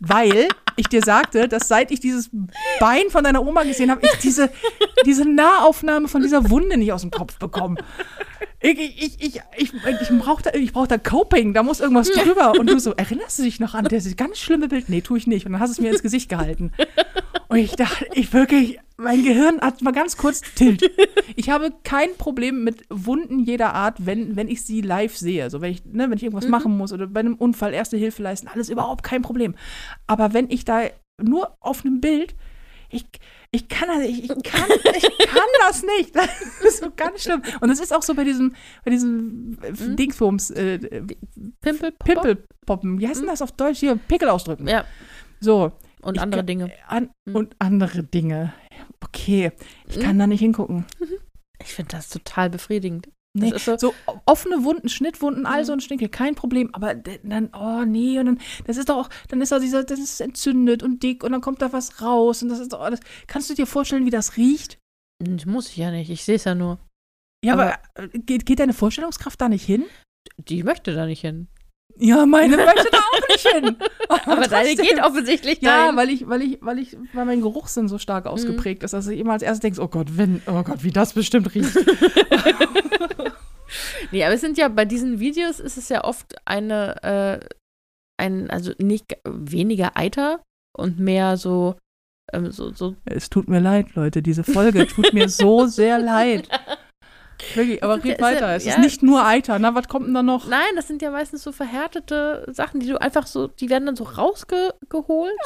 Weil 0.00 0.48
ich 0.76 0.86
dir 0.86 1.02
sagte, 1.02 1.48
dass 1.48 1.68
seit 1.68 1.90
ich 1.90 2.00
dieses 2.00 2.30
Bein 2.78 3.10
von 3.10 3.24
deiner 3.24 3.44
Oma 3.44 3.64
gesehen 3.64 3.90
habe, 3.90 4.06
ich 4.06 4.18
diese, 4.22 4.50
diese 5.04 5.28
Nahaufnahme 5.28 6.08
von 6.08 6.22
dieser 6.22 6.48
Wunde 6.50 6.76
nicht 6.76 6.92
aus 6.92 7.02
dem 7.02 7.10
Kopf 7.10 7.38
bekomme. 7.38 7.76
Ich, 8.60 8.78
ich, 8.78 9.22
ich, 9.22 9.40
ich, 9.56 9.72
ich, 10.00 10.18
brauche 10.18 10.42
da, 10.42 10.50
ich 10.52 10.72
brauch 10.72 10.88
da 10.88 10.98
Coping, 10.98 11.54
da 11.54 11.62
muss 11.62 11.78
irgendwas 11.78 12.10
drüber. 12.10 12.52
Und 12.58 12.68
du 12.68 12.80
so, 12.80 12.92
erinnerst 12.92 13.38
du 13.38 13.44
dich 13.44 13.60
noch 13.60 13.74
an 13.74 13.84
das 13.84 14.16
ganz 14.16 14.38
schlimme 14.38 14.66
Bild? 14.66 14.88
Nee, 14.88 15.00
tue 15.00 15.18
ich 15.18 15.28
nicht. 15.28 15.46
Und 15.46 15.52
dann 15.52 15.60
hast 15.60 15.70
du 15.70 15.72
es 15.74 15.80
mir 15.80 15.92
ins 15.92 16.02
Gesicht 16.02 16.28
gehalten. 16.28 16.72
Und 17.48 17.58
ich 17.58 17.76
dachte, 17.76 18.06
ich 18.14 18.32
wirklich, 18.32 18.78
mein 18.96 19.22
Gehirn 19.22 19.60
hat 19.60 19.80
mal 19.80 19.92
ganz 19.92 20.16
kurz 20.16 20.42
tilt. 20.54 20.90
Ich 21.36 21.50
habe 21.50 21.72
kein 21.84 22.14
Problem 22.18 22.64
mit 22.64 22.82
Wunden 22.90 23.38
jeder 23.38 23.74
Art, 23.74 24.04
wenn, 24.04 24.34
wenn 24.34 24.48
ich 24.48 24.64
sie 24.64 24.80
live 24.80 25.16
sehe. 25.16 25.44
Also 25.44 25.60
wenn 25.60 25.70
ich, 25.70 25.84
ne, 25.84 26.10
wenn 26.10 26.16
ich 26.16 26.24
irgendwas 26.24 26.48
machen 26.48 26.76
muss 26.76 26.92
oder 26.92 27.06
bei 27.06 27.20
einem 27.20 27.36
Unfall 27.36 27.72
Erste 27.72 27.96
Hilfe 27.96 28.22
leisten, 28.22 28.48
alles 28.48 28.68
überhaupt 28.68 29.04
kein 29.04 29.22
Problem. 29.22 29.54
Aber 30.08 30.34
wenn 30.34 30.50
ich 30.50 30.64
da 30.64 30.82
nur 31.22 31.56
auf 31.60 31.84
einem 31.84 32.00
Bild, 32.00 32.34
ich, 32.90 33.04
ich 33.50 33.68
kann 33.68 33.88
das 33.88 33.98
nicht, 33.98 34.22
ich 34.24 34.28
kann, 34.42 34.68
ich 34.70 35.18
kann 35.26 35.48
das 35.60 35.82
nicht. 35.82 36.14
Das 36.16 36.40
ist 36.64 36.82
so 36.82 36.90
ganz 36.96 37.22
schlimm. 37.22 37.42
Und 37.60 37.70
es 37.70 37.80
ist 37.80 37.92
auch 37.94 38.02
so 38.02 38.14
bei 38.14 38.24
diesem, 38.24 38.54
bei 38.84 38.90
diesem 38.90 39.58
äh, 39.62 39.72
Mhm. 39.72 39.96
Dingsbums, 39.96 40.50
äh, 40.50 40.78
Pimpel, 41.60 41.92
Pimpelpoppen. 42.04 42.98
Wie 43.00 43.08
heißt 43.08 43.20
denn 43.20 43.28
das 43.28 43.42
auf 43.42 43.52
Deutsch? 43.52 43.78
Hier, 43.80 43.96
Pickel 43.96 44.28
ausdrücken. 44.28 44.66
Ja, 44.68 44.84
So. 45.40 45.72
und 46.02 46.16
Ich 46.16 46.20
andere 46.22 46.40
kann- 46.40 46.46
Dinge. 46.46 46.72
An, 46.86 47.10
Mhm. 47.26 47.36
und 47.36 47.56
andere 47.58 48.02
Dinge. 48.04 48.52
Okay, 49.00 49.52
ich 49.88 50.00
kann 50.00 50.16
Mhm. 50.16 50.20
da 50.20 50.26
nicht 50.26 50.40
hingucken. 50.40 50.84
Ich 51.60 51.74
finde 51.74 51.96
das 51.96 52.08
total 52.08 52.50
befriedigend. 52.50 53.08
Nee, 53.40 53.50
ist 53.54 53.80
so 53.80 53.94
offene 54.26 54.64
Wunden, 54.64 54.88
Schnittwunden, 54.88 55.46
all 55.46 55.60
Mhm. 55.60 55.64
so 55.66 55.72
ein 55.74 55.80
Stinkel, 55.80 56.08
kein 56.08 56.34
Problem. 56.34 56.70
Aber 56.72 56.94
dann, 56.94 57.50
oh 57.54 57.84
nee, 57.84 58.18
und 58.18 58.26
dann, 58.26 58.38
das 58.66 58.76
ist 58.76 58.88
doch 58.88 58.96
auch, 58.96 59.08
dann 59.28 59.40
ist 59.40 59.52
da 59.52 59.58
dieser, 59.58 59.84
das 59.84 59.98
ist 59.98 60.20
entzündet 60.20 60.82
und 60.82 61.02
dick 61.02 61.24
und 61.24 61.32
dann 61.32 61.40
kommt 61.40 61.62
da 61.62 61.72
was 61.72 62.00
raus 62.02 62.42
und 62.42 62.48
das 62.48 62.58
ist 62.58 62.72
doch 62.72 62.80
alles. 62.80 63.00
Kannst 63.26 63.50
du 63.50 63.54
dir 63.54 63.66
vorstellen, 63.66 64.06
wie 64.06 64.10
das 64.10 64.36
riecht? 64.36 64.78
Das 65.24 65.46
muss 65.46 65.68
ich 65.70 65.76
ja 65.76 65.90
nicht. 65.90 66.10
Ich 66.10 66.24
sehe 66.24 66.36
es 66.36 66.44
ja 66.44 66.54
nur. 66.54 66.78
Ja, 67.44 67.52
aber, 67.54 67.78
Aber- 67.94 68.14
äh, 68.14 68.18
geht, 68.18 68.46
geht 68.46 68.58
deine 68.60 68.72
Vorstellungskraft 68.74 69.40
da 69.40 69.48
nicht 69.48 69.64
hin? 69.64 69.84
Die 70.36 70.62
möchte 70.62 70.94
da 70.94 71.06
nicht 71.06 71.20
hin. 71.20 71.48
Ja, 72.00 72.26
meine 72.26 72.56
möchte 72.56 72.88
da 72.92 72.98
auch 72.98 73.28
nicht 73.28 73.48
hin. 73.48 73.76
Aber 74.08 74.46
deine 74.46 74.68
trotzdem. 74.76 74.86
geht 74.86 75.02
offensichtlich 75.02 75.60
Ja, 75.62 75.84
dahin. 75.84 75.96
weil 75.96 76.10
ich, 76.10 76.28
weil 76.28 76.42
ich, 76.42 76.58
weil 76.60 76.78
ich, 76.78 76.96
weil 77.12 77.24
mein 77.24 77.40
Geruchssinn 77.40 77.88
so 77.88 77.98
stark 77.98 78.26
ausgeprägt 78.26 78.82
ist, 78.84 78.92
dass 78.92 79.06
du 79.06 79.14
immer 79.14 79.32
als 79.32 79.42
erstes 79.42 79.60
denkst, 79.60 79.78
oh 79.80 79.88
Gott, 79.88 80.16
wenn, 80.16 80.40
oh 80.46 80.62
Gott, 80.62 80.84
wie 80.84 80.90
das 80.92 81.14
bestimmt 81.14 81.52
riecht. 81.54 81.74
Nee, 84.12 84.24
aber 84.24 84.34
es 84.34 84.40
sind 84.40 84.58
ja 84.58 84.68
bei 84.68 84.84
diesen 84.84 85.20
Videos 85.20 85.60
ist 85.60 85.76
es 85.78 85.88
ja 85.88 86.04
oft 86.04 86.34
eine, 86.44 87.02
äh, 87.02 87.46
ein, 88.20 88.50
also 88.50 88.72
nicht 88.78 89.16
weniger 89.26 89.96
Eiter 89.96 90.42
und 90.76 90.98
mehr 90.98 91.36
so, 91.36 91.76
ähm, 92.32 92.50
so, 92.50 92.72
so 92.72 92.96
Es 93.04 93.30
tut 93.30 93.48
mir 93.48 93.60
leid, 93.60 93.94
Leute, 93.94 94.22
diese 94.22 94.44
Folge 94.44 94.86
tut 94.86 95.12
mir 95.12 95.28
so 95.28 95.66
sehr 95.66 95.98
leid. 95.98 96.48
Wirklich, 97.54 97.84
aber 97.84 97.98
ist 97.98 98.04
red 98.04 98.12
ist 98.14 98.18
ja- 98.20 98.26
weiter. 98.26 98.56
Es 98.56 98.66
ist 98.66 98.74
ja. 98.74 98.80
nicht 98.80 99.02
nur 99.02 99.24
Eiter. 99.24 99.58
Na, 99.60 99.72
was 99.74 99.86
kommt 99.86 100.08
denn 100.08 100.14
da 100.14 100.24
noch? 100.24 100.48
Nein, 100.48 100.74
das 100.74 100.88
sind 100.88 101.02
ja 101.02 101.10
meistens 101.12 101.44
so 101.44 101.52
verhärtete 101.52 102.44
Sachen, 102.50 102.80
die 102.80 102.88
du 102.88 103.00
einfach 103.00 103.28
so, 103.28 103.46
die 103.46 103.70
werden 103.70 103.86
dann 103.86 103.94
so 103.96 104.02
rausgeholt, 104.04 104.82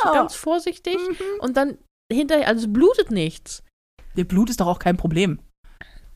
so 0.02 0.08
Ja. 0.08 0.12
ganz 0.14 0.34
vorsichtig. 0.34 0.96
Mhm. 0.96 1.40
Und 1.40 1.56
dann 1.58 1.76
hinterher, 2.10 2.48
also 2.48 2.66
es 2.66 2.72
blutet 2.72 3.10
nichts. 3.10 3.62
Der 4.16 4.24
Blut 4.24 4.48
ist 4.48 4.60
doch 4.60 4.66
auch 4.68 4.78
kein 4.78 4.96
Problem. 4.96 5.38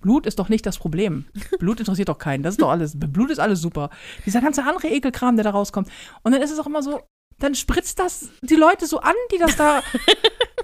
Blut 0.07 0.25
ist 0.25 0.38
doch 0.38 0.49
nicht 0.49 0.64
das 0.66 0.79
Problem. 0.79 1.25
Blut 1.59 1.81
interessiert 1.81 2.09
doch 2.09 2.19
keinen. 2.19 2.45
Das 2.45 2.55
ist 2.55 2.62
doch 2.62 2.71
alles. 2.71 2.92
Blut 2.97 3.29
ist 3.29 3.40
alles 3.40 3.61
super. 3.61 3.90
Dieser 4.25 4.40
ganze 4.40 4.62
andere 4.62 4.87
Ekelkram, 4.87 5.35
der 5.35 5.42
da 5.42 5.51
rauskommt. 5.51 5.88
Und 6.23 6.31
dann 6.31 6.40
ist 6.42 6.53
es 6.53 6.61
auch 6.61 6.66
immer 6.66 6.81
so, 6.81 7.01
dann 7.40 7.57
spritzt 7.57 7.99
das 7.99 8.29
die 8.40 8.55
Leute 8.55 8.87
so 8.87 9.01
an, 9.01 9.14
die 9.33 9.38
das 9.38 9.57
da. 9.57 9.83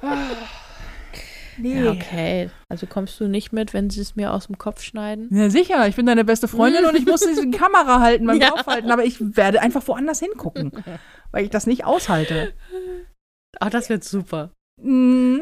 Ah. 0.05 0.27
nee. 1.59 1.81
Ja, 1.85 1.93
okay. 1.93 2.51
Also 2.69 2.87
kommst 2.87 3.21
du 3.21 3.29
nicht 3.29 3.53
mit, 3.53 3.73
wenn 3.73 3.89
sie 3.91 4.01
es 4.01 4.17
mir 4.17 4.33
aus 4.33 4.47
dem 4.47 4.59
Kopf 4.59 4.83
schneiden? 4.83 5.29
Ja, 5.31 5.49
sicher, 5.51 5.87
ich 5.87 5.95
bin 5.95 6.07
deine 6.07 6.25
beste 6.25 6.49
Freundin 6.49 6.85
und 6.87 6.97
ich 6.97 7.07
muss 7.07 7.21
diese 7.21 7.49
Kamera 7.53 8.01
halten 8.01 8.27
beim 8.27 8.41
Ja. 8.41 8.51
Draufhalten, 8.51 8.91
aber 8.91 9.05
ich 9.05 9.19
werde 9.37 9.61
einfach 9.61 9.87
woanders 9.87 10.19
hingucken, 10.19 10.73
weil 11.31 11.45
ich 11.45 11.51
das 11.51 11.67
nicht 11.69 11.85
aushalte. 11.85 12.53
Ach, 13.61 13.71
das 13.71 13.89
wird 13.91 14.03
super. 14.03 14.51
Mm. 14.81 15.41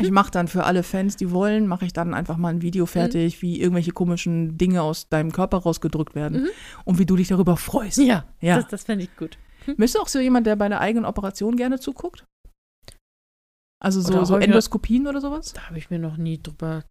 Ich 0.00 0.10
mache 0.10 0.30
dann 0.30 0.48
für 0.48 0.64
alle 0.64 0.82
Fans, 0.82 1.16
die 1.16 1.30
wollen, 1.30 1.66
mache 1.66 1.84
ich 1.84 1.92
dann 1.92 2.14
einfach 2.14 2.36
mal 2.36 2.48
ein 2.50 2.62
Video 2.62 2.86
fertig, 2.86 3.42
wie 3.42 3.60
irgendwelche 3.60 3.92
komischen 3.92 4.56
Dinge 4.56 4.82
aus 4.82 5.08
deinem 5.08 5.32
Körper 5.32 5.58
rausgedrückt 5.58 6.14
werden 6.14 6.42
Mhm. 6.42 6.48
und 6.84 6.98
wie 6.98 7.06
du 7.06 7.16
dich 7.16 7.28
darüber 7.28 7.56
freust. 7.56 7.98
Ja, 7.98 8.24
Ja. 8.40 8.56
das, 8.56 8.68
das 8.68 8.84
fände 8.84 9.04
ich 9.04 9.16
gut. 9.16 9.38
Bist 9.76 9.94
du 9.94 10.00
auch 10.00 10.08
so 10.08 10.20
jemand, 10.20 10.46
der 10.46 10.56
bei 10.56 10.66
einer 10.66 10.80
eigenen 10.80 11.04
Operation 11.04 11.56
gerne 11.56 11.80
zuguckt? 11.80 12.24
Also 13.82 14.00
so, 14.00 14.24
so 14.24 14.36
Endoskopien 14.36 15.06
oder 15.06 15.20
sowas? 15.20 15.52
Da 15.52 15.62
habe 15.68 15.78
ich 15.78 15.90
mir 15.90 15.98
noch 15.98 16.16
nie 16.16 16.40
drüber. 16.42 16.84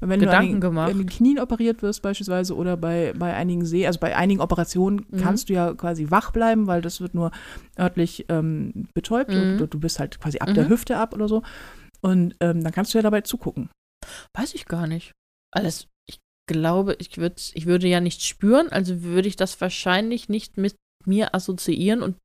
Wenn 0.00 0.20
Gedanken 0.20 0.60
du 0.60 0.66
an 0.68 0.74
den. 0.74 0.86
Wenn 1.00 1.06
du 1.06 1.06
Knien 1.06 1.38
operiert 1.38 1.82
wirst 1.82 2.02
beispielsweise 2.02 2.54
oder 2.56 2.76
bei, 2.76 3.12
bei 3.16 3.34
einigen 3.34 3.64
See, 3.64 3.86
also 3.86 3.98
bei 4.00 4.16
einigen 4.16 4.40
Operationen 4.40 5.06
Mhm. 5.10 5.16
kannst 5.18 5.48
du 5.48 5.52
ja 5.54 5.74
quasi 5.74 6.10
wach 6.10 6.30
bleiben, 6.32 6.66
weil 6.66 6.82
das 6.82 7.00
wird 7.00 7.14
nur 7.14 7.30
örtlich 7.78 8.26
ähm, 8.28 8.88
betäubt 8.94 9.30
Mhm. 9.32 9.40
und 9.40 9.56
du, 9.58 9.66
du 9.66 9.80
bist 9.80 9.98
halt 9.98 10.20
quasi 10.20 10.38
ab 10.38 10.52
der 10.54 10.64
Mhm. 10.64 10.68
Hüfte 10.70 10.96
ab 10.96 11.14
oder 11.14 11.28
so. 11.28 11.42
Und 12.00 12.34
ähm, 12.40 12.62
dann 12.62 12.72
kannst 12.72 12.92
du 12.94 12.98
ja 12.98 13.02
dabei 13.02 13.22
zugucken. 13.22 13.70
Weiß 14.36 14.54
ich 14.54 14.66
gar 14.66 14.86
nicht. 14.86 15.12
Alles, 15.52 15.86
ich 16.06 16.18
glaube, 16.46 16.96
ich, 16.98 17.16
würd, 17.16 17.52
ich 17.54 17.66
würde 17.66 17.88
ja 17.88 18.00
nicht 18.00 18.22
spüren, 18.22 18.68
also 18.70 19.02
würde 19.02 19.28
ich 19.28 19.36
das 19.36 19.58
wahrscheinlich 19.60 20.28
nicht 20.28 20.58
mit 20.58 20.76
mir 21.06 21.34
assoziieren 21.34 22.02
und 22.02 22.16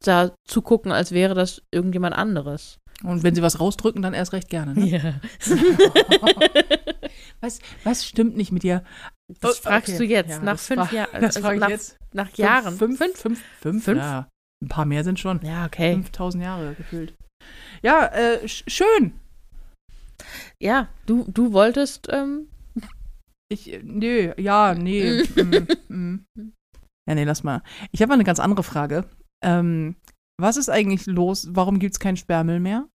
da 0.00 0.34
zugucken, 0.46 0.92
als 0.92 1.12
wäre 1.12 1.34
das 1.34 1.62
irgendjemand 1.72 2.14
anderes. 2.16 2.78
Und 3.02 3.22
wenn 3.22 3.34
sie 3.34 3.42
was 3.42 3.60
rausdrücken, 3.60 4.02
dann 4.02 4.14
erst 4.14 4.32
recht 4.32 4.48
gerne. 4.48 4.74
Ne? 4.74 4.86
Ja. 4.86 5.14
Was, 7.40 7.58
was 7.84 8.06
stimmt 8.06 8.36
nicht 8.38 8.52
mit 8.52 8.62
dir? 8.62 8.84
Das 9.40 9.58
Oh, 9.60 9.62
fragst 9.68 9.90
okay. 9.90 9.98
du 9.98 10.04
jetzt, 10.04 10.30
Ja, 10.30 10.38
nach 10.38 10.52
das 10.52 10.66
fünf 10.66 10.92
Jahren. 10.92 11.20
Das 11.20 11.36
also 11.36 11.50
ich 11.50 11.60
nach, 11.60 11.68
jetzt. 11.68 11.98
nach 12.12 12.30
Jahren. 12.36 12.74
Fünf, 12.76 12.96
fünf, 12.96 13.16
fünf, 13.18 13.42
fünf, 13.60 13.84
Fünf? 13.84 13.98
Ja, 13.98 14.28
ein 14.62 14.68
paar 14.68 14.86
mehr 14.86 15.04
sind 15.04 15.20
schon. 15.20 15.40
Ja, 15.44 15.66
okay. 15.66 15.92
5000 15.92 16.42
Jahre 16.42 16.74
gefühlt. 16.74 17.14
Ja, 17.82 18.06
äh, 18.06 18.48
sch 18.48 18.64
schön. 18.66 19.12
Ja, 20.58 20.88
du, 21.04 21.26
du 21.28 21.52
wolltest, 21.52 22.08
ähm, 22.10 22.48
Ich, 23.52 23.70
äh, 23.72 23.82
nö, 23.82 24.32
ja, 24.38 24.74
nee. 24.74 25.22
mm, 25.36 26.24
mm. 26.34 26.52
Ja, 27.06 27.14
nee, 27.14 27.24
lass 27.24 27.42
mal. 27.42 27.62
Ich 27.92 28.00
habe 28.00 28.08
mal 28.08 28.14
eine 28.14 28.24
ganz 28.24 28.40
andere 28.40 28.62
Frage. 28.62 29.04
Ähm, 29.44 29.96
was 30.38 30.56
ist 30.56 30.68
eigentlich 30.68 31.06
los? 31.06 31.48
Warum 31.50 31.78
gibt 31.78 31.94
es 31.94 32.00
keinen 32.00 32.16
Sperrmüll 32.16 32.60
mehr? 32.60 32.88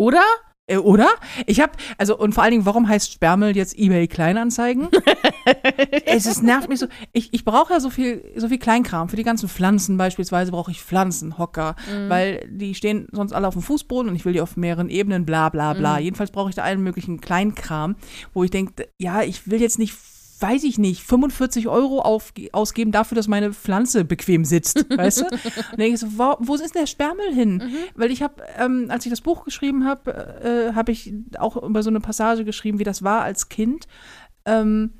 oder? 0.00 0.24
Äh, 0.66 0.78
oder? 0.78 1.08
Ich 1.46 1.60
habe, 1.60 1.72
also, 1.98 2.16
und 2.16 2.32
vor 2.32 2.42
allen 2.42 2.52
Dingen, 2.52 2.66
warum 2.66 2.88
heißt 2.88 3.12
Sperrmüll 3.12 3.54
jetzt 3.54 3.78
eBay 3.78 4.08
Kleinanzeigen? 4.08 4.88
es 6.06 6.24
ist, 6.24 6.42
nervt 6.42 6.70
mich 6.70 6.78
so. 6.78 6.86
Ich, 7.12 7.34
ich 7.34 7.44
brauche 7.44 7.74
ja 7.74 7.80
so 7.80 7.90
viel, 7.90 8.24
so 8.36 8.48
viel 8.48 8.58
Kleinkram. 8.58 9.10
Für 9.10 9.16
die 9.16 9.24
ganzen 9.24 9.48
Pflanzen 9.48 9.98
beispielsweise 9.98 10.52
brauche 10.52 10.70
ich 10.70 10.80
Pflanzenhocker, 10.80 11.76
weil 12.08 12.48
die 12.50 12.74
stehen 12.74 13.08
sonst 13.12 13.32
alle 13.32 13.46
auf 13.46 13.54
dem 13.54 13.62
Fußboden 13.62 14.10
und 14.10 14.16
ich 14.16 14.24
will 14.24 14.32
die 14.32 14.40
auf 14.40 14.56
mehreren 14.56 14.88
Ebenen, 14.88 15.26
bla 15.26 15.50
bla 15.50 15.74
bla. 15.74 15.98
Jedenfalls 15.98 16.30
brauche 16.30 16.48
ich 16.48 16.56
da 16.56 16.62
allen 16.62 16.82
möglichen 16.82 17.20
Kleinkram, 17.20 17.96
wo 18.32 18.42
ich 18.42 18.50
denke, 18.50 18.88
ja, 18.98 19.22
ich 19.22 19.50
will 19.50 19.60
jetzt 19.60 19.78
nicht, 19.78 19.94
weiß 20.40 20.64
ich 20.64 20.78
nicht, 20.78 21.02
45 21.02 21.68
Euro 21.68 22.00
auf, 22.00 22.32
ausgeben 22.52 22.92
dafür, 22.92 23.16
dass 23.16 23.28
meine 23.28 23.52
Pflanze 23.52 24.04
bequem 24.04 24.44
sitzt, 24.44 24.84
weißt 24.96 25.20
du? 25.20 25.24
Und 25.24 25.32
dann 25.32 25.78
denke 25.78 25.94
ich 25.94 26.00
so, 26.00 26.18
wo, 26.18 26.36
wo 26.40 26.54
ist 26.54 26.74
der 26.74 26.86
Sperrmüll 26.86 27.32
hin? 27.34 27.62
Weil 27.94 28.10
ich 28.10 28.22
habe, 28.22 28.42
ähm, 28.58 28.86
als 28.88 29.04
ich 29.06 29.10
das 29.10 29.20
Buch 29.20 29.44
geschrieben 29.44 29.84
habe, 29.84 30.70
äh, 30.70 30.74
habe 30.74 30.92
ich 30.92 31.12
auch 31.38 31.56
über 31.56 31.82
so 31.82 31.90
eine 31.90 32.00
Passage 32.00 32.44
geschrieben, 32.44 32.78
wie 32.78 32.84
das 32.84 33.02
war 33.02 33.22
als 33.22 33.48
Kind. 33.48 33.86
Ähm, 34.46 34.92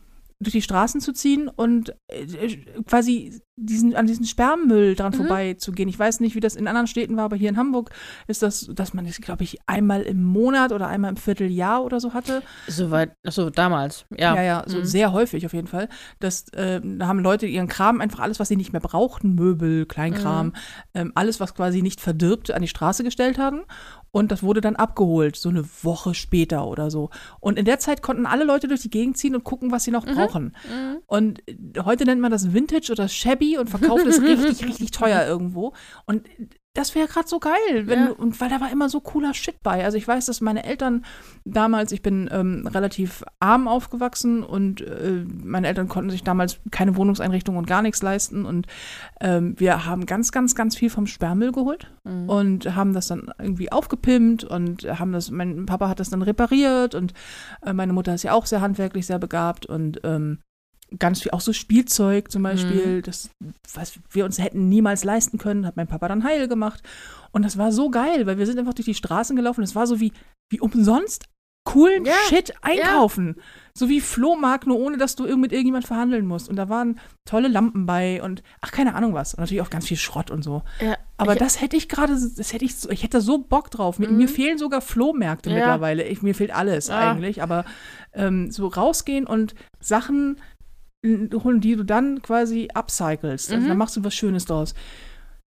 durch 0.43 0.53
die 0.53 0.63
Straßen 0.63 1.01
zu 1.03 1.13
ziehen 1.13 1.49
und 1.49 1.95
äh, 2.09 2.57
quasi 2.87 3.41
diesen, 3.57 3.95
an 3.95 4.07
diesen 4.07 4.25
Sperrmüll 4.25 4.95
dran 4.95 5.13
vorbei 5.13 5.53
zu 5.53 5.73
gehen. 5.73 5.87
Ich 5.89 5.99
weiß 5.99 6.21
nicht, 6.21 6.35
wie 6.35 6.41
das 6.41 6.57
in 6.57 6.67
anderen 6.67 6.87
Städten 6.87 7.15
war, 7.19 7.25
aber 7.25 7.37
hier 7.37 7.51
in 7.51 7.59
Hamburg 7.59 7.91
ist 8.27 8.43
das, 8.43 8.71
dass 8.73 8.95
man 8.95 9.05
das, 9.05 9.21
glaube 9.21 9.45
ich, 9.45 9.59
einmal 9.67 10.01
im 10.01 10.23
Monat 10.25 10.73
oder 10.73 10.89
einmal 10.89 11.11
im 11.11 11.19
Vierteljahr 11.19 11.85
oder 11.85 12.01
so 12.01 12.15
hatte. 12.15 12.43
Soweit, 12.69 13.13
achso, 13.27 13.51
damals, 13.51 14.07
ja. 14.17 14.35
Ja, 14.35 14.43
ja, 14.43 14.65
so 14.67 14.79
Mhm. 14.79 14.85
sehr 14.87 15.13
häufig 15.13 15.45
auf 15.45 15.53
jeden 15.53 15.67
Fall. 15.67 15.91
Das, 16.21 16.49
äh, 16.55 16.81
da 16.83 17.07
haben 17.07 17.19
Leute 17.19 17.45
ihren 17.47 17.69
Kram, 17.69 18.01
einfach 18.01 18.21
alles, 18.21 18.41
was 18.41 18.49
sie 18.49 18.57
nicht 18.57 18.73
mehr 18.73 18.81
brauchten, 18.81 19.35
Möbel, 19.35 19.85
Kleinkram, 19.85 20.47
Mhm. 20.47 20.53
ähm, 20.95 21.13
alles, 21.15 21.39
was 21.39 21.55
quasi 21.55 21.83
nicht 21.83 22.01
verdirbt, 22.01 22.51
an 22.51 22.63
die 22.63 22.69
Straße 22.69 23.05
gestellt 23.05 23.37
haben. 23.37 23.65
Und 24.13 24.33
das 24.33 24.43
wurde 24.43 24.61
dann 24.61 24.77
abgeholt, 24.77 25.37
so 25.37 25.49
eine 25.49 25.65
Woche 25.83 26.15
später 26.15 26.67
oder 26.67 26.91
so. 26.91 27.11
Und 27.39 27.59
in 27.59 27.65
der 27.65 27.79
Zeit 27.79 28.03
konnten 28.03 28.27
alle 28.27 28.45
Leute 28.45 28.67
durch 28.69 28.81
die 28.83 28.91
Gegend 28.91 29.17
ziehen 29.17 29.35
und 29.37 29.45
gucken, 29.45 29.71
was 29.71 29.85
sie 29.85 29.91
Mhm. 29.91 29.97
noch 29.97 30.07
brauchen. 30.07 30.57
Und 31.07 31.47
äh, 31.49 31.57
heute 31.85 32.05
nennt 32.05 32.21
man 32.21 32.31
das 32.33 32.53
Vintage 32.53 32.91
oder 32.91 33.09
Shabby 33.09 33.57
und 33.59 33.71
verkauft 33.71 34.07
es 34.07 34.21
richtig, 34.23 34.67
richtig 34.67 34.91
teuer 34.91 35.25
irgendwo. 35.27 35.75
Und 36.07 36.27
das 36.75 36.95
wäre 36.95 37.09
gerade 37.09 37.27
so 37.29 37.41
geil. 37.41 37.87
Wenn, 37.87 37.99
Ja. 37.99 38.11
Und 38.13 38.41
weil 38.41 38.49
da 38.49 38.61
war 38.61 38.71
immer 38.71 38.89
so 38.89 39.01
cooler 39.01 39.35
Shit 39.35 39.57
bei. 39.63 39.85
Also 39.85 39.99
ich 39.99 40.07
weiß, 40.07 40.27
dass 40.27 40.41
meine 40.41 40.65
Eltern 40.65 41.05
damals, 41.45 41.91
ich 41.91 42.01
bin 42.03 42.29
ähm, 42.33 42.67
relativ 42.67 43.25
arm 43.41 43.67
aufgewachsen 43.67 44.45
und 44.45 44.81
äh, 44.81 45.25
meine 45.43 45.67
Eltern 45.67 45.89
konnten 45.89 46.11
sich 46.11 46.23
damals 46.23 46.61
keine 46.71 46.97
Wohnungseinrichtung 46.97 47.57
und 47.57 47.67
gar 47.67 47.83
nichts 47.83 48.03
leisten. 48.03 48.45
Und 48.47 48.67
ähm, 49.21 49.55
wir 49.59 49.85
haben 49.85 50.07
ganz, 50.07 50.31
ganz, 50.31 50.55
ganz 50.55 50.77
viel 50.77 50.91
vom 50.91 51.07
Sperrmüll 51.07 51.53
geholt 51.53 51.91
Mhm. 52.05 52.29
und 52.31 52.75
haben 52.77 52.95
das 52.95 53.09
dann 53.09 53.31
irgendwie 53.39 53.71
aufgepimpt 53.71 54.45
und 54.45 54.85
haben 54.85 55.13
das, 55.13 55.31
mein 55.31 55.67
Papa 55.67 55.89
hat 55.89 56.01
das 56.01 56.09
dann 56.09 56.23
repariert 56.23 56.95
und 56.95 57.13
äh, 57.63 57.75
meine 57.75 57.93
Mutter 57.93 58.15
ist 58.15 58.23
ja 58.23 58.33
auch 58.33 58.47
sehr 58.47 58.63
handwerklich, 58.63 59.05
sehr 59.07 59.19
begabt 59.19 59.67
und 59.67 60.01
ähm, 60.05 60.39
ganz 60.99 61.23
viel, 61.23 61.31
auch 61.33 61.41
so 61.41 61.53
Spielzeug 61.53 62.31
zum 62.31 62.43
Beispiel, 62.43 63.03
das, 63.03 63.31
was 63.75 63.99
wir 64.11 64.25
uns 64.25 64.39
hätten 64.39 64.69
niemals 64.69 65.05
leisten 65.05 65.39
können, 65.39 65.67
hat 65.67 65.77
mein 65.77 65.87
Papa 65.87 66.09
dann 66.09 66.25
heil 66.25 66.49
gemacht. 66.49 66.83
Und 67.33 67.45
das 67.45 67.57
war 67.59 67.71
so 67.73 67.91
geil, 67.91 68.27
weil 68.27 68.39
wir 68.39 68.47
sind 68.47 68.59
einfach 68.59 68.75
durch 68.75 68.87
die 68.87 68.95
Straßen 68.95 69.37
gelaufen. 69.37 69.63
Es 69.63 69.75
war 69.77 69.87
so 69.87 70.01
wie, 70.01 70.13
wie 70.51 70.61
umsonst 70.61 71.27
coolen 71.65 72.07
Ja, 72.07 72.15
Shit 72.29 72.55
einkaufen. 72.63 73.37
So 73.77 73.89
wie 73.89 74.01
Flohmarkt, 74.01 74.67
nur 74.67 74.79
ohne 74.79 74.97
dass 74.97 75.15
du 75.15 75.27
irgend 75.27 75.43
mit 75.43 75.53
irgendjemand 75.53 75.87
verhandeln 75.87 76.27
musst. 76.27 76.49
Und 76.49 76.57
da 76.57 76.69
waren 76.69 76.99
tolle 77.29 77.49
Lampen 77.49 77.85
bei 77.87 78.21
und 78.23 78.43
ach, 78.63 78.73
keine 78.73 78.95
Ahnung 78.95 79.13
was. 79.15 79.35
Und 79.35 79.41
natürlich 79.41 79.61
auch 79.63 79.71
ganz 79.71 79.87
viel 79.87 79.97
Schrott 79.99 80.31
und 80.31 80.43
so. 80.43 80.63
Ja, 80.81 80.97
Aber 81.19 81.35
ich- 81.35 81.39
das 81.39 81.61
hätte 81.61 81.77
ich 81.77 81.89
gerade, 81.89 82.15
das 82.15 82.53
hätte 82.53 82.65
ich, 82.65 82.75
so- 82.77 82.91
ich 82.91 83.03
hätte 83.03 83.19
da 83.19 83.21
so 83.21 83.39
Bock 83.39 83.71
drauf. 83.71 83.99
Mir, 83.99 84.09
Mhm. 84.09 84.17
mir 84.17 84.29
fehlen 84.29 84.59
sogar 84.59 84.81
Flohmärkte 84.81 85.51
Ja. 85.51 85.57
mittlerweile. 85.57 86.03
Ich, 86.09 86.23
mir 86.23 86.35
fehlt 86.35 86.53
alles 86.53 86.89
Ja. 86.89 87.13
eigentlich. 87.13 87.43
Aber 87.43 87.65
ähm, 88.15 88.51
so 88.51 88.67
rausgehen 88.67 89.27
und 89.27 89.55
Sachen 89.79 90.41
die 91.03 91.77
du 91.77 91.85
dann 91.85 92.23
quasi 92.23 92.69
upcyclest. 92.75 93.51
Also 93.51 93.65
Mhm. 93.65 93.69
dann 93.69 93.79
machst 93.79 93.97
du 93.97 94.05
was 94.05 94.15
Schönes 94.15 94.45
draus. 94.45 94.75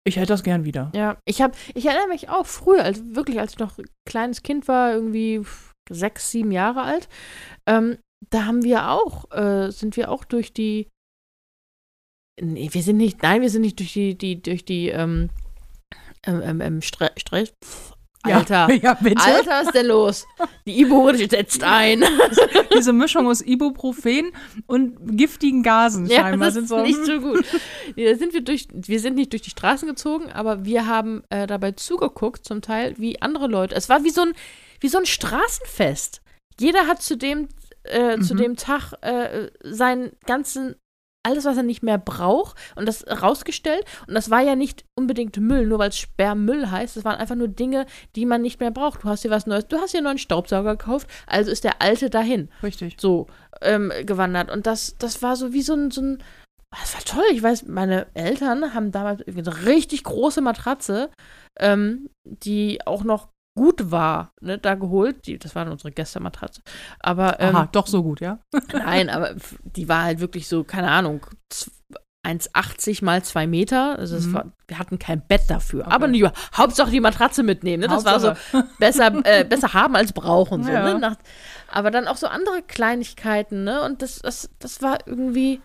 Ich 0.06 0.16
hätte 0.16 0.28
das 0.28 0.42
gern 0.42 0.64
wieder. 0.64 0.90
Ja, 0.94 1.18
ich 1.26 1.42
habe, 1.42 1.54
ich 1.74 1.84
erinnere 1.86 2.08
mich 2.08 2.28
auch 2.28 2.46
früher, 2.46 2.84
als 2.84 3.14
wirklich, 3.14 3.38
als 3.38 3.52
ich 3.52 3.58
noch 3.58 3.76
ein 3.78 3.84
kleines 4.08 4.42
Kind 4.42 4.66
war, 4.66 4.92
irgendwie 4.92 5.42
sechs, 5.90 6.30
sieben 6.30 6.52
Jahre 6.52 6.82
alt, 6.82 7.08
ähm, 7.66 7.98
da 8.30 8.46
haben 8.46 8.64
wir 8.64 8.90
auch, 8.90 9.30
äh, 9.32 9.70
sind 9.70 9.96
wir 9.96 10.10
auch 10.10 10.24
durch 10.24 10.52
die, 10.52 10.88
nee, 12.40 12.68
wir 12.72 12.82
sind 12.82 12.96
nicht, 12.96 13.22
nein, 13.22 13.42
wir 13.42 13.50
sind 13.50 13.62
nicht 13.62 13.78
durch 13.78 13.92
die, 13.92 14.16
die, 14.16 14.40
durch 14.40 14.64
die, 14.64 14.88
ähm, 14.88 15.30
ähm, 16.26 16.40
ähm, 16.42 16.60
ähm 16.60 16.82
Stre 16.82 17.12
Stre 17.16 17.48
Alter. 18.22 18.68
Ja, 18.82 18.94
bitte. 18.94 19.22
Alter, 19.22 19.50
was 19.50 19.66
ist 19.66 19.74
denn 19.74 19.86
los? 19.86 20.26
Die 20.66 20.80
Ibo 20.80 21.10
setzt 21.14 21.64
ein. 21.64 22.04
Diese 22.74 22.92
Mischung 22.92 23.26
aus 23.26 23.40
Ibuprofen 23.40 24.32
und 24.66 25.16
giftigen 25.16 25.62
Gasen 25.62 26.06
Ja, 26.06 26.20
scheinbar 26.22 26.48
das 26.48 26.54
sind 26.54 26.64
ist 26.64 26.68
so. 26.70 26.80
nicht 26.82 27.04
so 27.04 27.20
gut. 27.20 27.44
Nee, 27.96 28.10
Da 28.12 28.16
sind 28.18 28.32
wir 28.34 28.42
durch, 28.42 28.68
wir 28.72 29.00
sind 29.00 29.14
nicht 29.16 29.32
durch 29.32 29.42
die 29.42 29.50
Straßen 29.50 29.88
gezogen, 29.88 30.30
aber 30.30 30.64
wir 30.64 30.86
haben 30.86 31.22
äh, 31.30 31.46
dabei 31.46 31.72
zugeguckt, 31.72 32.44
zum 32.44 32.60
Teil, 32.62 32.94
wie 32.98 33.20
andere 33.22 33.46
Leute. 33.46 33.74
Es 33.74 33.88
war 33.88 34.04
wie 34.04 34.10
so 34.10 34.20
ein, 34.22 34.32
wie 34.80 34.88
so 34.88 34.98
ein 34.98 35.06
Straßenfest. 35.06 36.20
Jeder 36.58 36.86
hat 36.86 37.02
zu 37.02 37.16
dem, 37.16 37.48
äh, 37.84 38.18
zu 38.20 38.34
Mhm. 38.34 38.38
dem 38.38 38.56
Tag 38.56 38.92
äh, 39.02 39.48
seinen 39.62 40.12
ganzen 40.26 40.76
alles, 41.22 41.44
was 41.44 41.56
er 41.56 41.62
nicht 41.62 41.82
mehr 41.82 41.98
braucht, 41.98 42.56
und 42.76 42.86
das 42.86 43.06
rausgestellt. 43.06 43.84
Und 44.06 44.14
das 44.14 44.30
war 44.30 44.40
ja 44.40 44.56
nicht 44.56 44.84
unbedingt 44.98 45.36
Müll, 45.36 45.66
nur 45.66 45.78
weil 45.78 45.90
es 45.90 45.98
Sperrmüll 45.98 46.70
heißt. 46.70 46.96
Das 46.96 47.04
waren 47.04 47.16
einfach 47.16 47.34
nur 47.34 47.48
Dinge, 47.48 47.86
die 48.16 48.26
man 48.26 48.42
nicht 48.42 48.60
mehr 48.60 48.70
braucht. 48.70 49.04
Du 49.04 49.08
hast 49.08 49.24
dir 49.24 49.30
was 49.30 49.46
Neues, 49.46 49.68
du 49.68 49.78
hast 49.78 49.92
dir 49.92 49.98
einen 49.98 50.06
neuen 50.06 50.18
Staubsauger 50.18 50.76
gekauft, 50.76 51.08
also 51.26 51.50
ist 51.50 51.64
der 51.64 51.82
alte 51.82 52.10
dahin 52.10 52.50
Richtig. 52.62 52.96
so 52.98 53.26
ähm, 53.60 53.92
gewandert. 54.04 54.50
Und 54.50 54.66
das, 54.66 54.96
das 54.98 55.22
war 55.22 55.36
so 55.36 55.52
wie 55.52 55.62
so 55.62 55.74
ein, 55.74 55.90
so 55.90 56.00
ein. 56.00 56.22
Das 56.70 56.94
war 56.94 57.02
toll. 57.02 57.24
Ich 57.32 57.42
weiß, 57.42 57.66
meine 57.66 58.06
Eltern 58.14 58.74
haben 58.74 58.92
damals 58.92 59.22
eine 59.26 59.66
richtig 59.66 60.04
große 60.04 60.40
Matratze, 60.40 61.10
ähm, 61.58 62.08
die 62.24 62.86
auch 62.86 63.02
noch 63.02 63.28
gut 63.60 63.90
war, 63.90 64.32
ne, 64.40 64.56
da 64.56 64.74
geholt. 64.74 65.26
Die, 65.26 65.38
das 65.38 65.54
war 65.54 65.70
unsere 65.70 65.90
Gästematratze. 65.92 66.62
Aber 66.98 67.38
ähm, 67.40 67.54
Aha, 67.56 67.68
doch 67.70 67.86
so 67.86 68.02
gut, 68.02 68.20
ja? 68.22 68.38
nein, 68.72 69.10
aber 69.10 69.34
die 69.76 69.86
war 69.86 70.04
halt 70.04 70.20
wirklich 70.20 70.48
so, 70.48 70.64
keine 70.64 70.90
Ahnung, 70.90 71.26
z- 71.50 71.70
1,80 72.26 73.04
mal 73.04 73.22
2 73.22 73.46
Meter. 73.46 73.98
Also 73.98 74.16
Mhm. 74.16 74.32
war, 74.34 74.44
wir 74.68 74.78
hatten 74.78 74.98
kein 74.98 75.26
Bett 75.26 75.42
dafür. 75.48 75.82
Okay. 75.86 75.94
Aber 75.94 76.08
die, 76.08 76.26
Hauptsache 76.54 76.90
die 76.90 77.00
Matratze 77.00 77.42
mitnehmen. 77.42 77.82
Ne? 77.82 77.88
Das 77.88 78.04
war 78.04 78.18
so 78.20 78.32
besser, 78.78 79.12
äh, 79.24 79.44
besser 79.44 79.72
haben 79.74 79.94
als 79.96 80.12
brauchen. 80.12 80.62
So, 80.64 80.70
Ja. 80.70 80.82
ne? 80.94 80.98
Nach, 80.98 81.16
aber 81.70 81.90
dann 81.90 82.08
auch 82.08 82.16
so 82.16 82.26
andere 82.28 82.62
Kleinigkeiten, 82.62 83.64
ne? 83.64 83.82
Und 83.82 84.02
das, 84.02 84.18
das, 84.20 84.48
das 84.58 84.80
war 84.82 84.98
irgendwie, 85.06 85.60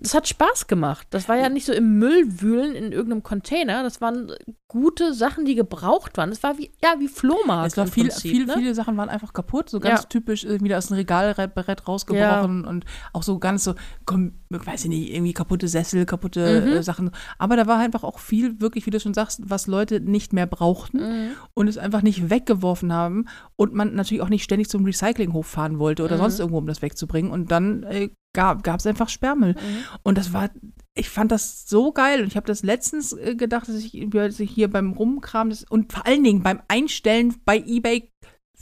das 0.00 0.14
hat 0.14 0.28
Spaß 0.28 0.68
gemacht. 0.68 1.08
Das 1.10 1.28
war 1.28 1.36
ja 1.36 1.48
nicht 1.48 1.66
so 1.66 1.72
im 1.72 1.98
Müll 1.98 2.40
wühlen 2.40 2.76
in 2.76 2.92
irgendeinem 2.92 3.24
Container. 3.24 3.82
Das 3.82 4.00
waren 4.00 4.30
gute 4.68 5.12
Sachen, 5.12 5.44
die 5.44 5.56
gebraucht 5.56 6.16
waren. 6.16 6.30
Das 6.30 6.42
war 6.44 6.56
wie, 6.56 6.70
ja, 6.82 6.94
wie 7.00 7.08
Flohmarkt. 7.08 7.72
Es 7.72 7.76
war 7.76 7.86
viel, 7.88 8.04
Prinzip, 8.04 8.30
viel, 8.30 8.46
ne? 8.46 8.54
viele 8.54 8.74
Sachen 8.76 8.96
waren 8.96 9.08
einfach 9.08 9.32
kaputt, 9.32 9.68
so 9.68 9.80
ganz 9.80 10.02
Ja. 10.02 10.08
typisch 10.08 10.44
irgendwie 10.44 10.72
aus 10.74 10.86
dem 10.86 10.96
Regalbrett 10.98 11.88
rausgebrochen 11.88 12.64
und 12.64 12.84
auch 13.12 13.24
so 13.24 13.38
ganz 13.40 13.64
so, 13.64 13.74
komm, 14.06 14.34
weiß 14.50 14.84
ich 14.84 14.88
nicht, 14.90 15.12
irgendwie 15.12 15.32
kaputte 15.32 15.66
Sessel, 15.66 16.06
kaputte 16.06 16.60
Mhm. 16.60 16.72
äh, 16.74 16.82
Sachen. 16.84 17.10
Aber 17.38 17.56
da 17.56 17.66
war 17.66 17.78
einfach 17.78 18.04
auch 18.04 18.20
viel, 18.20 18.60
wirklich, 18.60 18.86
wie 18.86 18.90
du 18.90 19.00
schon 19.00 19.14
sagst, 19.14 19.40
was 19.50 19.66
Leute 19.66 19.98
nicht 20.00 20.32
mehr 20.32 20.46
brauchten 20.46 20.98
Mhm. 20.98 21.30
und 21.54 21.66
es 21.66 21.76
einfach 21.76 22.02
nicht 22.02 22.30
weggeworfen 22.30 22.92
haben 22.92 23.24
und 23.56 23.74
man 23.74 23.94
natürlich 23.96 24.22
auch 24.22 24.28
nicht 24.28 24.44
ständig 24.44 24.68
zum 24.68 24.84
Recyclinghof 24.84 25.46
fahren 25.46 25.80
wollte 25.80 26.04
oder 26.04 26.16
Mhm. 26.16 26.20
sonst 26.20 26.38
irgendwo, 26.38 26.58
um 26.58 26.66
das 26.68 26.82
wegzubringen. 26.82 27.32
Und 27.32 27.50
dann 27.50 27.82
äh, 27.82 28.10
gab 28.38 28.80
es 28.80 28.86
einfach 28.86 29.08
Sperrmüll. 29.08 29.54
Mhm. 29.54 29.84
Und 30.02 30.18
das 30.18 30.32
war, 30.32 30.50
ich 30.94 31.08
fand 31.08 31.32
das 31.32 31.68
so 31.68 31.92
geil. 31.92 32.20
Und 32.20 32.28
ich 32.28 32.36
habe 32.36 32.46
das 32.46 32.62
letztens 32.62 33.12
äh, 33.12 33.34
gedacht, 33.34 33.68
dass 33.68 33.76
ich, 33.76 34.50
hier 34.50 34.70
beim 34.70 34.92
Rumkram 34.92 35.50
das, 35.50 35.64
und 35.64 35.92
vor 35.92 36.06
allen 36.06 36.24
Dingen 36.24 36.42
beim 36.42 36.60
Einstellen 36.68 37.36
bei 37.44 37.58
eBay 37.58 38.10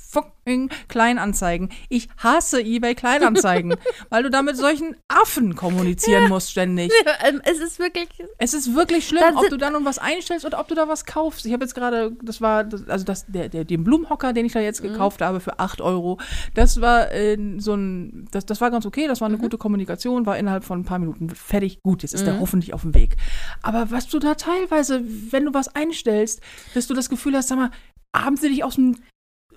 fucking 0.08 0.70
Kleinanzeigen. 0.88 1.70
Ich 1.88 2.08
hasse 2.18 2.60
eBay 2.60 2.94
Kleinanzeigen, 2.94 3.74
weil 4.08 4.22
du 4.22 4.30
da 4.30 4.42
mit 4.42 4.56
solchen 4.56 4.96
Affen 5.08 5.56
kommunizieren 5.56 6.24
ja. 6.24 6.28
musst 6.28 6.50
ständig. 6.50 6.92
Ähm, 7.24 7.40
es 7.44 7.58
ist 7.58 7.78
wirklich. 7.78 8.08
Es 8.38 8.54
ist 8.54 8.74
wirklich 8.74 9.06
schlimm, 9.06 9.36
ob 9.36 9.48
du 9.48 9.56
da 9.56 9.70
nun 9.70 9.84
was 9.84 9.98
einstellst 9.98 10.44
oder 10.44 10.60
ob 10.60 10.68
du 10.68 10.74
da 10.74 10.88
was 10.88 11.04
kaufst. 11.04 11.46
Ich 11.46 11.52
habe 11.52 11.64
jetzt 11.64 11.74
gerade, 11.74 12.12
das 12.22 12.40
war, 12.40 12.68
also 12.88 13.04
das, 13.04 13.26
der, 13.26 13.48
der, 13.48 13.64
den 13.64 13.84
Blumenhocker, 13.84 14.32
den 14.32 14.46
ich 14.46 14.52
da 14.52 14.60
jetzt 14.60 14.82
mhm. 14.82 14.88
gekauft 14.88 15.22
habe 15.22 15.40
für 15.40 15.58
8 15.58 15.80
Euro, 15.80 16.18
das 16.54 16.80
war 16.80 17.12
äh, 17.12 17.36
so 17.58 17.74
ein, 17.74 18.28
das, 18.30 18.46
das 18.46 18.60
war 18.60 18.70
ganz 18.70 18.86
okay, 18.86 19.08
das 19.08 19.20
war 19.20 19.28
eine 19.28 19.36
mhm. 19.36 19.42
gute 19.42 19.58
Kommunikation, 19.58 20.26
war 20.26 20.38
innerhalb 20.38 20.64
von 20.64 20.80
ein 20.80 20.84
paar 20.84 20.98
Minuten 20.98 21.30
fertig. 21.30 21.82
Gut, 21.82 22.02
jetzt 22.02 22.14
ist 22.14 22.22
mhm. 22.22 22.26
der 22.26 22.40
hoffentlich 22.40 22.74
auf 22.74 22.82
dem 22.82 22.94
Weg. 22.94 23.16
Aber 23.62 23.90
was 23.90 24.08
du 24.08 24.18
da 24.18 24.34
teilweise, 24.34 25.02
wenn 25.30 25.44
du 25.44 25.54
was 25.54 25.68
einstellst, 25.74 26.40
dass 26.74 26.86
du 26.86 26.94
das 26.94 27.08
Gefühl 27.08 27.36
hast, 27.36 27.48
sag 27.48 27.58
mal, 27.58 27.70
haben 28.14 28.36
sie 28.36 28.48
dich 28.48 28.64
aus 28.64 28.76
dem 28.76 28.96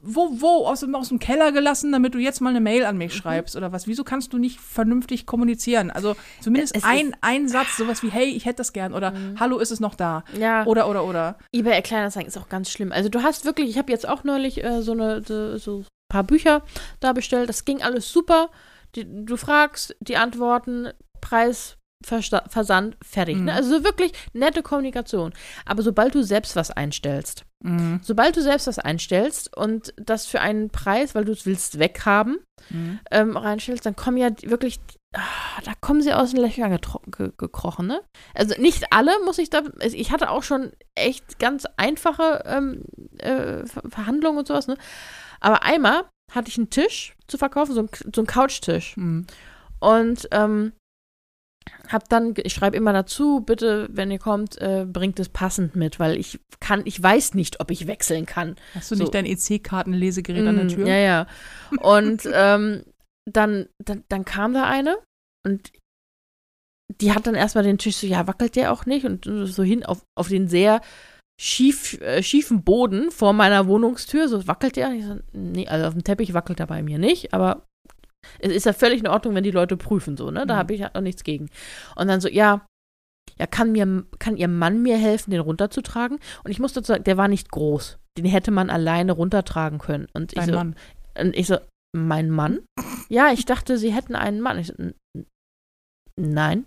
wo, 0.01 0.41
wo, 0.41 0.67
aus 0.67 0.81
dem, 0.81 0.95
aus 0.95 1.09
dem 1.09 1.19
Keller 1.19 1.51
gelassen, 1.51 1.91
damit 1.91 2.13
du 2.13 2.19
jetzt 2.19 2.41
mal 2.41 2.49
eine 2.49 2.61
Mail 2.61 2.85
an 2.85 2.97
mich 2.97 3.13
mhm. 3.13 3.17
schreibst 3.17 3.55
oder 3.55 3.71
was? 3.71 3.87
Wieso 3.87 4.03
kannst 4.03 4.33
du 4.33 4.37
nicht 4.37 4.59
vernünftig 4.59 5.25
kommunizieren? 5.25 5.91
Also 5.91 6.15
zumindest 6.41 6.75
es 6.75 6.83
ein, 6.83 7.15
ein 7.21 7.47
Satz, 7.47 7.77
sowas 7.77 8.03
wie, 8.03 8.09
hey, 8.09 8.25
ich 8.25 8.45
hätte 8.45 8.57
das 8.57 8.73
gern 8.73 8.93
oder 8.93 9.11
mhm. 9.11 9.39
hallo, 9.39 9.57
ist 9.59 9.71
es 9.71 9.79
noch 9.79 9.95
da? 9.95 10.23
Ja. 10.37 10.65
Oder, 10.65 10.87
oder, 10.89 11.03
oder. 11.05 11.37
eBay 11.53 11.81
Kleinanzeigen 11.81 12.27
ist 12.27 12.37
auch 12.37 12.49
ganz 12.49 12.69
schlimm. 12.69 12.91
Also 12.91 13.09
du 13.09 13.23
hast 13.23 13.45
wirklich, 13.45 13.69
ich 13.69 13.77
habe 13.77 13.91
jetzt 13.91 14.07
auch 14.07 14.23
neulich 14.23 14.63
äh, 14.63 14.81
so 14.81 14.91
eine, 14.93 15.21
so 15.23 15.79
ein 15.79 15.85
paar 16.09 16.23
Bücher 16.23 16.63
da 16.99 17.13
bestellt, 17.13 17.49
das 17.49 17.65
ging 17.65 17.81
alles 17.81 18.11
super. 18.11 18.49
Die, 18.95 19.05
du 19.05 19.37
fragst, 19.37 19.95
die 19.99 20.17
antworten, 20.17 20.89
Preis, 21.21 21.77
Versand, 22.01 22.97
fertig. 23.03 23.35
Ne? 23.35 23.41
Mhm. 23.41 23.45
Ne? 23.47 23.53
Also 23.53 23.83
wirklich 23.83 24.13
nette 24.33 24.63
Kommunikation. 24.63 25.33
Aber 25.65 25.83
sobald 25.83 26.15
du 26.15 26.23
selbst 26.23 26.55
was 26.55 26.71
einstellst, 26.71 27.45
mhm. 27.63 27.99
sobald 28.03 28.35
du 28.35 28.41
selbst 28.41 28.67
was 28.67 28.79
einstellst 28.79 29.55
und 29.55 29.93
das 29.97 30.25
für 30.25 30.41
einen 30.41 30.69
Preis, 30.69 31.15
weil 31.15 31.25
du 31.25 31.31
es 31.31 31.45
willst 31.45 31.79
weghaben, 31.79 32.39
mhm. 32.69 32.99
ähm, 33.11 33.37
reinstellst, 33.37 33.85
dann 33.85 33.95
kommen 33.95 34.17
ja 34.17 34.29
wirklich, 34.43 34.79
ah, 35.15 35.61
da 35.63 35.73
kommen 35.81 36.01
sie 36.01 36.13
aus 36.13 36.31
den 36.31 36.41
Löchern 36.41 36.77
ge 37.07 37.31
gekrochen. 37.37 37.87
Ne? 37.87 38.01
Also 38.33 38.59
nicht 38.59 38.91
alle 38.91 39.11
muss 39.25 39.37
ich 39.37 39.49
da, 39.49 39.63
ich 39.81 40.11
hatte 40.11 40.29
auch 40.29 40.43
schon 40.43 40.71
echt 40.95 41.39
ganz 41.39 41.65
einfache 41.77 42.43
ähm, 42.45 42.83
äh, 43.17 43.65
Verhandlungen 43.65 44.39
und 44.39 44.47
sowas. 44.47 44.67
Ne? 44.67 44.77
Aber 45.39 45.63
einmal 45.63 46.05
hatte 46.31 46.49
ich 46.49 46.57
einen 46.57 46.69
Tisch 46.69 47.15
zu 47.27 47.37
verkaufen, 47.37 47.73
so, 47.73 47.81
ein, 47.81 47.89
so 48.13 48.21
einen 48.21 48.27
Couchtisch. 48.27 48.95
Mhm. 48.97 49.25
Und 49.79 50.27
ähm, 50.31 50.73
hab 51.89 52.07
dann, 52.07 52.35
ich 52.43 52.53
schreibe 52.53 52.77
immer 52.77 52.93
dazu, 52.93 53.41
bitte, 53.41 53.89
wenn 53.91 54.11
ihr 54.11 54.19
kommt, 54.19 54.61
äh, 54.61 54.85
bringt 54.87 55.19
es 55.19 55.29
passend 55.29 55.75
mit, 55.75 55.99
weil 55.99 56.17
ich 56.17 56.39
kann, 56.59 56.83
ich 56.85 57.01
weiß 57.01 57.33
nicht, 57.33 57.59
ob 57.59 57.71
ich 57.71 57.87
wechseln 57.87 58.25
kann. 58.25 58.55
Hast 58.75 58.91
du 58.91 58.95
so. 58.95 59.03
nicht 59.03 59.13
dein 59.13 59.25
EC-Kartenlesegerät 59.25 60.43
mm, 60.43 60.47
an 60.47 60.55
der 60.55 60.65
mm, 60.65 60.69
Tür? 60.69 60.87
Ja, 60.87 60.97
ja. 60.97 61.27
Und 61.81 62.29
ähm, 62.33 62.83
dann, 63.25 63.67
dann, 63.83 64.03
dann 64.07 64.23
kam 64.23 64.53
da 64.53 64.65
eine 64.65 64.97
und 65.45 65.71
die 67.01 67.13
hat 67.13 67.27
dann 67.27 67.35
erstmal 67.35 67.63
den 67.63 67.77
Tisch 67.77 67.97
so, 67.97 68.07
ja, 68.07 68.27
wackelt 68.27 68.55
der 68.55 68.71
auch 68.71 68.85
nicht? 68.85 69.05
Und 69.05 69.25
so 69.25 69.63
hin 69.63 69.85
auf, 69.85 70.03
auf 70.17 70.27
den 70.27 70.47
sehr 70.47 70.81
schief, 71.39 71.99
äh, 72.01 72.21
schiefen 72.21 72.63
Boden 72.63 73.11
vor 73.11 73.33
meiner 73.33 73.67
Wohnungstür, 73.67 74.27
so 74.27 74.47
wackelt 74.47 74.75
der. 74.75 74.91
Ich 74.93 75.05
so, 75.05 75.17
nee, 75.31 75.67
also 75.67 75.87
auf 75.87 75.93
dem 75.93 76.03
Teppich 76.03 76.33
wackelt 76.33 76.59
er 76.59 76.67
bei 76.67 76.83
mir 76.83 76.99
nicht, 76.99 77.33
aber 77.33 77.65
es 78.39 78.51
ist 78.51 78.65
ja 78.65 78.73
völlig 78.73 78.99
in 78.99 79.07
Ordnung, 79.07 79.35
wenn 79.35 79.43
die 79.43 79.51
Leute 79.51 79.77
prüfen, 79.77 80.17
so, 80.17 80.31
ne? 80.31 80.45
Da 80.45 80.55
mhm. 80.55 80.57
habe 80.59 80.73
ich 80.73 80.85
auch 80.85 81.01
nichts 81.01 81.23
gegen. 81.23 81.49
Und 81.95 82.07
dann 82.07 82.21
so, 82.21 82.29
ja, 82.29 82.65
ja, 83.39 83.47
kann 83.47 83.71
mir, 83.71 84.05
kann 84.19 84.37
ihr 84.37 84.47
Mann 84.47 84.81
mir 84.81 84.97
helfen, 84.97 85.31
den 85.31 85.39
runterzutragen? 85.39 86.19
Und 86.43 86.51
ich 86.51 86.59
muss 86.59 86.73
dazu 86.73 86.93
sagen, 86.93 87.03
der 87.03 87.17
war 87.17 87.27
nicht 87.27 87.51
groß. 87.51 87.97
Den 88.17 88.25
hätte 88.25 88.51
man 88.51 88.69
alleine 88.69 89.13
runtertragen 89.13 89.79
können. 89.79 90.07
Und 90.13 90.33
ich 90.33 90.39
Dein 90.39 90.49
so, 90.49 90.55
Mann. 90.55 90.75
Und 91.17 91.35
ich 91.35 91.47
so, 91.47 91.57
mein 91.95 92.29
Mann? 92.29 92.59
ja, 93.09 93.31
ich 93.31 93.45
dachte, 93.45 93.77
sie 93.77 93.93
hätten 93.93 94.15
einen 94.15 94.41
Mann. 94.41 94.59
Ich 94.59 94.67
so, 94.67 94.73
nein. 96.19 96.65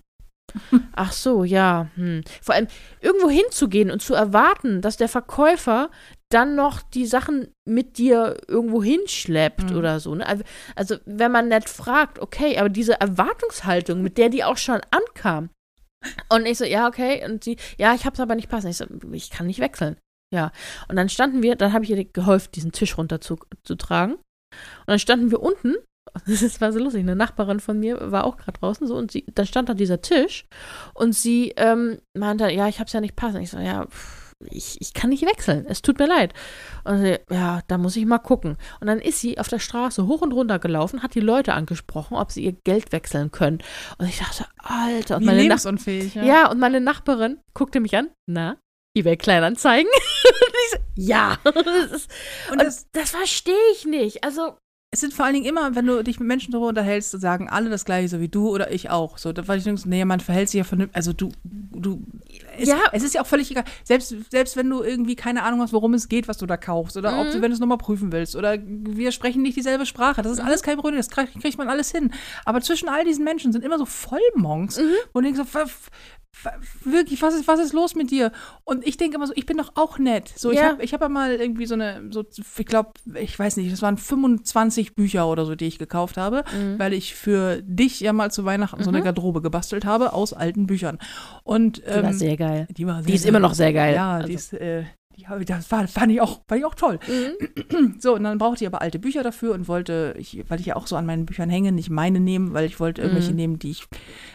Ach 0.92 1.12
so, 1.12 1.44
ja. 1.44 1.88
Hm. 1.94 2.22
Vor 2.40 2.54
allem 2.54 2.68
irgendwo 3.00 3.30
hinzugehen 3.30 3.90
und 3.90 4.00
zu 4.00 4.14
erwarten, 4.14 4.80
dass 4.80 4.96
der 4.96 5.08
Verkäufer 5.08 5.90
dann 6.33 6.55
noch 6.55 6.83
die 6.83 7.07
Sachen 7.07 7.49
mit 7.64 7.99
dir 7.99 8.37
irgendwo 8.49 8.83
hinschleppt 8.83 9.70
mhm. 9.70 9.76
oder 9.76 10.01
so. 10.01 10.14
Ne? 10.14 10.26
Also, 10.26 10.45
also, 10.74 10.97
wenn 11.05 11.33
man 11.33 11.49
nett 11.49 11.68
fragt, 11.68 12.18
okay, 12.18 12.59
aber 12.59 12.68
diese 12.68 13.01
Erwartungshaltung, 13.01 14.03
mit 14.03 14.18
der 14.18 14.28
die 14.28 14.45
auch 14.45 14.57
schon 14.57 14.80
ankam. 14.91 15.51
Und 16.28 16.47
ich 16.47 16.59
so, 16.59 16.64
ja, 16.64 16.89
okay. 16.89 17.24
Und 17.24 17.45
sie, 17.45 17.57
ja, 17.78 17.95
ich 17.95 18.05
hab's 18.05 18.20
aber 18.20 18.35
nicht 18.35 18.49
passen. 18.49 18.68
Ich 18.68 18.76
so, 18.76 18.87
ich 19.12 19.30
kann 19.30 19.47
nicht 19.47 19.61
wechseln. 19.61 19.97
Ja. 20.35 20.51
Und 20.89 20.97
dann 20.97 21.09
standen 21.09 21.43
wir, 21.43 21.57
dann 21.57 21.72
habe 21.72 21.85
ich 21.85 21.91
ihr 21.91 22.05
geholfen, 22.05 22.51
diesen 22.53 22.72
Tisch 22.72 22.99
runterzutragen. 22.99 24.14
Und 24.14 24.22
dann 24.87 24.99
standen 24.99 25.30
wir 25.30 25.41
unten 25.41 25.76
das 26.26 26.61
war 26.61 26.72
so 26.72 26.78
lustig. 26.78 27.01
Eine 27.01 27.16
Nachbarin 27.16 27.61
von 27.61 27.78
mir 27.78 28.11
war 28.12 28.24
auch 28.24 28.37
gerade 28.37 28.59
draußen 28.59 28.87
so 28.87 28.97
und 28.97 29.12
sie, 29.12 29.24
dann 29.35 29.47
stand 29.47 29.68
da 29.68 29.74
dieser 29.74 30.03
Tisch 30.03 30.47
und 30.95 31.14
sie 31.14 31.53
ähm, 31.57 31.99
meinte, 32.16 32.51
ja, 32.51 32.68
ich 32.68 32.80
hab's 32.80 32.93
ja 32.93 33.01
nicht 33.01 33.16
passend. 33.16 33.43
Ich 33.43 33.51
so, 33.51 33.59
ja, 33.59 33.87
ich, 34.51 34.80
ich 34.80 34.95
kann 34.95 35.11
nicht 35.11 35.26
wechseln. 35.26 35.64
Es 35.68 35.82
tut 35.82 35.99
mir 35.99 36.07
leid. 36.07 36.34
Und 36.84 37.03
sie, 37.03 37.18
ja, 37.30 37.61
da 37.68 37.78
muss 37.78 37.97
ich 37.97 38.07
mal 38.07 38.18
gucken. 38.18 38.57
Und 38.80 38.86
dann 38.86 38.99
ist 38.99 39.20
sie 39.20 39.38
auf 39.38 39.49
der 39.49 39.59
Straße 39.59 40.07
hoch 40.07 40.22
und 40.22 40.32
runter 40.32 40.59
gelaufen, 40.59 41.03
hat 41.03 41.14
die 41.14 41.20
Leute 41.20 41.55
angesprochen, 41.55 42.16
ob 42.16 42.32
sie 42.32 42.45
ihr 42.45 42.53
Geld 42.53 42.93
wechseln 42.93 43.30
können. 43.30 43.59
Und 43.99 44.09
ich 44.09 44.18
dachte, 44.18 44.47
Alter. 44.59 45.16
Und 45.16 45.22
Wie 45.22 45.26
meine 45.26 45.43
lebensunfähig, 45.43 46.14
ja. 46.14 46.22
ja, 46.22 46.51
und 46.51 46.59
meine 46.59 46.80
Nachbarin 46.80 47.38
guckte 47.55 47.80
mich 47.80 47.97
an. 47.97 48.11
Na, 48.26 48.57
eBay 48.95 49.16
Kleinanzeigen? 49.16 49.90
so, 50.70 50.78
ja. 50.97 51.38
Das 51.45 51.93
ist, 51.93 52.11
und, 52.51 52.59
und 52.59 52.62
das, 52.62 52.86
das 52.93 53.11
verstehe 53.11 53.55
ich 53.72 53.86
nicht. 53.86 54.24
Also, 54.24 54.57
es 54.95 55.01
sind 55.01 55.14
vor 55.14 55.24
allen 55.24 55.34
Dingen 55.34 55.47
immer, 55.47 55.74
wenn 55.74 55.86
du 55.86 56.05
dich 56.05 56.20
mit 56.20 56.28
Menschen 56.28 56.53
darüber 56.53 56.68
unterhältst, 56.68 57.12
sagen 57.12 57.49
alle 57.49 57.70
das 57.70 57.86
gleiche, 57.86 58.11
so 58.11 58.20
wie 58.20 58.28
du 58.28 58.51
oder 58.51 58.70
ich 58.70 58.90
auch. 58.90 59.16
So, 59.16 59.32
da 59.32 59.49
war 59.49 59.57
ich 59.57 59.64
denke, 59.64 59.88
nee, 59.88 60.05
man 60.05 60.20
verhält 60.20 60.51
sich 60.51 60.59
ja 60.59 60.64
vernünftig. 60.64 60.95
Also 60.95 61.14
du, 61.14 61.32
du, 61.45 62.03
es, 62.59 62.68
ja. 62.68 62.78
es 62.92 63.03
ist 63.03 63.14
ja 63.14 63.22
auch 63.22 63.26
völlig 63.26 63.50
egal. 63.50 63.64
Selbst, 63.84 64.14
selbst 64.30 64.57
wenn 64.57 64.68
du 64.68 64.82
irgendwie 64.82 65.16
keine 65.16 65.42
Ahnung 65.42 65.61
hast, 65.61 65.72
worum 65.72 65.94
es 65.94 66.09
geht, 66.09 66.28
was 66.28 66.38
du 66.38 66.46
da 66.46 66.57
kaufst, 66.57 66.96
oder 66.96 67.12
mhm. 67.12 67.18
ob 67.18 67.26
du, 67.32 67.34
wenn 67.42 67.50
du 67.50 67.55
es 67.55 67.61
nochmal 67.61 67.78
prüfen 67.78 68.12
willst, 68.12 68.36
oder 68.36 68.59
wir 68.62 69.12
sprechen 69.12 69.42
nicht 69.42 69.57
dieselbe 69.57 69.86
Sprache. 69.86 70.22
Das 70.22 70.32
ist 70.32 70.40
mhm. 70.40 70.46
alles 70.46 70.62
kein 70.62 70.76
Problem, 70.76 70.96
das 70.96 71.11
kriegt, 71.11 71.40
kriegt 71.40 71.59
man 71.59 71.68
alles 71.68 71.90
hin. 71.90 72.12
Aber 72.44 72.61
zwischen 72.61 72.88
all 72.88 73.05
diesen 73.05 73.24
Menschen 73.24 73.53
sind 73.53 73.64
immer 73.64 73.78
so 73.78 73.86
Vollmonks, 73.86 74.78
mhm. 74.78 74.92
wo 75.12 75.20
du 75.20 75.26
denkst, 75.26 75.40
so, 75.53 75.61
wirklich, 76.85 77.22
was 77.22 77.35
ist, 77.35 77.47
was 77.47 77.61
ist 77.61 77.72
los 77.72 77.95
mit 77.95 78.11
dir? 78.11 78.33
Und 78.64 78.87
ich 78.87 78.97
denke 78.97 79.16
immer 79.16 79.26
so, 79.26 79.33
ich 79.37 79.47
bin 79.47 79.57
doch 79.57 79.72
auch 79.74 79.99
nett. 79.99 80.33
So, 80.35 80.51
ich 80.51 80.59
ja. 80.59 80.70
habe 80.70 80.83
ich 80.83 80.93
hab 80.93 81.01
ja 81.01 81.09
mal 81.09 81.35
irgendwie 81.35 81.66
so 81.66 81.74
eine, 81.74 82.09
so, 82.11 82.24
ich 82.59 82.66
glaube, 82.66 82.93
ich 83.14 83.39
weiß 83.39 83.57
nicht, 83.57 83.72
das 83.72 83.83
waren 83.83 83.97
25 83.97 84.95
Bücher 84.95 85.28
oder 85.28 85.47
so, 85.47 85.55
die 85.55 85.66
ich 85.66 85.78
gekauft 85.78 86.16
habe, 86.16 86.45
mhm. 86.53 86.78
weil 86.78 86.93
ich 86.93 87.14
für 87.14 87.62
dich 87.62 88.01
ja 88.01 88.12
mal 88.12 88.30
zu 88.30 88.45
Weihnachten 88.45 88.80
mhm. 88.80 88.85
so 88.85 88.91
eine 88.91 89.01
mhm. 89.01 89.05
Garderobe 89.05 89.43
gebastelt 89.43 89.85
habe 89.85 90.12
aus 90.12 90.33
alten 90.33 90.66
Büchern. 90.66 90.99
Und, 91.45 91.83
ähm, 91.87 91.99
die 91.99 92.03
war 92.03 92.12
sehr 92.14 92.37
geil. 92.37 92.66
Die, 92.70 92.87
war 92.87 92.97
sehr 92.97 93.07
die 93.07 93.14
ist 93.14 93.26
immer 93.26 93.41
noch 93.41 93.55
sehr 93.55 93.72
geil. 93.72 93.95
Ja, 93.95 94.14
also. 94.14 94.28
die 94.28 94.35
ist, 94.35 94.53
äh, 94.55 94.85
ja, 95.16 95.38
das 95.38 95.70
war, 95.70 95.86
fand, 95.88 96.12
ich 96.12 96.20
auch, 96.20 96.40
fand 96.48 96.60
ich 96.60 96.64
auch 96.64 96.74
toll. 96.74 96.98
Mhm. 97.08 97.94
So, 98.00 98.14
und 98.14 98.24
dann 98.24 98.38
brauchte 98.38 98.64
ich 98.64 98.66
aber 98.66 98.82
alte 98.82 98.98
Bücher 98.98 99.22
dafür 99.22 99.54
und 99.54 99.68
wollte, 99.68 100.14
ich, 100.18 100.44
weil 100.48 100.60
ich 100.60 100.66
ja 100.66 100.76
auch 100.76 100.86
so 100.86 100.96
an 100.96 101.06
meinen 101.06 101.26
Büchern 101.26 101.50
hänge, 101.50 101.72
nicht 101.72 101.90
meine 101.90 102.20
nehmen, 102.20 102.52
weil 102.52 102.64
ich 102.64 102.80
wollte 102.80 103.02
irgendwelche 103.02 103.30
mhm. 103.30 103.36
nehmen, 103.36 103.58
die 103.58 103.70
ich 103.70 103.86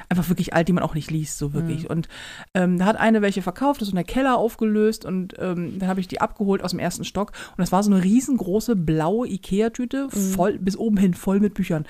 einfach 0.09 0.29
wirklich 0.29 0.53
alt, 0.53 0.67
die 0.67 0.73
man 0.73 0.83
auch 0.83 0.95
nicht 0.95 1.11
liest, 1.11 1.37
so 1.37 1.53
wirklich. 1.53 1.83
Mhm. 1.83 1.89
Und 1.89 2.07
ähm, 2.53 2.77
da 2.77 2.85
hat 2.85 2.97
eine 2.97 3.21
welche 3.21 3.41
verkauft, 3.41 3.81
das 3.81 3.87
ist 3.87 3.91
so 3.91 3.97
eine 3.97 4.05
Keller 4.05 4.37
aufgelöst 4.37 5.05
und 5.05 5.35
ähm, 5.39 5.79
dann 5.79 5.89
habe 5.89 5.99
ich 5.99 6.07
die 6.07 6.21
abgeholt 6.21 6.63
aus 6.63 6.71
dem 6.71 6.79
ersten 6.79 7.03
Stock 7.03 7.31
und 7.51 7.59
das 7.59 7.71
war 7.71 7.83
so 7.83 7.91
eine 7.91 8.03
riesengroße 8.03 8.75
blaue 8.75 9.27
Ikea-Tüte, 9.27 10.07
mhm. 10.13 10.31
voll, 10.31 10.59
bis 10.59 10.77
oben 10.77 10.97
hin 10.97 11.13
voll 11.13 11.39
mit 11.39 11.53
Büchern. 11.53 11.85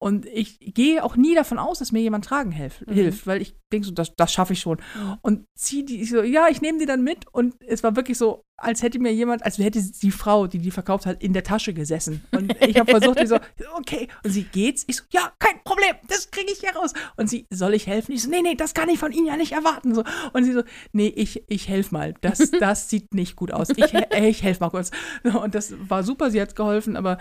Und 0.00 0.26
ich 0.26 0.60
gehe 0.60 1.02
auch 1.02 1.16
nie 1.16 1.34
davon 1.34 1.58
aus, 1.58 1.80
dass 1.80 1.90
mir 1.90 2.00
jemand 2.00 2.24
tragen 2.24 2.52
hilf, 2.52 2.84
mhm. 2.86 2.92
hilft, 2.92 3.26
weil 3.26 3.42
ich 3.42 3.56
denke 3.72 3.88
so, 3.88 3.92
das, 3.92 4.14
das 4.14 4.32
schaffe 4.32 4.52
ich 4.52 4.60
schon. 4.60 4.80
Und 5.22 5.44
ziehe 5.56 5.84
die, 5.84 6.04
so, 6.04 6.22
ja, 6.22 6.48
ich 6.48 6.62
nehme 6.62 6.78
die 6.78 6.86
dann 6.86 7.02
mit. 7.02 7.26
Und 7.32 7.56
es 7.66 7.82
war 7.82 7.96
wirklich 7.96 8.16
so, 8.16 8.44
als 8.56 8.82
hätte 8.82 8.98
mir 8.98 9.12
jemand, 9.12 9.44
als 9.44 9.58
hätte 9.58 9.82
die 9.82 10.10
Frau, 10.10 10.46
die 10.46 10.58
die 10.58 10.70
verkauft 10.70 11.06
hat, 11.06 11.22
in 11.22 11.32
der 11.32 11.42
Tasche 11.42 11.74
gesessen. 11.74 12.24
Und 12.32 12.54
ich 12.64 12.78
habe 12.78 12.90
versucht, 12.90 13.20
die 13.20 13.26
so, 13.26 13.38
okay. 13.76 14.08
Und 14.24 14.30
sie 14.30 14.44
geht's. 14.44 14.84
Ich 14.86 14.96
so, 14.96 15.04
ja, 15.10 15.32
kein 15.38 15.62
Problem, 15.64 15.96
das 16.08 16.30
kriege 16.30 16.52
ich 16.52 16.60
hier 16.60 16.74
raus. 16.76 16.92
Und 17.16 17.28
sie, 17.28 17.46
soll 17.50 17.74
ich 17.74 17.86
helfen? 17.86 18.12
Ich 18.12 18.22
so, 18.22 18.30
nee, 18.30 18.42
nee, 18.42 18.54
das 18.54 18.74
kann 18.74 18.88
ich 18.88 18.98
von 18.98 19.12
Ihnen 19.12 19.26
ja 19.26 19.36
nicht 19.36 19.52
erwarten. 19.52 19.94
So. 19.94 20.04
Und 20.32 20.44
sie 20.44 20.52
so, 20.52 20.62
nee, 20.92 21.08
ich, 21.08 21.44
ich 21.48 21.68
helfe 21.68 21.94
mal. 21.94 22.14
Das, 22.20 22.50
das 22.60 22.88
sieht 22.88 23.14
nicht 23.14 23.36
gut 23.36 23.52
aus. 23.52 23.70
Ich, 23.70 23.92
ich 23.94 24.42
helfe 24.42 24.60
mal 24.60 24.70
kurz. 24.70 24.90
Und 25.24 25.54
das 25.54 25.74
war 25.88 26.02
super, 26.02 26.30
sie 26.30 26.40
hat 26.40 26.56
geholfen, 26.56 26.96
aber 26.96 27.18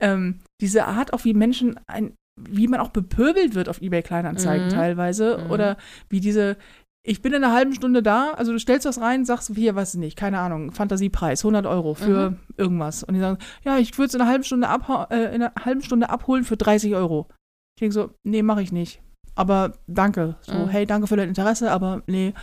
ähm, 0.00 0.40
diese 0.60 0.86
Art, 0.86 1.12
auch 1.12 1.24
wie 1.24 1.34
Menschen 1.34 1.78
ein, 1.86 2.14
wie 2.48 2.68
man 2.68 2.80
auch 2.80 2.90
bepöbelt 2.90 3.54
wird 3.54 3.68
auf 3.68 3.80
eBay 3.80 4.02
Kleinanzeigen 4.02 4.66
mhm. 4.66 4.72
teilweise 4.72 5.38
mhm. 5.38 5.50
oder 5.50 5.76
wie 6.08 6.20
diese 6.20 6.56
ich 7.02 7.22
bin 7.22 7.32
in 7.32 7.42
einer 7.42 7.54
halben 7.54 7.74
Stunde 7.74 8.02
da, 8.02 8.32
also 8.36 8.52
du 8.52 8.58
stellst 8.58 8.86
was 8.86 9.00
rein, 9.00 9.24
sagst 9.24 9.50
hier, 9.54 9.74
was 9.74 9.94
nicht, 9.94 10.16
keine 10.16 10.38
Ahnung, 10.38 10.70
Fantasiepreis, 10.70 11.42
100 11.42 11.64
Euro 11.64 11.94
für 11.94 12.30
mhm. 12.30 12.36
irgendwas. 12.58 13.02
Und 13.02 13.14
die 13.14 13.20
sagen, 13.20 13.38
ja, 13.64 13.78
ich 13.78 13.96
würde 13.96 14.08
es 14.08 14.14
in 14.14 14.20
einer 14.20 14.30
halben 14.30 14.44
Stunde, 14.44 14.68
äh, 15.10 15.34
in 15.34 15.42
einer 15.42 15.52
halben 15.64 15.80
Stunde 15.82 16.10
abholen 16.10 16.44
für 16.44 16.58
30 16.58 16.94
Euro. 16.94 17.28
Ich 17.76 17.80
denke 17.80 17.94
so, 17.94 18.10
nee, 18.22 18.42
mache 18.42 18.60
ich 18.62 18.70
nicht. 18.70 19.00
Aber 19.34 19.72
danke. 19.86 20.36
So, 20.42 20.52
mhm. 20.52 20.68
hey, 20.68 20.84
danke 20.84 21.06
für 21.06 21.16
dein 21.16 21.30
Interesse, 21.30 21.70
aber 21.70 22.02
nee, 22.06 22.34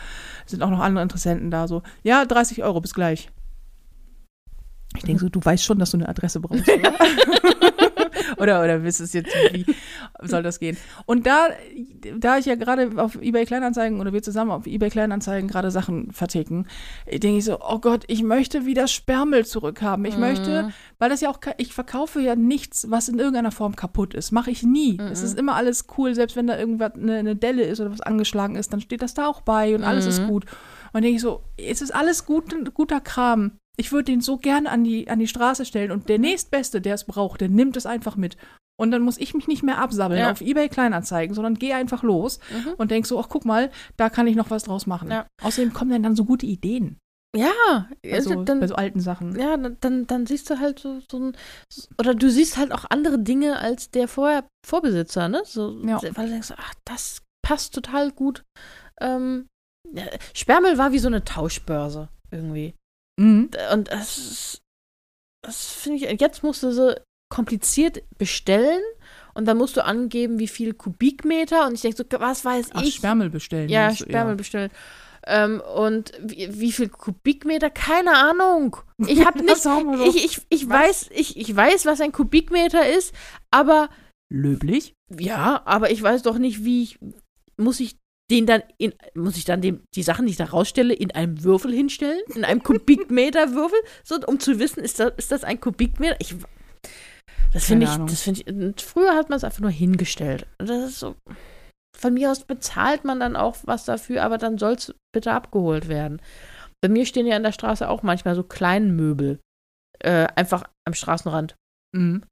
sind 0.46 0.62
auch 0.62 0.70
noch 0.70 0.80
andere 0.80 1.04
Interessenten 1.04 1.52
da. 1.52 1.68
So, 1.68 1.82
ja, 2.02 2.24
30 2.24 2.64
Euro, 2.64 2.80
bis 2.80 2.94
gleich. 2.94 3.30
Ich 4.96 5.04
denke 5.04 5.20
so, 5.20 5.28
du 5.28 5.44
weißt 5.44 5.62
schon, 5.62 5.78
dass 5.78 5.92
du 5.92 5.98
eine 5.98 6.08
Adresse 6.08 6.40
brauchst, 6.40 6.66
oder? 8.40 8.62
oder, 8.62 8.82
wisst 8.84 9.00
es 9.00 9.12
jetzt, 9.12 9.34
wie 9.52 9.64
soll 10.22 10.42
das 10.42 10.58
gehen? 10.60 10.76
Und 11.06 11.26
da, 11.26 11.48
da 12.18 12.38
ich 12.38 12.46
ja 12.46 12.54
gerade 12.54 12.90
auf 13.02 13.16
eBay 13.20 13.44
Kleinanzeigen 13.44 14.00
oder 14.00 14.12
wir 14.12 14.22
zusammen 14.22 14.50
auf 14.50 14.66
eBay 14.66 14.90
Kleinanzeigen 14.90 15.48
gerade 15.48 15.70
Sachen 15.70 16.12
verticken, 16.12 16.66
denke 17.10 17.38
ich 17.38 17.44
so, 17.44 17.58
oh 17.60 17.78
Gott, 17.78 18.04
ich 18.06 18.22
möchte 18.22 18.66
wieder 18.66 18.86
Sperrmüll 18.88 19.46
zurückhaben. 19.46 20.04
Ich 20.04 20.14
Mhm. 20.14 20.20
möchte, 20.20 20.72
weil 20.98 21.10
das 21.10 21.20
ja 21.20 21.30
auch, 21.30 21.38
ich 21.58 21.72
verkaufe 21.74 22.20
ja 22.20 22.36
nichts, 22.36 22.90
was 22.90 23.08
in 23.08 23.18
irgendeiner 23.18 23.52
Form 23.52 23.76
kaputt 23.76 24.14
ist. 24.14 24.32
Mache 24.32 24.50
ich 24.50 24.62
nie. 24.62 24.94
Mhm. 24.94 25.08
Es 25.08 25.22
ist 25.22 25.38
immer 25.38 25.54
alles 25.54 25.86
cool, 25.96 26.14
selbst 26.14 26.36
wenn 26.36 26.46
da 26.46 26.58
irgendwas, 26.58 26.94
eine, 26.94 27.16
eine 27.16 27.36
Delle 27.36 27.62
ist 27.64 27.80
oder 27.80 27.90
was 27.92 28.00
angeschlagen 28.00 28.56
ist, 28.56 28.72
dann 28.72 28.80
steht 28.80 29.02
das 29.02 29.14
da 29.14 29.26
auch 29.26 29.40
bei 29.42 29.74
und 29.74 29.84
alles 29.84 30.06
ist 30.06 30.20
Mhm. 30.22 30.28
gut. 30.28 30.44
Und 30.92 31.02
denke 31.02 31.16
ich 31.16 31.22
so, 31.22 31.42
es 31.56 31.82
ist 31.82 31.94
alles 31.94 32.24
gut, 32.24 32.54
guter 32.74 33.00
Kram. 33.00 33.52
Ich 33.78 33.92
würde 33.92 34.04
den 34.04 34.20
so 34.20 34.38
gern 34.38 34.66
an 34.66 34.82
die, 34.84 35.08
an 35.08 35.18
die 35.20 35.28
Straße 35.28 35.64
stellen 35.64 35.90
und 35.92 36.08
der 36.08 36.18
nächstbeste, 36.18 36.80
der 36.80 36.94
es 36.94 37.04
braucht, 37.04 37.40
der 37.40 37.48
nimmt 37.48 37.76
es 37.76 37.86
einfach 37.86 38.16
mit. 38.16 38.36
Und 38.80 38.90
dann 38.90 39.02
muss 39.02 39.18
ich 39.18 39.34
mich 39.34 39.48
nicht 39.48 39.62
mehr 39.62 39.78
absammeln 39.78 40.20
Ja. 40.20 40.30
auf 40.30 40.40
Ebay 40.40 40.68
Kleinanzeigen, 40.68 41.34
sondern 41.34 41.54
gehe 41.54 41.74
einfach 41.74 42.02
los 42.02 42.38
Mhm. 42.52 42.74
und 42.76 42.90
denk 42.90 43.06
so, 43.06 43.18
ach 43.20 43.28
guck 43.28 43.44
mal, 43.44 43.70
da 43.96 44.08
kann 44.10 44.26
ich 44.26 44.36
noch 44.36 44.50
was 44.50 44.64
draus 44.64 44.86
machen. 44.86 45.10
Ja. 45.10 45.26
Außerdem 45.42 45.72
kommen 45.72 45.90
dann, 45.90 46.02
dann 46.02 46.16
so 46.16 46.24
gute 46.24 46.46
Ideen. 46.46 46.96
Ja, 47.36 47.50
Also 48.04 48.30
also 48.30 48.44
dann, 48.44 48.60
bei 48.60 48.66
so 48.68 48.74
alten 48.74 49.00
Sachen. 49.00 49.38
ja, 49.38 49.56
dann- 49.56 49.76
dann, 49.80 50.06
dann 50.06 50.26
siehst 50.26 50.48
du 50.48 50.58
halt 50.58 50.78
so, 50.78 51.00
so 51.10 51.18
ein, 51.18 51.36
oder 51.98 52.14
du 52.14 52.30
siehst 52.30 52.56
halt 52.56 52.72
auch 52.72 52.84
andere 52.88 53.18
Dinge 53.18 53.58
als 53.58 53.90
der 53.90 54.08
vorher 54.08 54.44
Vorbesitzer, 54.66 55.28
ne? 55.28 55.42
So, 55.44 55.78
Ja. 55.84 56.00
Weil 56.02 56.26
du 56.26 56.32
denkst, 56.32 56.52
ach, 56.56 56.74
das 56.84 57.22
passt 57.46 57.74
total 57.74 58.12
gut. 58.12 58.44
Ähm, 59.00 59.46
ja, 59.92 60.04
Sperrmüll 60.34 60.78
war 60.78 60.92
wie 60.92 60.98
so 60.98 61.08
eine 61.08 61.22
Tauschbörse 61.24 62.08
irgendwie. 62.30 62.74
Mhm. 63.18 63.50
Und 63.72 63.90
das 63.90 64.62
das 65.42 65.72
finde 65.72 66.04
ich, 66.04 66.20
jetzt 66.20 66.42
musst 66.42 66.62
du 66.62 66.72
so 66.72 66.94
kompliziert 67.30 68.02
bestellen 68.18 68.82
und 69.34 69.46
dann 69.46 69.56
musst 69.56 69.76
du 69.76 69.84
angeben, 69.84 70.38
wie 70.38 70.48
viel 70.48 70.74
Kubikmeter 70.74 71.66
und 71.66 71.74
ich 71.74 71.82
denke 71.82 71.96
so, 71.96 72.20
was 72.20 72.44
weiß 72.44 72.70
Ach, 72.72 72.82
ich. 72.82 72.96
Sperrmüll 72.96 73.30
bestellen. 73.30 73.68
Ja, 73.68 73.86
meinst 73.86 74.00
du? 74.00 74.04
Sperrmüll 74.04 74.36
bestellen. 74.36 74.70
Ähm, 75.26 75.60
und 75.76 76.12
wie, 76.22 76.58
wie 76.58 76.72
viel 76.72 76.88
Kubikmeter? 76.88 77.70
Keine 77.70 78.16
Ahnung. 78.16 78.76
Ich 79.06 79.24
habe 79.24 79.38
nicht. 79.44 79.58
So. 79.58 79.94
Ich, 80.04 80.24
ich, 80.24 80.40
ich, 80.48 80.68
weiß, 80.68 81.10
ich, 81.12 81.36
ich 81.36 81.54
weiß, 81.54 81.86
was 81.86 82.00
ein 82.00 82.12
Kubikmeter 82.12 82.88
ist, 82.88 83.14
aber 83.50 83.90
Löblich. 84.30 84.94
ja, 85.18 85.62
aber 85.64 85.90
ich 85.90 86.02
weiß 86.02 86.22
doch 86.22 86.38
nicht, 86.38 86.64
wie 86.64 86.82
ich. 86.82 86.98
Muss 87.56 87.80
ich 87.80 87.96
den 88.30 88.46
dann 88.46 88.62
in. 88.78 88.92
Muss 89.14 89.36
ich 89.36 89.44
dann 89.44 89.60
dem, 89.60 89.82
die 89.94 90.02
Sachen, 90.02 90.26
die 90.26 90.32
ich 90.32 90.38
da 90.38 90.44
rausstelle, 90.44 90.94
in 90.94 91.10
einem 91.12 91.42
Würfel 91.42 91.72
hinstellen? 91.72 92.20
In 92.34 92.44
einem 92.44 92.62
Kubikmeter 92.62 93.52
Würfel? 93.54 93.78
So, 94.04 94.18
um 94.26 94.40
zu 94.40 94.58
wissen, 94.58 94.80
ist 94.80 95.00
das, 95.00 95.12
ist 95.16 95.32
das 95.32 95.44
ein 95.44 95.60
Kubikmeter? 95.60 96.16
Ich. 96.18 96.34
Das 97.52 97.64
finde 97.64 97.86
ich, 97.86 97.96
das 98.10 98.22
finde 98.22 98.74
ich. 98.74 98.84
Früher 98.84 99.14
hat 99.14 99.30
man 99.30 99.38
es 99.38 99.44
einfach 99.44 99.60
nur 99.60 99.70
hingestellt. 99.70 100.46
Das 100.58 100.90
ist 100.90 100.98
so. 100.98 101.16
Von 101.96 102.14
mir 102.14 102.30
aus 102.30 102.44
bezahlt 102.44 103.04
man 103.04 103.18
dann 103.18 103.34
auch 103.34 103.56
was 103.64 103.84
dafür, 103.84 104.22
aber 104.22 104.38
dann 104.38 104.58
soll 104.58 104.74
es 104.74 104.94
bitte 105.12 105.32
abgeholt 105.32 105.88
werden. 105.88 106.20
Bei 106.80 106.88
mir 106.88 107.06
stehen 107.06 107.26
ja 107.26 107.34
an 107.34 107.42
der 107.42 107.52
Straße 107.52 107.88
auch 107.88 108.02
manchmal 108.02 108.36
so 108.36 108.44
Kleinmöbel. 108.44 109.40
Äh, 110.00 110.28
einfach 110.36 110.64
am 110.86 110.94
Straßenrand. 110.94 111.56
Mhm. 111.96 112.22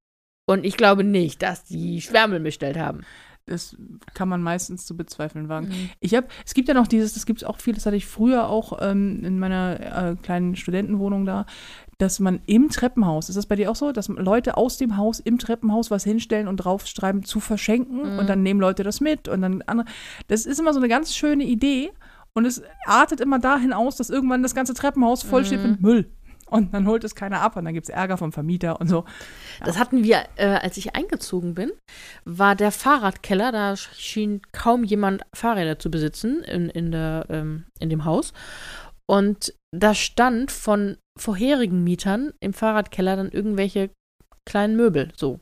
Und 0.49 0.65
ich 0.65 0.77
glaube 0.77 1.03
nicht, 1.03 1.43
dass 1.43 1.65
die 1.65 2.01
Schwärmel 2.01 2.39
bestellt 2.39 2.77
haben. 2.77 3.05
Das 3.47 3.77
kann 4.13 4.29
man 4.29 4.43
meistens 4.43 4.87
zu 4.87 4.97
bezweifeln 4.97 5.49
wagen. 5.49 5.69
Mhm. 5.69 5.91
Ich 6.01 6.15
habe, 6.17 6.27
es 6.45 6.53
gibt 6.53 6.67
ja 6.67 6.75
noch 6.75 6.89
dieses, 6.89 7.15
das 7.15 7.27
gibt 7.27 7.43
es 7.43 7.45
auch 7.49 7.59
viel, 7.61 7.75
das 7.75 7.87
hatte 7.87 7.95
ich 7.97 8.05
früher 8.07 8.49
auch 8.49 8.79
ähm, 8.83 9.25
in 9.25 9.39
meiner 9.39 9.79
äh, 10.11 10.17
kleinen 10.21 10.57
Studentenwohnung 10.57 11.25
da, 11.25 11.47
dass 11.99 12.19
man 12.19 12.41
im 12.47 12.69
Treppenhaus, 12.71 13.29
ist 13.29 13.37
das 13.37 13.47
bei 13.47 13.55
dir 13.55 13.71
auch 13.71 13.77
so, 13.77 13.93
dass 13.93 14.09
Leute 14.09 14.57
aus 14.57 14.79
dem 14.79 14.97
Haus 14.97 15.21
im 15.21 15.39
Treppenhaus 15.39 15.91
was 15.93 16.03
hinstellen 16.03 16.49
und 16.49 16.57
draufschreiben 16.57 17.23
zu 17.23 17.39
verschenken 17.39 18.15
Mhm. 18.15 18.19
und 18.19 18.29
dann 18.29 18.43
nehmen 18.43 18.61
Leute 18.61 18.83
das 18.83 19.01
mit 19.01 19.29
und 19.29 19.43
dann 19.43 19.63
andere. 19.63 19.87
Das 20.27 20.45
ist 20.45 20.59
immer 20.59 20.73
so 20.75 20.81
eine 20.81 20.89
ganz 20.89 21.15
schöne 21.15 21.45
Idee 21.45 21.93
und 22.35 22.47
es 22.47 22.63
artet 22.85 23.21
immer 23.21 23.39
dahin 23.39 23.73
aus, 23.73 23.95
dass 23.97 24.11
irgendwann 24.11 24.43
das 24.43 24.55
ganze 24.57 24.75
Treppenhaus 24.75 25.23
voll 25.23 25.45
steht 25.45 25.63
Mhm. 25.63 25.71
mit 25.71 25.81
Müll. 25.83 26.11
Und 26.49 26.73
dann 26.73 26.87
holt 26.87 27.03
es 27.03 27.17
keiner 27.17 27.41
ab 27.41 27.57
und 27.57 27.65
dann 27.65 27.75
gibt 27.75 27.89
es 27.89 27.95
Ärger 27.95 28.17
vom 28.19 28.33
Vermieter 28.33 28.81
und 28.81 28.89
so. 28.89 29.05
Das 29.65 29.79
hatten 29.79 30.05
wir, 30.05 30.25
äh, 30.37 30.47
als 30.47 30.77
ich 30.77 30.95
eingezogen 30.95 31.55
bin, 31.55 31.73
war 32.25 32.55
der 32.55 32.71
Fahrradkeller, 32.71 33.51
da 33.51 33.77
schien 33.77 34.41
kaum 34.53 34.85
jemand 34.85 35.23
Fahrräder 35.35 35.79
zu 35.79 35.91
besitzen 35.91 36.43
in, 36.45 36.71
in, 36.71 36.93
der, 36.93 37.27
ähm, 37.31 37.65
in 37.81 37.91
dem 37.91 38.05
Haus. 38.05 38.33
Und 39.09 39.55
da 39.75 39.95
stand 39.95 40.53
von 40.53 40.99
vorherigen 41.19 41.83
Mietern 41.83 42.33
im 42.41 42.53
Fahrradkeller 42.53 43.17
dann 43.17 43.31
irgendwelche 43.31 43.91
kleinen 44.49 44.77
Möbel, 44.77 45.13
so. 45.17 45.41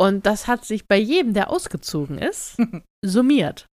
Und 0.00 0.26
das 0.26 0.46
hat 0.46 0.64
sich 0.64 0.86
bei 0.86 0.96
jedem, 0.96 1.34
der 1.34 1.50
ausgezogen 1.50 2.18
ist, 2.18 2.56
summiert. 3.04 3.66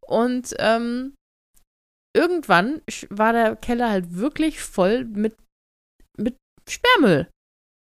Und 0.00 0.54
ähm, 0.58 1.14
irgendwann 2.16 2.82
war 3.10 3.32
der 3.32 3.54
Keller 3.54 3.90
halt 3.90 4.14
wirklich 4.14 4.60
voll 4.60 5.04
mit 5.04 5.36
Sperrmüll. 6.70 7.28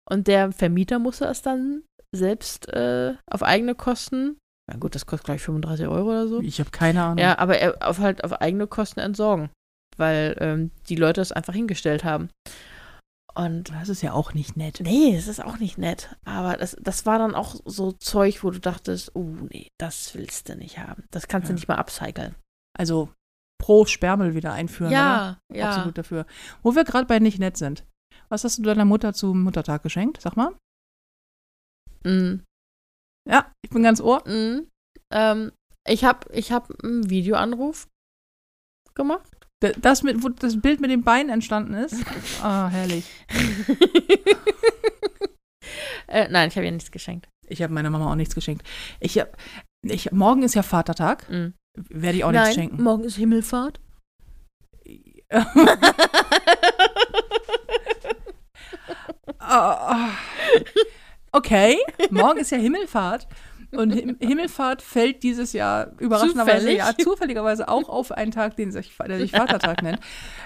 Und 0.10 0.28
der 0.28 0.52
Vermieter 0.52 1.00
musste 1.00 1.26
es 1.26 1.42
dann 1.42 1.84
selbst 2.16 2.68
äh, 2.70 3.16
auf 3.30 3.44
eigene 3.44 3.76
Kosten, 3.76 4.38
na 4.70 4.78
gut, 4.78 4.96
das 4.96 5.06
kostet 5.06 5.26
gleich 5.26 5.42
35 5.42 5.88
Euro 5.88 6.10
oder 6.10 6.28
so. 6.28 6.42
Ich 6.42 6.60
habe 6.60 6.72
keine 6.72 7.04
Ahnung. 7.04 7.18
Ja, 7.18 7.38
aber 7.40 7.58
er 7.60 7.88
auf 7.88 8.00
halt 8.00 8.24
auf 8.24 8.34
eigene 8.34 8.68
Kosten 8.68 9.00
entsorgen, 9.00 9.50
weil 9.98 10.36
ähm, 10.40 10.72
die 10.90 10.96
Leute 10.96 11.22
es 11.22 11.32
einfach 11.32 11.54
hingestellt 11.54 12.04
haben. 12.04 12.30
Und 13.36 13.70
Das 13.70 13.90
ist 13.90 14.02
ja 14.02 14.14
auch 14.14 14.34
nicht 14.34 14.58
nett. 14.58 14.80
nee, 14.82 15.16
es 15.16 15.28
ist 15.28 15.44
auch 15.44 15.60
nicht 15.60 15.78
nett. 15.78 16.16
Aber 16.26 16.58
das, 16.58 16.76
das 16.82 17.06
war 17.06 17.20
dann 17.20 17.36
auch 17.36 17.56
so 17.66 17.92
Zeug, 17.92 18.44
wo 18.44 18.50
du 18.50 18.60
dachtest, 18.60 19.16
oh 19.16 19.36
nee, 19.52 19.68
das 19.80 20.16
willst 20.16 20.50
du 20.50 20.56
nicht 20.56 20.80
haben. 20.80 21.04
Das 21.12 21.28
kannst 21.28 21.48
du 21.48 21.52
Ja. 21.52 21.56
nicht 21.56 21.68
mal 21.68 21.76
upcyclen. 21.78 22.34
Also 22.78 23.10
pro 23.62 23.86
Sperrmüll 23.86 24.34
wieder 24.34 24.54
einführen. 24.54 24.92
oder? 24.92 25.40
ja. 25.54 25.70
Absolut 25.70 25.98
dafür. 25.98 26.26
Wo 26.64 26.76
wir 26.76 26.84
gerade 26.84 27.06
bei 27.06 27.20
nicht 27.20 27.38
nett 27.40 27.58
sind. 27.58 27.86
Was 28.30 28.44
hast 28.44 28.58
du 28.60 28.64
deiner 28.64 28.86
Mutter 28.86 29.14
zum 29.14 29.44
Muttertag 29.44 29.84
geschenkt? 29.84 30.22
Sag 30.22 30.36
mal. 30.36 30.54
Mm, 32.04 32.42
Ja, 33.28 33.52
ich 33.64 33.70
bin 33.70 33.84
ganz 33.84 34.02
ohr. 34.02 34.28
mm. 34.28 34.68
Ähm, 35.14 35.52
ich 35.88 36.04
habe 36.04 36.32
ich 36.34 36.52
hab 36.52 36.70
einen 36.84 37.10
Videoanruf 37.10 37.88
gemacht. 38.94 39.26
Das, 39.78 40.04
mit, 40.04 40.22
wo 40.24 40.30
das 40.30 40.62
Bild 40.62 40.82
mit 40.82 40.92
dem 40.92 41.04
Bein 41.04 41.30
entstanden 41.30 41.74
ist. 41.74 41.96
Ah, 42.44 42.68
herrlich. 42.68 43.06
äh, 46.08 46.28
nein, 46.30 46.50
ich 46.50 46.56
habe 46.58 46.66
ihr 46.66 46.72
nichts 46.72 46.92
geschenkt. 46.92 47.28
Ich 47.48 47.62
habe 47.64 47.74
meiner 47.74 47.90
Mama 47.90 48.12
auch 48.12 48.16
nichts 48.16 48.36
geschenkt. 48.36 48.68
Ich 49.00 49.18
hab, 49.18 49.38
ich, 49.84 50.12
morgen 50.12 50.44
ist 50.44 50.54
ja 50.56 50.64
Vatertag. 50.64 51.28
Mm. 51.30 51.54
Werde 51.90 52.18
ich 52.18 52.24
auch 52.26 52.32
nein, 52.32 52.42
nichts 52.44 52.56
schenken. 52.56 52.84
morgen 52.84 53.04
ist 53.06 53.16
Himmelfahrt. 53.16 53.80
Okay, 61.32 61.78
morgen 62.10 62.40
ist 62.40 62.52
ja 62.52 62.58
Himmelfahrt. 62.58 63.28
Und 63.72 63.92
Him 63.92 64.16
Himmelfahrt 64.20 64.82
fällt 64.82 65.24
dieses 65.24 65.52
Jahr 65.52 65.92
überraschenderweise 66.00 66.60
Zufällig? 66.60 66.78
ja 66.80 66.94
zufälligerweise 66.98 67.68
auch 67.68 67.90
auf 67.90 68.12
einen 68.14 68.32
Tag, 68.32 68.56
den 68.56 68.72
sich, 68.72 68.94
der 69.06 69.18
sich 69.20 69.32
Vatertag 69.32 69.82
nennt. 69.84 70.00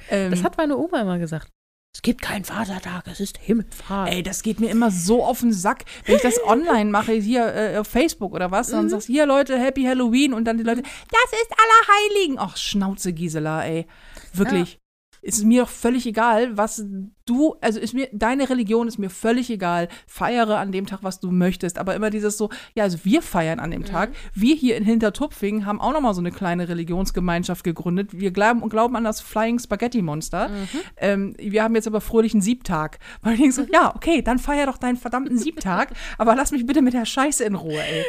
Ähm, 0.10 0.32
Das 0.32 0.44
hat 0.44 0.58
meine 0.58 0.76
Oma 0.76 1.02
immer 1.02 1.20
gesagt. 1.20 1.48
Es 1.94 2.02
gibt 2.02 2.22
keinen 2.24 2.46
Vatertag, 2.46 3.04
es 3.08 3.20
ist 3.20 3.38
Himmelfahrt. 3.38 4.10
Ey, 4.10 4.24
das 4.24 4.42
geht 4.42 4.60
mir 4.60 4.72
immer 4.72 4.90
so 4.90 5.24
auf 5.24 5.42
den 5.42 5.54
Sack, 5.54 5.84
wenn 6.06 6.16
ich 6.16 6.22
das 6.24 6.40
online 6.48 6.90
mache, 6.90 7.12
hier 7.14 7.54
äh, 7.54 7.78
auf 7.78 7.88
Facebook 7.88 8.34
oder 8.34 8.50
was, 8.50 8.70
dann 8.70 8.86
Mhm. 8.86 8.90
sagst 8.90 9.08
du, 9.08 9.14
hier 9.14 9.26
Leute, 9.28 9.60
Happy 9.60 9.84
Halloween 9.84 10.34
und 10.34 10.46
dann 10.46 10.58
die 10.58 10.64
Leute, 10.64 10.82
das 10.82 11.42
ist 11.44 11.52
Allerheiligen. 11.52 12.40
Ach, 12.40 12.58
Schnauze, 12.58 13.14
Gisela, 13.14 13.64
ey. 13.66 13.86
Wirklich. 14.34 14.80
Ist 15.22 15.44
mir 15.44 15.62
doch 15.64 15.70
völlig 15.70 16.08
egal, 16.08 16.58
was 16.58 16.84
du, 17.32 17.56
also 17.62 17.80
ist 17.80 17.94
mir, 17.94 18.10
deine 18.12 18.50
Religion 18.50 18.88
ist 18.88 18.98
mir 18.98 19.10
völlig 19.10 19.50
egal. 19.50 19.88
Feiere 20.06 20.58
an 20.58 20.72
dem 20.72 20.86
Tag, 20.86 21.00
was 21.02 21.20
du 21.20 21.32
möchtest. 21.32 21.78
Aber 21.78 21.96
immer 21.96 22.10
dieses 22.10 22.38
so, 22.38 22.50
ja, 22.76 22.84
also 22.84 23.00
wir 23.04 23.22
feiern 23.22 23.60
an 23.60 23.72
dem 23.72 23.86
Tag. 23.86 24.12
Wir 24.34 24.56
hier 24.56 24.76
in 24.76 24.84
Hintertupfing 24.84 25.66
haben 25.66 25.80
auch 25.80 25.94
nochmal 25.94 26.14
so 26.14 26.22
eine 26.22 26.32
kleine 26.32 26.68
Religionsgemeinschaft 26.68 27.64
gegründet. 27.64 28.10
Wir 28.12 28.32
glauben, 28.32 28.68
glauben 28.70 28.96
an 28.96 29.04
das 29.04 29.22
Flying 29.22 29.60
Spaghetti 29.60 30.02
Monster. 30.02 30.50
Ähm, 30.98 31.36
wir 31.38 31.64
haben 31.64 31.76
jetzt 31.76 31.88
aber 31.88 32.02
fröhlichen 32.02 32.42
Siebtag. 32.42 33.00
Weil 33.22 33.34
ich 33.34 33.40
denke 33.40 33.56
so, 33.56 33.66
ja, 33.72 33.96
okay, 33.96 34.22
dann 34.22 34.40
feier 34.40 34.66
doch 34.66 34.78
deinen 34.78 34.98
verdammten 34.98 35.38
Siebtag, 35.38 35.94
aber 36.18 36.36
lass 36.36 36.52
mich 36.52 36.66
bitte 36.66 36.82
mit 36.82 36.94
der 36.94 37.06
Scheiße 37.06 37.44
in 37.44 37.56
Ruhe, 37.56 37.80
ey. 37.82 38.06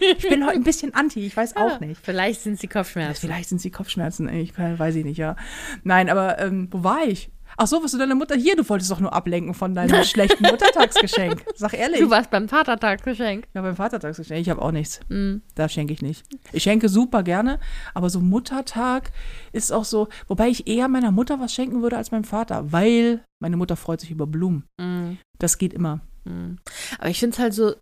ich 0.16 0.28
bin 0.28 0.44
heute 0.44 0.56
ein 0.56 0.64
bisschen 0.64 0.94
anti, 0.94 1.24
ich 1.24 1.36
weiß 1.36 1.56
auch 1.56 1.80
nicht. 1.80 2.00
Vielleicht 2.02 2.40
sind 2.40 2.58
sie 2.58 2.68
Kopfschmerzen. 2.68 3.20
Vielleicht 3.20 3.48
sind 3.48 3.56
es 3.56 3.62
die 3.62 3.70
Kopfschmerzen, 3.70 4.28
ey, 4.28 4.42
ich 4.42 4.58
weiß 4.58 4.94
ich 4.96 5.04
nicht, 5.04 5.18
ja. 5.18 5.36
Nein, 5.84 6.08
aber 6.08 6.38
ähm, 6.38 6.68
wo 6.70 6.82
war 6.82 7.04
ich? 7.06 7.30
Ach 7.62 7.66
so, 7.66 7.82
was 7.82 7.92
du 7.92 7.98
deine 7.98 8.14
Mutter 8.14 8.36
hier? 8.36 8.56
Du 8.56 8.66
wolltest 8.66 8.90
doch 8.90 9.00
nur 9.00 9.12
ablenken 9.12 9.52
von 9.52 9.74
deinem 9.74 10.02
schlechten 10.04 10.42
Muttertagsgeschenk. 10.44 11.44
Sag 11.56 11.74
ehrlich. 11.74 12.00
Du 12.00 12.08
warst 12.08 12.30
beim 12.30 12.48
Vatertagsgeschenk. 12.48 13.48
ja, 13.52 13.60
beim 13.60 13.76
Vatertagsgeschenk. 13.76 14.40
Ich 14.40 14.48
habe 14.48 14.62
auch 14.62 14.70
nichts. 14.72 15.00
Mhm. 15.10 15.42
Da 15.56 15.68
schenke 15.68 15.92
ich 15.92 16.00
nicht. 16.00 16.24
Ich 16.52 16.62
schenke 16.62 16.88
super 16.88 17.22
gerne, 17.22 17.60
aber 17.92 18.08
so 18.08 18.20
Muttertag 18.20 19.10
ist 19.52 19.72
auch 19.72 19.84
so, 19.84 20.08
wobei 20.26 20.48
ich 20.48 20.66
eher 20.68 20.88
meiner 20.88 21.10
Mutter 21.10 21.38
was 21.38 21.52
schenken 21.52 21.82
würde 21.82 21.98
als 21.98 22.10
meinem 22.12 22.24
Vater, 22.24 22.72
weil 22.72 23.22
Meine 23.40 23.56
Mutter 23.58 23.76
freut 23.76 24.00
sich 24.00 24.10
über 24.10 24.26
Blumen. 24.26 24.64
Mm, 24.80 25.18
Das 25.38 25.58
geht 25.58 25.74
immer. 25.74 26.00
mm. 26.24 26.56
Aber 26.98 27.08
ich 27.10 27.18
finde 27.20 27.34
es 27.34 27.38
halt 27.40 27.52
so, 27.54 27.74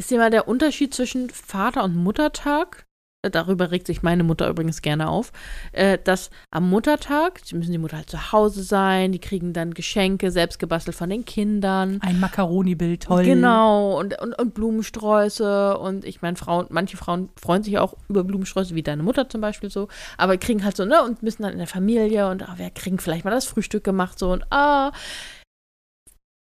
ist 0.00 0.10
dir 0.10 0.18
mal 0.18 0.30
der 0.30 0.48
Unterschied 0.48 0.94
zwischen 0.94 1.28
Vater- 1.30 1.84
und 1.84 1.96
Muttertag? 1.96 2.84
Darüber 3.30 3.70
regt 3.70 3.86
sich 3.86 4.02
meine 4.02 4.24
Mutter 4.24 4.48
übrigens 4.48 4.82
gerne 4.82 5.08
auf, 5.08 5.30
äh, 5.70 5.96
dass 6.02 6.30
am 6.50 6.68
Muttertag, 6.68 7.40
sie 7.44 7.54
müssen 7.54 7.70
die 7.70 7.78
Mutter 7.78 7.98
halt 7.98 8.10
zu 8.10 8.32
Hause 8.32 8.64
sein, 8.64 9.12
die 9.12 9.20
kriegen 9.20 9.52
dann 9.52 9.74
Geschenke, 9.74 10.32
selbst 10.32 10.58
gebastelt 10.58 10.96
von 10.96 11.08
den 11.08 11.24
Kindern. 11.24 12.00
Ein 12.02 12.18
Macaroni-Bild, 12.18 13.04
toll. 13.04 13.24
Genau, 13.24 13.96
und, 14.00 14.20
und, 14.20 14.36
und 14.36 14.54
Blumensträuße. 14.54 15.78
Und 15.78 16.04
ich 16.04 16.20
meine, 16.20 16.36
Frauen, 16.36 16.66
manche 16.70 16.96
Frauen 16.96 17.28
freuen 17.40 17.62
sich 17.62 17.78
auch 17.78 17.94
über 18.08 18.24
Blumensträuße, 18.24 18.74
wie 18.74 18.82
deine 18.82 19.04
Mutter 19.04 19.28
zum 19.28 19.40
Beispiel 19.40 19.70
so, 19.70 19.86
aber 20.18 20.36
kriegen 20.36 20.64
halt 20.64 20.76
so, 20.76 20.84
ne, 20.84 21.04
und 21.04 21.22
müssen 21.22 21.44
dann 21.44 21.52
in 21.52 21.58
der 21.58 21.68
Familie 21.68 22.28
und 22.28 22.42
ah, 22.42 22.54
wir 22.56 22.70
kriegen 22.70 22.98
vielleicht 22.98 23.24
mal 23.24 23.30
das 23.30 23.46
Frühstück 23.46 23.84
gemacht, 23.84 24.18
so 24.18 24.32
und 24.32 24.44
ah. 24.50 24.90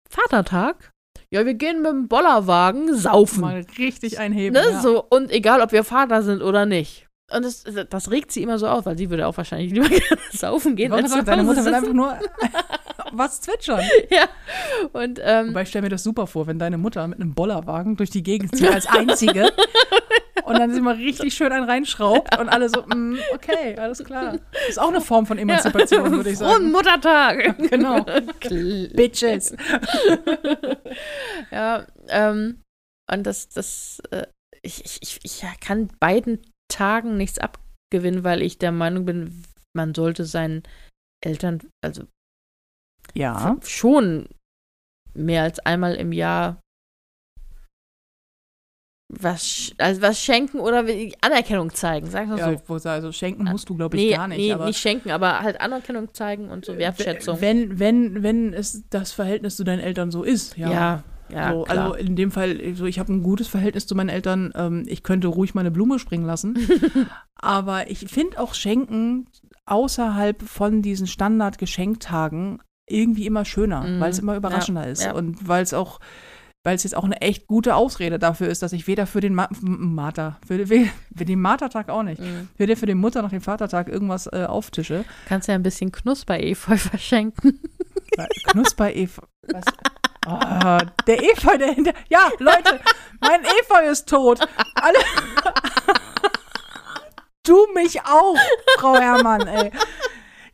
Vatertag? 0.10 0.92
Ja, 1.36 1.46
wir 1.46 1.56
gehen 1.56 1.82
mit 1.82 1.92
dem 1.92 2.08
Bollerwagen 2.08 2.96
saufen. 2.96 3.42
Mal 3.42 3.66
richtig 3.78 4.20
einheben. 4.20 4.54
ne, 4.54 4.72
ja. 4.72 4.82
so, 4.82 5.04
und 5.04 5.30
egal, 5.32 5.60
ob 5.60 5.74
wir 5.74 5.84
Vater 5.84 6.24
sind 6.24 6.42
oder 6.42 6.66
nicht. 6.66 7.10
Und 7.30 7.44
das, 7.44 7.66
das 7.90 8.10
regt 8.10 8.32
sie 8.32 8.42
immer 8.42 8.58
so 8.58 8.68
auf, 8.70 8.86
weil 8.86 8.98
sie 8.98 9.10
würde 9.10 9.28
auch 9.28 9.36
wahrscheinlich 9.36 9.74
lieber 9.74 9.90
gerne 9.90 10.18
saufen 10.32 10.78
gehen. 10.78 10.94
als 10.94 11.12
sagen, 11.12 11.26
deine 11.26 11.44
Mutter 11.44 11.66
will 11.66 11.74
einfach 11.74 11.92
nur 11.92 12.18
was 13.12 13.42
zwitschern. 13.42 13.84
Ja. 14.10 14.30
Und, 14.94 15.20
ähm, 15.22 15.50
Wobei 15.50 15.64
ich 15.64 15.68
stelle 15.68 15.82
mir 15.82 15.90
das 15.90 16.04
super 16.04 16.26
vor, 16.26 16.48
wenn 16.48 16.58
deine 16.58 16.78
Mutter 16.78 17.06
mit 17.06 17.20
einem 17.20 17.34
Bollerwagen 17.34 17.98
durch 17.98 18.12
die 18.12 18.24
Gegend 18.24 18.56
zieht 18.56 18.72
als 18.72 18.88
einzige 18.88 19.52
und 20.44 20.58
dann 20.60 20.72
sich 20.74 20.82
mal 20.82 20.96
richtig 20.96 21.34
schön 21.34 21.52
einen 21.52 21.70
reinschraubt 21.70 22.38
und 22.38 22.50
alle 22.50 22.70
so, 22.70 22.82
mm, 22.86 23.18
okay, 23.34 23.78
alles 23.78 24.04
klar. 24.04 24.38
Ist 24.68 24.80
auch 24.80 24.90
eine 24.90 25.02
Form 25.02 25.26
von 25.26 25.38
Emanzipation, 25.38 26.12
würde 26.12 26.30
ich 26.32 26.38
sagen. 26.38 26.72
Muttertag. 26.72 27.58
Genau. 27.70 28.04
Bitches. 28.94 29.56
ja, 31.52 31.86
ähm, 32.10 32.62
und 33.12 33.24
das, 33.24 33.50
das, 33.50 34.02
äh, 34.12 34.28
ich, 34.62 34.84
ich, 34.84 35.00
ich, 35.02 35.20
ich 35.24 35.44
kann 35.62 35.90
beiden 36.00 36.42
Tagen 36.72 37.18
nichts 37.18 37.40
abgewinnen, 37.40 38.24
weil 38.24 38.42
ich 38.42 38.58
der 38.58 38.72
Meinung 38.72 39.06
bin, 39.06 39.44
man 39.76 39.94
sollte 39.94 40.26
seinen 40.26 40.64
Eltern, 41.24 41.60
also 41.84 42.04
Ja. 43.14 43.58
schon 43.64 44.28
mehr 45.14 45.44
als 45.44 45.60
einmal 45.60 45.96
im 45.96 46.12
Jahr 46.12 46.62
was, 49.08 49.72
also 49.78 50.02
was 50.02 50.20
schenken 50.20 50.60
oder 50.60 50.84
Anerkennung 51.22 51.74
zeigen, 51.74 52.08
sagen 52.10 52.32
wir 52.32 52.38
ja 52.38 52.58
so. 52.66 52.90
also 52.90 53.12
schenken 53.12 53.44
musst 53.44 53.70
du, 53.70 53.76
glaube 53.76 53.98
ich, 53.98 54.04
nee, 54.04 54.16
gar 54.16 54.28
nicht. 54.28 54.38
nee, 54.40 54.52
aber 54.52 54.66
nicht 54.66 54.80
schenken, 54.80 55.12
aber 55.12 55.42
halt 55.42 55.62
Anerkennung 55.62 56.14
zeigen 56.14 56.50
und 56.50 56.66
so 56.66 56.78
Wertschätzung. 56.78 57.40
Wenn, 57.40 57.80
wenn, 57.80 58.24
wenn 58.24 58.54
es 58.54 58.84
das 58.90 59.12
Verhältnis 59.12 59.58
zu 59.58 59.64
deinen 59.64 59.80
Eltern 59.80 60.10
so 60.12 60.24
ist, 60.24 60.58
ja. 60.58 60.72
ja, 60.72 61.04
ja, 61.30 61.52
so, 61.54 61.64
klar. 61.64 61.78
also 61.86 61.94
in 61.96 62.16
dem 62.16 62.32
Fall, 62.32 62.60
so, 62.76 62.86
ich 62.86 62.98
habe 63.00 63.14
ein 63.14 63.22
gutes 63.24 63.48
Verhältnis 63.48 63.88
zu 63.88 63.96
meinen 63.96 64.10
Eltern. 64.10 64.52
Ähm, 64.56 64.84
ich 64.88 65.04
könnte 65.04 65.28
ruhig 65.28 65.54
meine 65.56 65.72
Blume 65.72 65.98
springen 66.00 66.26
lassen. 66.26 66.58
Aber 67.36 67.90
ich 67.90 68.00
finde 68.08 68.40
auch 68.40 68.54
Schenken 68.54 69.28
außerhalb 69.66 70.42
von 70.44 70.82
diesen 70.82 71.08
Standard-Geschenktagen 71.08 72.60
irgendwie 72.88 73.26
immer 73.26 73.46
schöner, 73.46 73.82
Mhm. 73.82 74.00
weil 74.00 74.12
es 74.12 74.20
immer 74.20 74.36
überraschender 74.36 74.86
Ja, 74.86 74.92
ist. 74.92 75.12
Und 75.14 75.48
weil 75.48 75.64
es 75.64 75.74
auch, 75.74 76.00
weil 76.66 76.76
es 76.76 76.84
jetzt 76.84 76.96
auch 76.98 77.04
eine 77.06 77.22
echt 77.22 77.48
gute 77.48 77.76
Ausrede 77.76 78.20
dafür 78.20 78.48
ist, 78.48 78.62
dass 78.62 78.74
ich 78.74 78.88
weder 78.88 79.06
für 79.08 79.22
den 79.22 79.34
Ma 79.36 79.48
Mater, 79.62 80.38
für, 80.46 80.58
den- 80.58 80.92
für 81.16 81.26
den 81.26 81.40
Matertag 81.40 81.90
auch 81.90 82.04
nicht, 82.04 82.20
Mhm. 82.22 82.50
weder 82.58 82.76
für 82.76 82.88
den 82.88 82.98
Mutter 82.98 83.22
noch 83.22 83.30
den 83.30 83.40
Vatertag 83.42 83.88
irgendwas 83.88 84.28
äh, 84.28 84.46
auftische. 84.48 85.06
Kannst 85.28 85.48
ja 85.48 85.54
ein 85.56 85.64
bisschen 85.64 85.92
Knusper-Efeu 85.92 86.76
verschenken. 86.78 87.60
Weil 88.18 88.28
Knusper 88.48 88.94
Efeu. 88.96 89.22
Was? 89.48 89.64
Oh, 90.28 90.78
der 91.06 91.24
Efeu 91.24 91.56
dahinter. 91.58 91.94
Ja, 92.10 92.30
Leute, 92.40 92.80
mein 93.22 93.42
Efeu 93.44 93.88
ist 93.90 94.10
tot. 94.10 94.40
Alle. 94.76 94.98
Du 97.44 97.68
mich 97.76 98.02
auch, 98.02 98.36
Frau 98.80 98.96
Herrmann, 98.96 99.46
ey. 99.48 99.72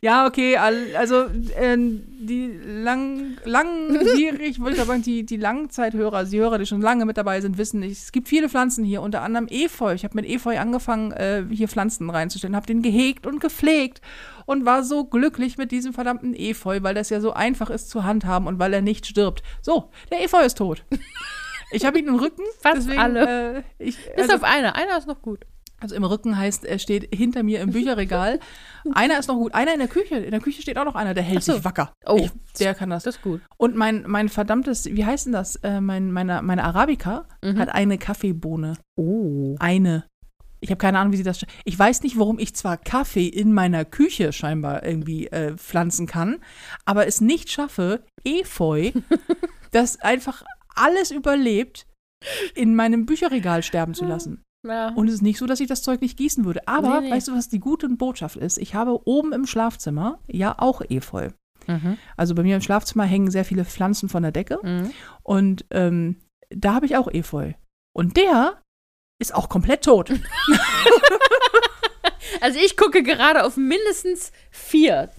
Ja, 0.04 0.26
okay, 0.26 0.56
also 0.56 1.26
äh, 1.56 1.76
die 1.76 2.58
lang, 2.66 3.36
langwierig, 3.44 4.58
wollte 4.58 4.80
ich 4.80 4.84
sagen, 4.84 5.02
die, 5.02 5.24
die 5.24 5.36
Langzeithörer, 5.36 6.24
die 6.24 6.40
Hörer, 6.40 6.58
die 6.58 6.66
schon 6.66 6.80
lange 6.80 7.04
mit 7.04 7.16
dabei 7.16 7.40
sind, 7.40 7.56
wissen, 7.56 7.84
es 7.84 8.10
gibt 8.10 8.26
viele 8.26 8.48
Pflanzen 8.48 8.84
hier, 8.84 9.00
unter 9.00 9.22
anderem 9.22 9.46
Efeu. 9.48 9.94
Ich 9.94 10.02
habe 10.02 10.16
mit 10.16 10.28
Efeu 10.28 10.58
angefangen, 10.58 11.12
äh, 11.12 11.44
hier 11.52 11.68
Pflanzen 11.68 12.10
reinzustellen, 12.10 12.56
habe 12.56 12.66
den 12.66 12.82
gehegt 12.82 13.28
und 13.28 13.40
gepflegt 13.40 14.00
und 14.44 14.64
war 14.64 14.82
so 14.82 15.04
glücklich 15.04 15.56
mit 15.56 15.70
diesem 15.70 15.92
verdammten 15.92 16.34
Efeu, 16.34 16.82
weil 16.82 16.96
das 16.96 17.08
ja 17.10 17.20
so 17.20 17.32
einfach 17.32 17.70
ist 17.70 17.88
zu 17.88 18.02
handhaben 18.02 18.48
und 18.48 18.58
weil 18.58 18.74
er 18.74 18.82
nicht 18.82 19.06
stirbt. 19.06 19.44
So, 19.60 19.90
der 20.10 20.24
Efeu 20.24 20.44
ist 20.44 20.58
tot. 20.58 20.84
Ich 21.70 21.86
habe 21.86 21.98
ihn 21.98 22.08
im 22.08 22.16
Rücken. 22.16 22.42
Fast 22.60 22.78
deswegen, 22.78 23.00
alle. 23.00 23.56
Äh, 23.56 23.62
ich, 23.78 23.96
Bis 24.14 24.24
also, 24.24 24.34
auf 24.34 24.42
eine. 24.42 24.74
Einer 24.74 24.98
ist 24.98 25.06
noch 25.06 25.22
gut. 25.22 25.46
Also 25.82 25.94
im 25.94 26.04
Rücken 26.04 26.36
heißt, 26.36 26.64
er 26.64 26.78
steht 26.78 27.14
hinter 27.14 27.42
mir 27.42 27.60
im 27.60 27.70
Bücherregal. 27.70 28.40
einer 28.94 29.18
ist 29.18 29.28
noch 29.28 29.36
gut. 29.36 29.54
Einer 29.54 29.72
in 29.72 29.78
der 29.80 29.88
Küche. 29.88 30.16
In 30.16 30.30
der 30.30 30.40
Küche 30.40 30.62
steht 30.62 30.78
auch 30.78 30.84
noch 30.84 30.94
einer, 30.94 31.14
der 31.14 31.22
hält 31.22 31.42
so. 31.42 31.54
sich 31.54 31.64
wacker. 31.64 31.92
Oh. 32.06 32.16
Ich, 32.16 32.30
der 32.58 32.74
kann 32.74 32.90
das. 32.90 33.04
Das 33.04 33.16
ist 33.16 33.22
gut. 33.22 33.40
Und 33.56 33.76
mein, 33.76 34.04
mein 34.06 34.28
verdammtes, 34.28 34.86
wie 34.86 35.04
heißt 35.04 35.26
denn 35.26 35.32
das? 35.32 35.56
Äh, 35.56 35.80
mein, 35.80 36.12
meine, 36.12 36.42
meine 36.42 36.64
Arabica 36.64 37.26
Mhm. 37.42 37.58
hat 37.58 37.70
eine 37.74 37.98
Kaffeebohne. 37.98 38.78
Oh. 38.96 39.56
Eine. 39.58 40.04
Ich 40.60 40.70
habe 40.70 40.78
keine 40.78 41.00
Ahnung, 41.00 41.12
wie 41.12 41.16
sie 41.16 41.24
das. 41.24 41.44
Ich 41.64 41.76
weiß 41.76 42.02
nicht, 42.04 42.16
warum 42.18 42.38
ich 42.38 42.54
zwar 42.54 42.76
Kaffee 42.76 43.26
in 43.26 43.52
meiner 43.52 43.84
Küche 43.84 44.32
scheinbar 44.32 44.84
irgendwie 44.84 45.26
äh, 45.26 45.56
pflanzen 45.56 46.06
kann, 46.06 46.38
aber 46.84 47.08
es 47.08 47.20
nicht 47.20 47.50
schaffe, 47.50 48.04
Efeu, 48.24 48.92
das 49.72 50.00
einfach 50.00 50.44
alles 50.76 51.10
überlebt, 51.10 51.86
in 52.54 52.76
meinem 52.76 53.06
Bücherregal 53.06 53.64
sterben 53.64 53.94
zu 53.94 54.04
lassen. 54.04 54.42
Ja. 54.66 54.90
Und 54.90 55.08
es 55.08 55.14
ist 55.14 55.22
nicht 55.22 55.38
so, 55.38 55.46
dass 55.46 55.60
ich 55.60 55.66
das 55.68 55.82
Zeug 55.82 56.00
nicht 56.00 56.16
gießen 56.16 56.44
würde. 56.44 56.66
Aber 56.68 57.00
Nee, 57.00 57.08
nee. 57.08 57.14
weißt 57.14 57.28
du, 57.28 57.34
was 57.34 57.48
die 57.48 57.58
gute 57.58 57.88
Botschaft 57.88 58.36
ist? 58.36 58.58
Ich 58.58 58.74
habe 58.74 59.00
oben 59.06 59.32
im 59.32 59.46
Schlafzimmer 59.46 60.18
ja 60.28 60.54
auch 60.58 60.82
Efeu. 60.88 61.30
Mhm. 61.66 61.98
Also 62.16 62.34
bei 62.34 62.42
mir 62.42 62.56
im 62.56 62.62
Schlafzimmer 62.62 63.04
hängen 63.04 63.30
sehr 63.30 63.44
viele 63.44 63.64
Pflanzen 63.64 64.08
von 64.08 64.22
der 64.22 64.32
Decke. 64.32 64.58
Mhm. 64.62 64.90
Und 65.22 65.64
ähm, 65.70 66.16
da 66.50 66.74
habe 66.74 66.86
ich 66.86 66.96
auch 66.96 67.08
Efeu. 67.08 67.52
Und 67.92 68.16
der 68.16 68.62
ist 69.20 69.34
auch 69.34 69.48
komplett 69.48 69.84
tot. 69.84 70.12
Also 72.40 72.58
ich 72.58 72.76
gucke 72.76 73.02
gerade 73.02 73.44
auf 73.44 73.56
mindestens 73.56 74.32
vier 74.50 75.10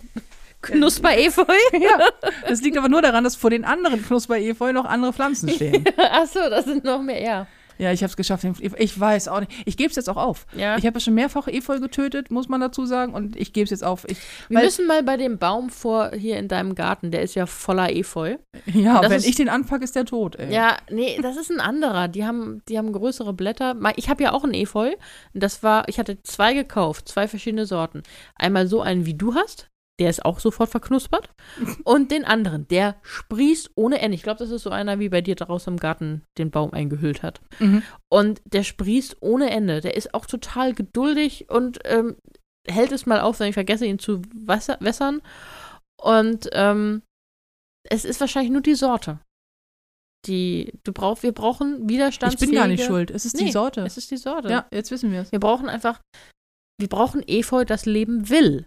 Knusper-Efeu. 0.61 1.45
ja. 1.73 2.09
Das 2.47 2.61
liegt 2.61 2.77
aber 2.77 2.89
nur 2.89 3.01
daran, 3.01 3.23
dass 3.23 3.35
vor 3.35 3.49
den 3.49 3.65
anderen 3.65 4.03
Knusper-Efeu 4.03 4.73
noch 4.73 4.85
andere 4.85 5.13
Pflanzen 5.13 5.49
stehen. 5.49 5.85
Achso, 5.97 6.49
das 6.49 6.65
sind 6.65 6.83
noch 6.83 7.01
mehr, 7.01 7.21
ja. 7.21 7.47
Ja, 7.77 7.91
ich 7.91 8.01
habe 8.03 8.09
es 8.09 8.17
geschafft. 8.17 8.45
Ich 8.77 8.99
weiß 8.99 9.27
auch 9.27 9.39
nicht. 9.39 9.51
Ich 9.65 9.77
gebe 9.77 9.89
es 9.89 9.95
jetzt 9.95 10.09
auch 10.09 10.17
auf. 10.17 10.45
ja. 10.55 10.77
Ich 10.77 10.85
habe 10.85 10.95
ja 10.95 10.99
schon 10.99 11.13
mehrfach 11.13 11.47
Efeu 11.47 11.79
getötet, 11.79 12.31
muss 12.31 12.47
man 12.49 12.61
dazu 12.61 12.85
sagen. 12.85 13.13
Und 13.13 13.35
ich 13.35 13.53
gebe 13.53 13.63
es 13.65 13.69
jetzt 13.71 13.83
auf. 13.83 14.05
Ich, 14.09 14.17
Wir 14.49 14.59
müssen 14.61 14.85
mal 14.87 15.03
bei 15.03 15.17
dem 15.17 15.37
Baum 15.37 15.69
vor 15.69 16.11
hier 16.11 16.37
in 16.37 16.47
deinem 16.47 16.75
Garten, 16.75 17.11
der 17.11 17.21
ist 17.21 17.35
ja 17.35 17.45
voller 17.45 17.91
Efeu. 17.95 18.37
ja, 18.65 19.01
wenn 19.01 19.11
ist- 19.13 19.27
ich 19.27 19.35
den 19.35 19.49
anpacke, 19.49 19.83
ist 19.83 19.95
der 19.95 20.05
tot. 20.05 20.35
Ey. 20.35 20.53
Ja, 20.53 20.77
nee, 20.91 21.17
das 21.21 21.37
ist 21.37 21.51
ein 21.51 21.59
anderer. 21.59 22.07
Die 22.07 22.25
haben, 22.25 22.61
die 22.69 22.77
haben 22.77 22.91
größere 22.93 23.33
Blätter. 23.33 23.75
Ich 23.95 24.09
habe 24.09 24.23
ja 24.23 24.33
auch 24.33 24.43
einen 24.43 24.53
Efeu. 24.53 24.91
Das 25.33 25.63
war, 25.63 25.87
ich 25.89 25.99
hatte 25.99 26.21
zwei 26.23 26.53
gekauft, 26.53 27.07
zwei 27.09 27.27
verschiedene 27.27 27.65
Sorten. 27.65 28.03
Einmal 28.35 28.67
so 28.67 28.81
einen, 28.81 29.05
wie 29.05 29.13
du 29.15 29.35
hast. 29.35 29.69
Der 30.03 30.09
ist 30.09 30.25
auch 30.25 30.39
sofort 30.41 30.69
verknuspert. 30.69 31.29
Und 31.85 32.11
den 32.11 32.25
anderen, 32.25 32.67
der 32.67 32.97
sprießt 33.03 33.71
ohne 33.75 33.99
Ende. 33.99 34.15
Ich 34.15 34.23
glaube, 34.23 34.39
das 34.39 34.51
ist 34.51 34.63
so 34.63 34.69
einer, 34.69 34.99
wie 34.99 35.07
bei 35.07 35.21
dir 35.21 35.35
draußen 35.35 35.71
im 35.73 35.79
Garten 35.79 36.23
den 36.37 36.51
Baum 36.51 36.73
eingehüllt 36.73 37.23
hat. 37.23 37.39
Mhm. 37.59 37.83
Und 38.11 38.41
der 38.45 38.63
sprießt 38.63 39.17
ohne 39.21 39.49
Ende. 39.49 39.79
Der 39.79 39.95
ist 39.95 40.13
auch 40.13 40.25
total 40.25 40.73
geduldig 40.73 41.49
und 41.49 41.79
ähm, 41.85 42.17
hält 42.67 42.91
es 42.91 43.05
mal 43.05 43.21
auf, 43.21 43.39
wenn 43.39 43.47
ich 43.47 43.53
vergesse, 43.53 43.85
ihn 43.85 43.97
zu 43.99 44.21
wasser 44.35 44.77
wässern. 44.81 45.21
Und 46.01 46.49
ähm, 46.51 47.01
es 47.89 48.03
ist 48.03 48.19
wahrscheinlich 48.19 48.51
nur 48.51 48.61
die 48.61 48.75
Sorte. 48.75 49.19
Die, 50.25 50.73
du 50.83 50.91
brauchst, 50.93 51.23
wir 51.23 51.33
brauchen 51.33 51.83
Ich 51.83 51.89
widerstandsfähige. 51.89 52.51
bin 52.51 52.59
gar 52.59 52.67
nicht 52.67 52.83
schuld. 52.83 53.09
Es 53.11 53.25
ist 53.25 53.39
die 53.39 53.45
Nee, 53.45 53.51
Sorte. 53.51 53.81
Es 53.81 53.97
ist 53.97 54.09
die 54.11 54.17
Sorte. 54.17 54.49
Ja, 54.49 54.67
jetzt 54.71 54.91
wissen 54.91 55.11
wir 55.11 55.21
es. 55.21 55.31
Wir 55.31 55.39
brauchen 55.39 55.67
einfach, 55.69 55.99
wir 56.79 56.87
brauchen 56.89 57.21
Efeu, 57.27 57.65
das 57.65 57.85
Leben 57.85 58.29
will. 58.29 58.65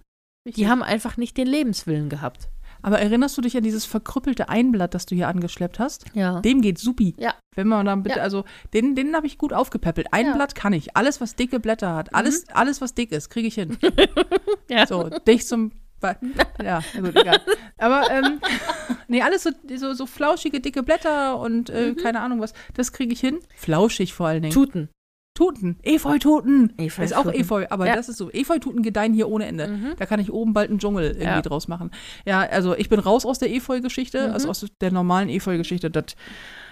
Die 0.55 0.68
haben 0.68 0.82
einfach 0.82 1.16
nicht 1.16 1.36
den 1.36 1.47
Lebenswillen 1.47 2.09
gehabt. 2.09 2.49
Aber 2.82 3.01
erinnerst 3.01 3.36
du 3.36 3.40
dich 3.42 3.57
an 3.57 3.64
dieses 3.64 3.84
verkrüppelte 3.84 4.49
Einblatt, 4.49 4.94
das 4.94 5.07
du 5.07 5.14
hier 5.16 5.26
angeschleppt 5.28 5.78
hast? 5.80 6.05
Ja. 6.14 6.40
Dem 6.40 6.61
geht 6.61 6.78
supi. 6.78 7.14
Ja. 7.18 7.34
Wenn 7.57 7.66
man 7.66 7.84
dann 7.86 8.03
bitte, 8.05 8.18
Ja. 8.18 8.22
also 8.22 8.44
den, 8.74 8.94
den 8.94 9.16
habe 9.16 9.26
ich 9.26 9.38
gut 9.38 9.53
aufgepäppelt. 9.53 10.09
Ein 10.12 10.26
Ja. 10.26 10.30
Mhm. 10.32 10.36
Blatt 10.36 10.55
kann 10.55 10.72
ich. 10.72 10.97
Alles, 10.97 11.20
was 11.20 11.34
dicke 11.34 11.59
Blätter 11.59 11.94
hat, 11.97 12.14
alles, 12.14 12.44
alles 12.51 12.80
was 12.80 12.94
dick 12.94 13.11
ist, 13.12 13.28
kriege 13.30 13.49
ich 13.49 13.55
hin. 13.55 13.76
ja. 14.70 14.86
So, 14.86 15.09
dich 15.09 15.47
zum. 15.47 15.72
Be- 15.99 16.16
Ja, 16.62 16.82
gut, 17.01 17.16
egal. 17.16 17.40
Aber, 17.78 18.11
ähm, 18.11 18.40
nee, 19.09 19.22
alles 19.22 19.44
so, 19.44 19.51
so, 19.76 19.94
so 19.94 20.05
flauschige, 20.07 20.61
dicke 20.61 20.82
Blätter 20.82 21.38
und 21.40 21.70
äh, 21.70 21.92
Mhm. 21.92 21.97
keine 21.97 22.20
Ahnung 22.20 22.40
was, 22.40 22.53
das 22.74 22.92
kriege 22.92 23.14
ich 23.14 23.20
hin. 23.20 23.38
Flauschig 23.57 24.12
vor 24.12 24.26
allen 24.26 24.42
Dingen. 24.42 24.53
Tuten. 24.55 24.90
Tuten. 25.37 25.78
Efeututen. 25.84 26.72
Efeu 26.78 27.05
Ist 27.05 27.14
auch. 27.14 27.32
Efeu, 27.32 27.66
aber 27.70 27.87
Ja. 27.87 27.95
das 27.95 28.09
ist 28.09 28.16
so. 28.16 28.30
Efeututen 28.32 28.82
gedeihen 28.82 29.12
hier 29.14 29.28
ohne 29.28 29.47
Ende. 29.47 29.68
Mhm. 29.68 29.93
Da 29.97 30.07
kann 30.07 30.18
ich 30.18 30.32
oben 30.32 30.53
bald 30.53 30.70
einen 30.70 30.80
Dschungel 30.80 31.05
irgendwie 31.11 31.22
Ja. 31.24 31.43
draus 31.43 31.68
machen. 31.68 31.93
Ja, 32.24 32.41
also 32.41 32.74
ich 32.76 32.89
bin 32.89 32.99
raus 32.99 33.24
aus 33.24 33.39
der 33.39 33.53
Efeu-Geschichte, 33.55 34.26
Mhm. 34.28 34.34
also 34.34 34.49
aus 34.51 34.66
der 34.80 34.91
normalen 34.91 35.28
Efeu-Geschichte. 35.28 35.91
Das, 35.91 36.07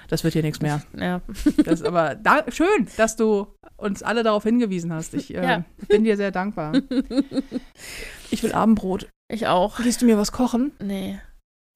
das 0.08 0.24
wird 0.24 0.32
hier 0.34 0.42
nichts 0.42 0.60
mehr. 0.60 0.82
Ja. 0.98 1.20
Das 1.64 1.80
ist 1.80 1.86
aber 1.86 2.16
da, 2.16 2.44
schön, 2.50 2.88
dass 2.96 3.14
du 3.16 3.46
uns 3.76 4.02
alle 4.02 4.22
darauf 4.22 4.42
hingewiesen 4.44 4.92
hast. 4.92 5.14
Ich 5.14 5.34
äh, 5.34 5.42
Ja. 5.42 5.64
bin 5.88 6.02
dir 6.04 6.16
sehr 6.16 6.30
dankbar. 6.32 6.72
Ich 8.30 8.42
will 8.42 8.52
Abendbrot. 8.52 9.08
Ich 9.28 9.46
auch. 9.46 9.78
Willst 9.78 10.02
du 10.02 10.06
mir 10.06 10.18
was 10.18 10.32
kochen? 10.32 10.72
Nee. 10.82 11.20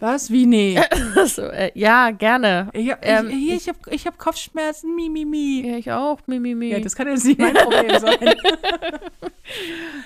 Was? 0.00 0.30
Wie? 0.30 0.46
Nee. 0.46 0.80
so, 1.26 1.42
äh, 1.42 1.72
ja, 1.74 2.10
gerne. 2.12 2.70
Ich 2.72 2.90
hab, 2.90 3.04
Ähm, 3.04 3.28
ich, 3.30 3.34
hier, 3.36 3.54
ich- 3.56 3.62
ich 3.62 3.68
habe 3.68 3.78
ich 3.90 4.06
hab 4.06 4.16
Kopfschmerzen. 4.18 4.94
Mi, 4.94 5.08
mi, 5.08 5.24
mi. 5.24 5.66
Ja, 5.68 5.76
ich 5.76 5.90
auch. 5.90 6.20
Mimimi. 6.26 6.68
Ja, 6.68 6.78
das 6.80 6.94
kann 6.94 7.08
jetzt 7.08 7.24
nicht 7.24 7.38
mein 7.40 7.54
Problem 7.54 7.98
sein. 8.00 8.18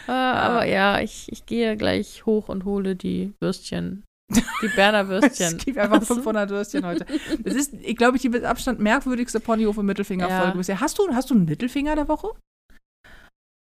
Ah, 0.07 0.32
aber 0.34 0.64
ja, 0.66 1.01
ich, 1.01 1.26
ich 1.32 1.47
gehe 1.47 1.76
gleich 1.76 2.24
hoch 2.26 2.49
und 2.49 2.64
hole 2.64 2.95
die 2.95 3.32
Würstchen. 3.40 4.05
Die 4.30 4.68
Berner 4.76 5.09
Würstchen. 5.09 5.57
Es 5.57 5.64
gibt 5.64 5.78
einfach 5.78 6.01
Was? 6.01 6.07
500 6.09 6.49
Würstchen 6.51 6.86
heute. 6.86 7.05
Das 7.43 7.55
ist, 7.55 7.72
ich 7.74 7.97
glaube, 7.97 8.16
ich 8.16 8.22
die 8.22 8.28
mit 8.28 8.45
Abstand 8.45 8.78
merkwürdigste 8.78 9.40
Ponyhof- 9.40 9.78
und 9.78 9.86
Mittelfinger-Folge 9.86 10.53
Ja. 10.53 10.55
bisher. 10.57 10.80
Hast 10.80 10.99
du, 10.99 11.09
hast 11.12 11.30
du 11.30 11.34
einen 11.34 11.45
Mittelfinger 11.45 11.97
der 11.97 12.07
Woche? 12.09 12.30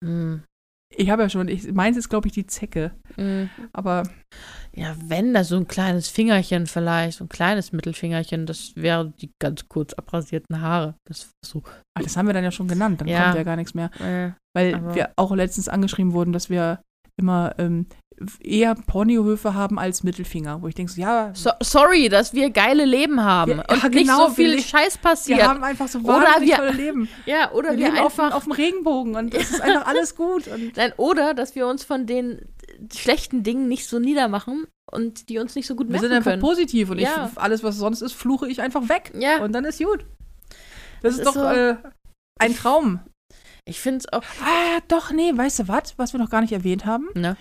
Hm, 0.02 0.42
Ich 0.96 1.10
habe 1.10 1.22
ja 1.22 1.28
schon. 1.28 1.48
Ich, 1.48 1.70
meins 1.72 1.96
ist, 1.96 2.08
glaube 2.08 2.28
ich, 2.28 2.32
die 2.34 2.46
Zecke. 2.46 2.92
hm. 3.16 3.50
Aber 3.72 4.04
Ja, 4.74 4.94
wenn 5.04 5.34
da 5.34 5.42
so 5.44 5.56
ein 5.56 5.66
kleines 5.68 6.08
Fingerchen 6.08 6.66
vielleicht, 6.66 7.18
so 7.18 7.24
ein 7.24 7.28
kleines 7.28 7.72
Mittelfingerchen, 7.72 8.46
das 8.46 8.72
wäre 8.76 9.12
die 9.20 9.30
ganz 9.40 9.68
kurz 9.68 9.92
abrasierten 9.94 10.60
Haare. 10.60 10.94
Das 11.06 11.30
so. 11.44 11.62
ah, 11.94 12.02
das 12.02 12.16
haben 12.16 12.26
wir 12.26 12.32
dann 12.34 12.44
ja 12.44 12.50
schon 12.52 12.68
genannt. 12.68 13.00
Dann 13.00 13.08
Ja. 13.08 13.24
kommt 13.24 13.36
ja 13.36 13.42
gar 13.42 13.56
nichts 13.56 13.74
mehr. 13.74 13.90
Äh, 14.00 14.32
Weil 14.56 14.94
wir 14.94 15.10
auch 15.16 15.34
letztens 15.34 15.68
angeschrieben 15.68 16.12
wurden, 16.12 16.32
dass 16.32 16.48
wir 16.48 16.80
immer 17.18 17.54
ähm, 17.58 17.86
eher 18.40 18.74
Ponyhöfe 18.74 19.54
haben 19.54 19.78
als 19.78 20.02
Mittelfinger. 20.02 20.60
Wo 20.62 20.68
ich 20.68 20.74
denke, 20.74 20.90
so, 20.92 21.00
ja, 21.00 21.30
so, 21.34 21.50
sorry, 21.60 22.08
dass 22.08 22.32
wir 22.32 22.50
geile 22.50 22.84
Leben 22.84 23.22
haben 23.22 23.52
Ja, 23.58 23.64
und 23.70 23.82
ja, 23.82 23.88
nicht 23.88 23.98
genau, 24.08 24.28
so 24.28 24.34
viel 24.34 24.56
wir 24.56 24.62
Scheiß 24.62 24.98
passiert. 24.98 25.38
wir 25.38 25.48
haben 25.48 25.62
einfach 25.62 25.86
so 25.88 26.02
wahnsinnig 26.04 26.48
wir- 26.50 26.56
tolle 26.56 26.72
Leben. 26.72 27.08
ja, 27.26 27.52
oder 27.52 27.70
Wir 27.72 27.78
wir, 27.78 27.86
leben 27.92 27.98
auf, 27.98 28.14
dem- 28.16 28.24
einfach. 28.24 28.36
auf 28.36 28.42
dem 28.44 28.52
Regenbogen 28.52 29.14
und 29.16 29.34
es 29.34 29.50
ist 29.50 29.60
einfach 29.60 29.86
alles 29.86 30.16
gut. 30.16 30.44
Nein, 30.76 30.92
oder 30.96 31.34
dass 31.34 31.54
wir 31.54 31.66
uns 31.68 31.84
von 31.84 32.06
den 32.06 32.40
schlechten 32.92 33.42
Dingen 33.42 33.68
nicht 33.68 33.86
so 33.88 33.98
niedermachen 33.98 34.66
und 34.90 35.28
die 35.28 35.38
uns 35.38 35.54
nicht 35.54 35.66
so 35.66 35.74
gut 35.76 35.86
wir 35.88 35.92
merken 35.92 36.06
sind 36.08 36.16
einfach 36.16 36.30
können. 36.32 36.42
positiv 36.42 36.90
und 36.90 36.98
ich, 36.98 37.08
alles, 37.36 37.62
was 37.62 37.76
sonst 37.76 38.00
ist, 38.02 38.14
fluche 38.14 38.48
ich 38.48 38.60
einfach 38.60 38.88
weg. 38.88 39.12
Ja. 39.18 39.42
Und 39.44 39.52
dann 39.52 39.64
ist 39.64 39.78
gut. 39.82 40.04
Das, 41.02 41.12
ist 41.14 41.18
ist 41.20 41.26
doch 41.26 41.34
so- 41.34 41.44
äh, 41.44 41.76
ein 42.40 42.54
Traum. 42.56 43.00
Ich 43.68 43.80
finde 43.80 43.98
es 43.98 44.12
auch. 44.12 44.22
Ah, 44.42 44.80
doch, 44.88 45.10
nee, 45.12 45.30
weißt 45.34 45.60
du 45.60 45.68
was, 45.68 45.98
was 45.98 46.12
wir 46.14 46.20
noch 46.20 46.30
gar 46.30 46.40
nicht 46.40 46.52
erwähnt 46.52 46.86
haben? 46.86 47.08
Ne? 47.14 47.36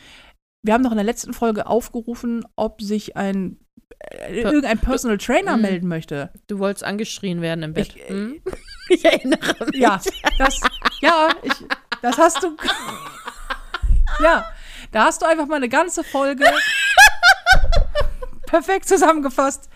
Wir 0.64 0.74
haben 0.74 0.84
doch 0.84 0.92
in 0.92 0.98
der 0.98 1.06
letzten 1.06 1.34
Folge 1.34 1.68
aufgerufen, 1.68 2.46
ob 2.56 2.82
sich 2.82 3.16
ein 3.16 3.60
äh, 4.00 4.42
irgendein 4.42 4.78
Personal 4.80 5.18
Trainer 5.18 5.56
Mhm. 5.56 5.62
melden 5.62 5.88
möchte. 5.88 6.32
Du 6.48 6.60
wolltest 6.60 6.84
angeschrien 6.84 7.42
werden 7.42 7.64
im 7.64 7.74
Bett. 7.74 7.96
Ich- 7.96 8.10
hm? 8.10 8.42
ich 8.90 9.06
erinnere 9.06 9.66
mich. 9.68 9.76
Ja, 9.80 10.00
das, 10.38 10.60
ja, 11.02 11.30
ich, 11.44 11.54
das 12.02 12.18
hast 12.18 12.44
du. 12.44 12.56
Ja, 14.24 14.46
da 14.94 15.04
hast 15.06 15.22
du 15.22 15.26
einfach 15.28 15.46
mal 15.48 15.58
eine 15.58 15.70
ganze 15.70 16.04
Folge 16.04 16.44
perfekt 18.48 18.88
zusammengefasst. 18.88 19.70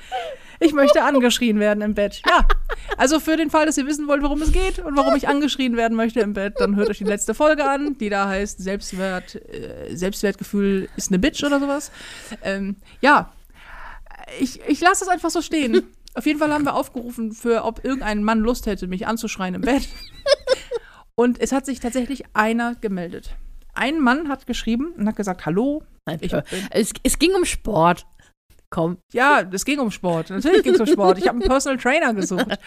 Ich 0.62 0.74
möchte 0.74 1.04
angeschrien 1.04 1.60
werden 1.60 1.82
im 1.82 1.96
Bett. 1.96 2.22
Ja, 2.28 2.48
also 2.96 3.20
für 3.20 3.36
den 3.36 3.50
Fall, 3.50 3.66
dass 3.66 3.78
ihr 3.78 3.88
wissen 3.88 4.08
wollt, 4.08 4.22
worum 4.22 4.42
es 4.44 4.52
geht 4.52 4.78
und 4.78 4.96
warum 4.96 5.16
ich 5.16 5.28
angeschrien 5.28 5.76
werden 5.76 5.98
möchte 5.98 6.20
im 6.20 6.34
Bett, 6.34 6.54
dann 6.60 6.76
hört 6.76 6.90
euch 6.90 7.00
die 7.00 7.04
letzte 7.04 7.34
Folge 7.34 7.68
an, 7.68 7.98
die 7.98 8.10
da 8.10 8.28
heißt 8.28 8.62
Selbstwert, 8.62 9.36
äh, 9.36 9.96
Selbstwertgefühl 9.96 10.88
ist 10.96 11.10
eine 11.10 11.18
Bitch 11.18 11.44
oder 11.44 11.60
sowas. 11.60 11.92
Ähm, 12.44 12.76
ja, 13.02 13.34
ich, 14.40 14.62
ich 14.68 14.80
lasse 14.82 15.04
das 15.04 15.08
einfach 15.12 15.32
so 15.32 15.42
stehen. 15.42 15.82
Auf 16.14 16.28
jeden 16.28 16.38
Fall 16.38 16.54
haben 16.54 16.66
wir 16.66 16.76
aufgerufen, 16.76 17.32
für 17.32 17.64
ob 17.64 17.84
irgendein 17.84 18.24
Mann 18.24 18.40
Lust 18.40 18.68
hätte, 18.68 18.86
mich 18.88 19.08
anzuschreien 19.08 19.56
im 19.56 19.62
Bett. 19.62 19.90
Und 21.16 21.42
es 21.42 21.52
hat 21.52 21.66
sich 21.66 21.80
tatsächlich 21.80 22.24
einer 22.34 22.76
gemeldet. 22.76 23.36
Ein 23.74 24.00
Mann 24.00 24.30
hat 24.30 24.46
geschrieben 24.46 24.94
und 24.98 25.08
hat 25.08 25.16
gesagt, 25.16 25.46
hallo. 25.46 25.84
Ich, 26.20 26.34
äh, 26.34 26.44
Es, 26.70 26.94
es 27.04 27.18
ging 27.18 27.34
um 27.34 27.46
Sport. 27.46 28.06
Komm. 28.72 29.00
ja, 29.12 29.42
es 29.52 29.66
ging 29.66 29.80
um 29.80 29.92
Sport. 29.92 30.30
Natürlich 30.30 30.64
ging 30.64 30.76
es 30.76 30.80
um 30.80 30.88
Sport. 30.88 31.18
Ich 31.18 31.28
habe 31.28 31.40
einen 31.40 31.48
Personal 31.48 31.78
Trainer 31.78 32.14
gesucht. 32.14 32.58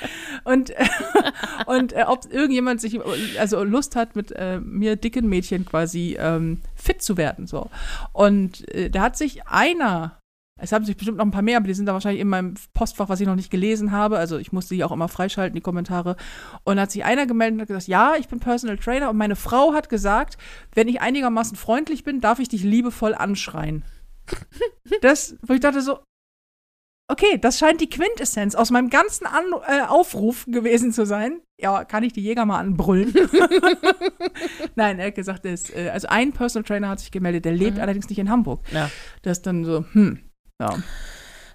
Und, 0.44 0.68
äh, 0.68 0.84
und 1.66 1.94
äh, 1.94 2.04
ob 2.06 2.30
irgendjemand 2.30 2.82
sich 2.82 3.00
also 3.38 3.64
Lust 3.64 3.96
hat, 3.96 4.14
mit 4.14 4.30
äh, 4.32 4.60
mir 4.60 4.96
dicken 4.96 5.30
Mädchen 5.30 5.64
quasi 5.64 6.14
ähm, 6.20 6.60
fit 6.74 7.00
zu 7.00 7.16
werden. 7.16 7.46
So. 7.46 7.70
Und 8.12 8.68
äh, 8.74 8.90
da 8.90 9.00
hat 9.00 9.16
sich 9.16 9.46
einer, 9.46 10.18
es 10.60 10.72
haben 10.72 10.84
sich 10.84 10.98
bestimmt 10.98 11.16
noch 11.16 11.24
ein 11.24 11.30
paar 11.30 11.40
mehr, 11.40 11.56
aber 11.56 11.68
die 11.68 11.74
sind 11.74 11.86
da 11.86 11.94
wahrscheinlich 11.94 12.20
in 12.20 12.28
meinem 12.28 12.52
Postfach, 12.74 13.08
was 13.08 13.20
ich 13.20 13.26
noch 13.26 13.34
nicht 13.34 13.50
gelesen 13.50 13.90
habe. 13.90 14.18
Also 14.18 14.36
ich 14.36 14.52
musste 14.52 14.74
die 14.74 14.84
auch 14.84 14.92
immer 14.92 15.08
freischalten, 15.08 15.54
die 15.54 15.62
Kommentare. 15.62 16.16
Und 16.64 16.76
da 16.76 16.82
hat 16.82 16.90
sich 16.90 17.06
einer 17.06 17.24
gemeldet 17.24 17.60
und 17.60 17.66
gesagt, 17.66 17.88
ja, 17.88 18.12
ich 18.18 18.28
bin 18.28 18.40
Personal 18.40 18.76
Trainer 18.76 19.08
und 19.08 19.16
meine 19.16 19.36
Frau 19.36 19.72
hat 19.72 19.88
gesagt, 19.88 20.36
wenn 20.74 20.86
ich 20.86 21.00
einigermaßen 21.00 21.56
freundlich 21.56 22.04
bin, 22.04 22.20
darf 22.20 22.40
ich 22.40 22.50
dich 22.50 22.62
liebevoll 22.62 23.14
anschreien. 23.14 23.84
Das, 25.00 25.36
wo 25.42 25.54
ich 25.54 25.60
dachte 25.60 25.80
so, 25.82 26.00
okay, 27.10 27.38
das 27.38 27.58
scheint 27.58 27.80
die 27.80 27.88
Quintessenz 27.88 28.54
aus 28.54 28.70
meinem 28.70 28.90
ganzen 28.90 29.26
An 29.26 29.44
äh, 29.66 29.82
Aufruf 29.82 30.46
gewesen 30.46 30.92
zu 30.92 31.04
sein. 31.06 31.40
Ja, 31.60 31.84
kann 31.84 32.02
ich 32.02 32.12
die 32.12 32.22
Jäger 32.22 32.44
mal 32.46 32.58
anbrüllen? 32.58 33.14
Nein, 34.74 34.98
er 34.98 35.08
hat 35.08 35.14
gesagt, 35.14 35.44
ist, 35.44 35.74
äh, 35.74 35.90
also 35.90 36.08
ein 36.08 36.32
Personal 36.32 36.64
Trainer 36.64 36.88
hat 36.88 37.00
sich 37.00 37.10
gemeldet, 37.10 37.44
der 37.44 37.52
lebt 37.52 37.76
Mhm. 37.76 37.82
allerdings 37.82 38.08
nicht 38.08 38.18
in 38.18 38.30
Hamburg. 38.30 38.60
Ja. 38.72 38.90
Das 39.22 39.38
ist 39.38 39.46
dann 39.46 39.64
so, 39.64 39.84
hm, 39.92 40.18
ja, 40.60 40.76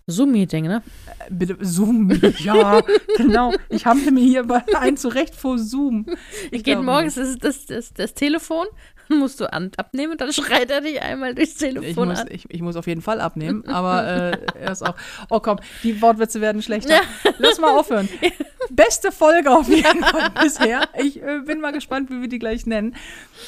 Zoom-Meeting, 0.07 0.65
ne? 0.65 0.81
äh, 1.19 1.31
bitte 1.31 1.57
Zoom. 1.61 2.11
Ja, 2.39 2.81
genau. 3.17 3.53
Ich 3.69 3.85
habe 3.85 3.99
mir 4.11 4.23
hier 4.23 4.43
bei 4.43 4.63
ein 4.75 4.97
zurecht 4.97 5.35
vor 5.35 5.57
Zoom. 5.59 6.05
Ich 6.45 6.63
Geht 6.63 6.75
glaube 6.75 6.83
morgens 6.83 7.15
das, 7.15 7.37
das, 7.37 7.65
das, 7.67 7.93
das 7.93 8.13
Telefon, 8.15 8.65
musst 9.19 9.39
du 9.39 9.51
abnehmen 9.51 10.11
und 10.13 10.21
dann 10.21 10.31
schreit 10.33 10.69
er 10.71 10.81
dich 10.81 11.01
einmal 11.01 11.35
durchs 11.35 11.53
Ich 11.53 11.57
Telefon 11.57 12.09
muss, 12.09 12.19
an. 12.19 12.27
ich, 12.31 12.45
ich 12.49 12.61
muss 12.61 12.75
auf 12.75 12.87
jeden 12.87 13.01
Fall 13.01 13.19
abnehmen, 13.21 13.63
aber 13.67 14.07
äh, 14.07 14.37
er 14.61 14.71
ist 14.71 14.83
auch. 14.85 14.95
Oh 15.29 15.39
komm, 15.39 15.59
die 15.83 16.01
Wortwitze 16.01 16.41
werden 16.41 16.61
schlechter. 16.61 17.01
Lass 17.37 17.59
mal 17.59 17.71
aufhören. 17.77 18.07
Beste 18.69 19.11
Folge 19.11 19.49
auf 19.51 19.67
jeden 19.67 20.03
Fall 20.03 20.29
bisher. 20.43 20.81
Ich 21.01 21.21
äh, 21.21 21.39
bin 21.45 21.59
mal 21.59 21.71
gespannt, 21.71 22.09
wie 22.11 22.21
wir 22.21 22.27
die 22.27 22.37
gleich 22.39 22.65
nennen. 22.67 22.95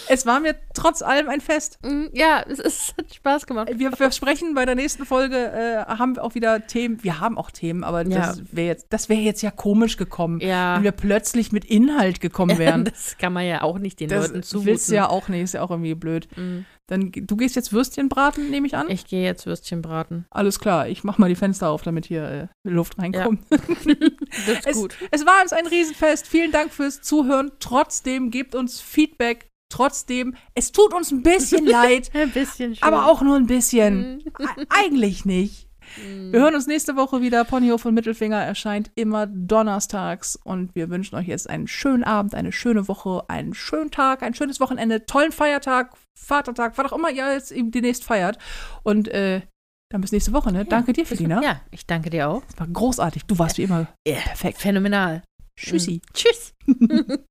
Es 0.08 0.26
war 0.26 0.40
mir 0.40 0.56
trotz 0.74 1.02
allem 1.04 1.30
ein 1.30 1.42
Fest. 1.42 1.78
Mm, 1.84 2.06
Ja, 2.14 2.44
es, 2.48 2.58
es 2.60 2.94
hat 2.98 3.14
Spaß 3.14 3.46
gemacht. 3.46 3.70
Wir 3.76 3.92
versprechen, 3.92 4.56
bei 4.56 4.66
der 4.66 4.76
nächsten 4.76 5.06
Folge 5.06 5.38
äh, 5.38 5.86
haben 5.86 6.16
wir 6.16 6.24
auch 6.24 6.34
wieder 6.34 6.66
Themen. 6.66 7.04
Wir 7.04 7.20
haben 7.20 7.38
auch 7.38 7.52
Themen, 7.52 7.84
aber 7.84 8.02
Ja. 8.08 8.28
das 8.28 8.42
wäre 8.52 8.68
jetzt, 8.68 8.88
das 8.90 9.10
wäre 9.10 9.20
jetzt 9.22 9.42
ja 9.44 9.52
komisch 9.52 9.98
gekommen, 9.98 10.40
Ja. 10.40 10.76
wenn 10.78 10.84
wir 10.84 10.92
plötzlich 10.92 11.52
mit 11.52 11.66
Inhalt 11.66 12.20
gekommen 12.20 12.58
wären. 12.58 12.86
Das 12.86 13.18
kann 13.20 13.34
man 13.34 13.46
ja 13.46 13.62
auch 13.62 13.78
nicht 13.78 14.00
den 14.00 14.10
Das 14.10 14.28
Leuten 14.30 14.44
zumuten. 14.44 14.68
willst 14.72 14.90
du 14.90 14.96
ja 14.96 15.08
auch 15.10 15.28
nicht, 15.28 15.51
ist 15.52 15.56
ja 15.56 15.62
auch 15.62 15.72
irgendwie 15.72 15.96
blöd. 15.96 16.28
Mm. 16.36 16.60
Dann, 16.88 17.12
du 17.14 17.36
gehst 17.38 17.56
jetzt 17.56 17.72
Würstchen 17.74 18.10
braten, 18.10 18.50
nehme 18.50 18.68
ich 18.68 18.76
an? 18.76 18.90
Ich 18.90 19.06
gehe 19.06 19.24
jetzt 19.24 19.46
Würstchen 19.46 19.82
braten. 19.82 20.26
Alles 20.30 20.60
klar, 20.60 20.88
ich 20.90 21.04
mach 21.04 21.18
mal 21.18 21.30
die 21.30 21.36
Fenster 21.36 21.70
auf, 21.70 21.84
damit 21.84 22.06
hier 22.06 22.24
äh, 22.66 22.70
Luft 22.70 22.98
reinkommt. 23.00 23.42
Das 23.52 24.60
ist 24.60 24.68
Es, 24.68 24.78
gut. 24.78 24.96
es 25.12 25.26
war 25.26 25.42
uns 25.42 25.52
ein 25.54 25.68
Riesenfest. 25.68 26.28
Vielen 26.28 26.52
Dank 26.52 26.72
fürs 26.74 27.02
Zuhören. 27.02 27.52
Trotzdem 27.60 28.32
gebt 28.32 28.56
uns 28.56 28.80
Feedback. 28.80 29.48
Trotzdem, 29.70 30.36
es 30.54 30.72
tut 30.72 30.94
uns 30.94 31.12
ein 31.12 31.24
bisschen 31.24 31.66
leid, 31.68 32.12
Ein 32.14 32.32
bisschen 32.32 32.76
schon. 32.76 32.88
aber 32.88 33.08
auch 33.08 33.22
nur 33.22 33.36
ein 33.38 33.48
bisschen. 33.48 34.20
E- 34.40 34.66
Eigentlich 34.70 35.24
nicht. 35.26 35.68
Wir 35.98 36.40
hören 36.40 36.56
uns 36.56 36.68
nächste 36.68 36.96
Woche 36.96 37.22
wieder. 37.22 37.44
Ponyhof 37.44 37.86
und 37.86 37.94
Mittelfinger 37.94 38.38
erscheint 38.42 38.92
immer 38.96 39.28
donnerstags. 39.28 40.36
Und 40.44 40.74
wir 40.76 40.90
wünschen 40.90 41.16
euch 41.16 41.28
jetzt 41.28 41.50
einen 41.50 41.68
schönen 41.68 42.04
Abend, 42.04 42.36
eine 42.36 42.52
schöne 42.52 42.88
Woche, 42.88 43.24
einen 43.28 43.54
schönen 43.54 43.92
Tag, 43.92 44.24
ein 44.24 44.34
schönes 44.34 44.60
Wochenende, 44.60 45.06
tollen 45.06 45.32
Feiertag, 45.32 45.94
Vatertag, 46.18 46.78
was 46.78 46.92
auch 46.92 46.98
immer 46.98 47.10
ihr 47.12 47.34
jetzt 47.34 47.52
eben 47.52 47.72
demnächst 47.72 48.04
feiert. 48.04 48.38
Und 48.84 49.08
äh, 49.10 49.42
dann 49.90 50.02
bis 50.02 50.12
nächste 50.14 50.32
Woche, 50.34 50.52
ne? 50.54 50.64
Danke 50.66 50.94
dir, 50.94 51.06
Felina. 51.06 51.42
Ja, 51.44 51.62
ich 51.72 51.86
danke 51.86 52.10
dir 52.10 52.30
auch. 52.30 52.44
Das 52.46 52.60
war 52.60 52.68
großartig. 52.68 53.26
Du 53.26 53.38
warst 53.38 53.58
wie 53.58 53.64
immer 53.64 53.88
Ja. 54.08 54.16
perfekt. 54.16 54.60
Phänomenal. 54.60 55.24
Tschüssi. 55.58 56.02
Tschüss. 56.14 56.54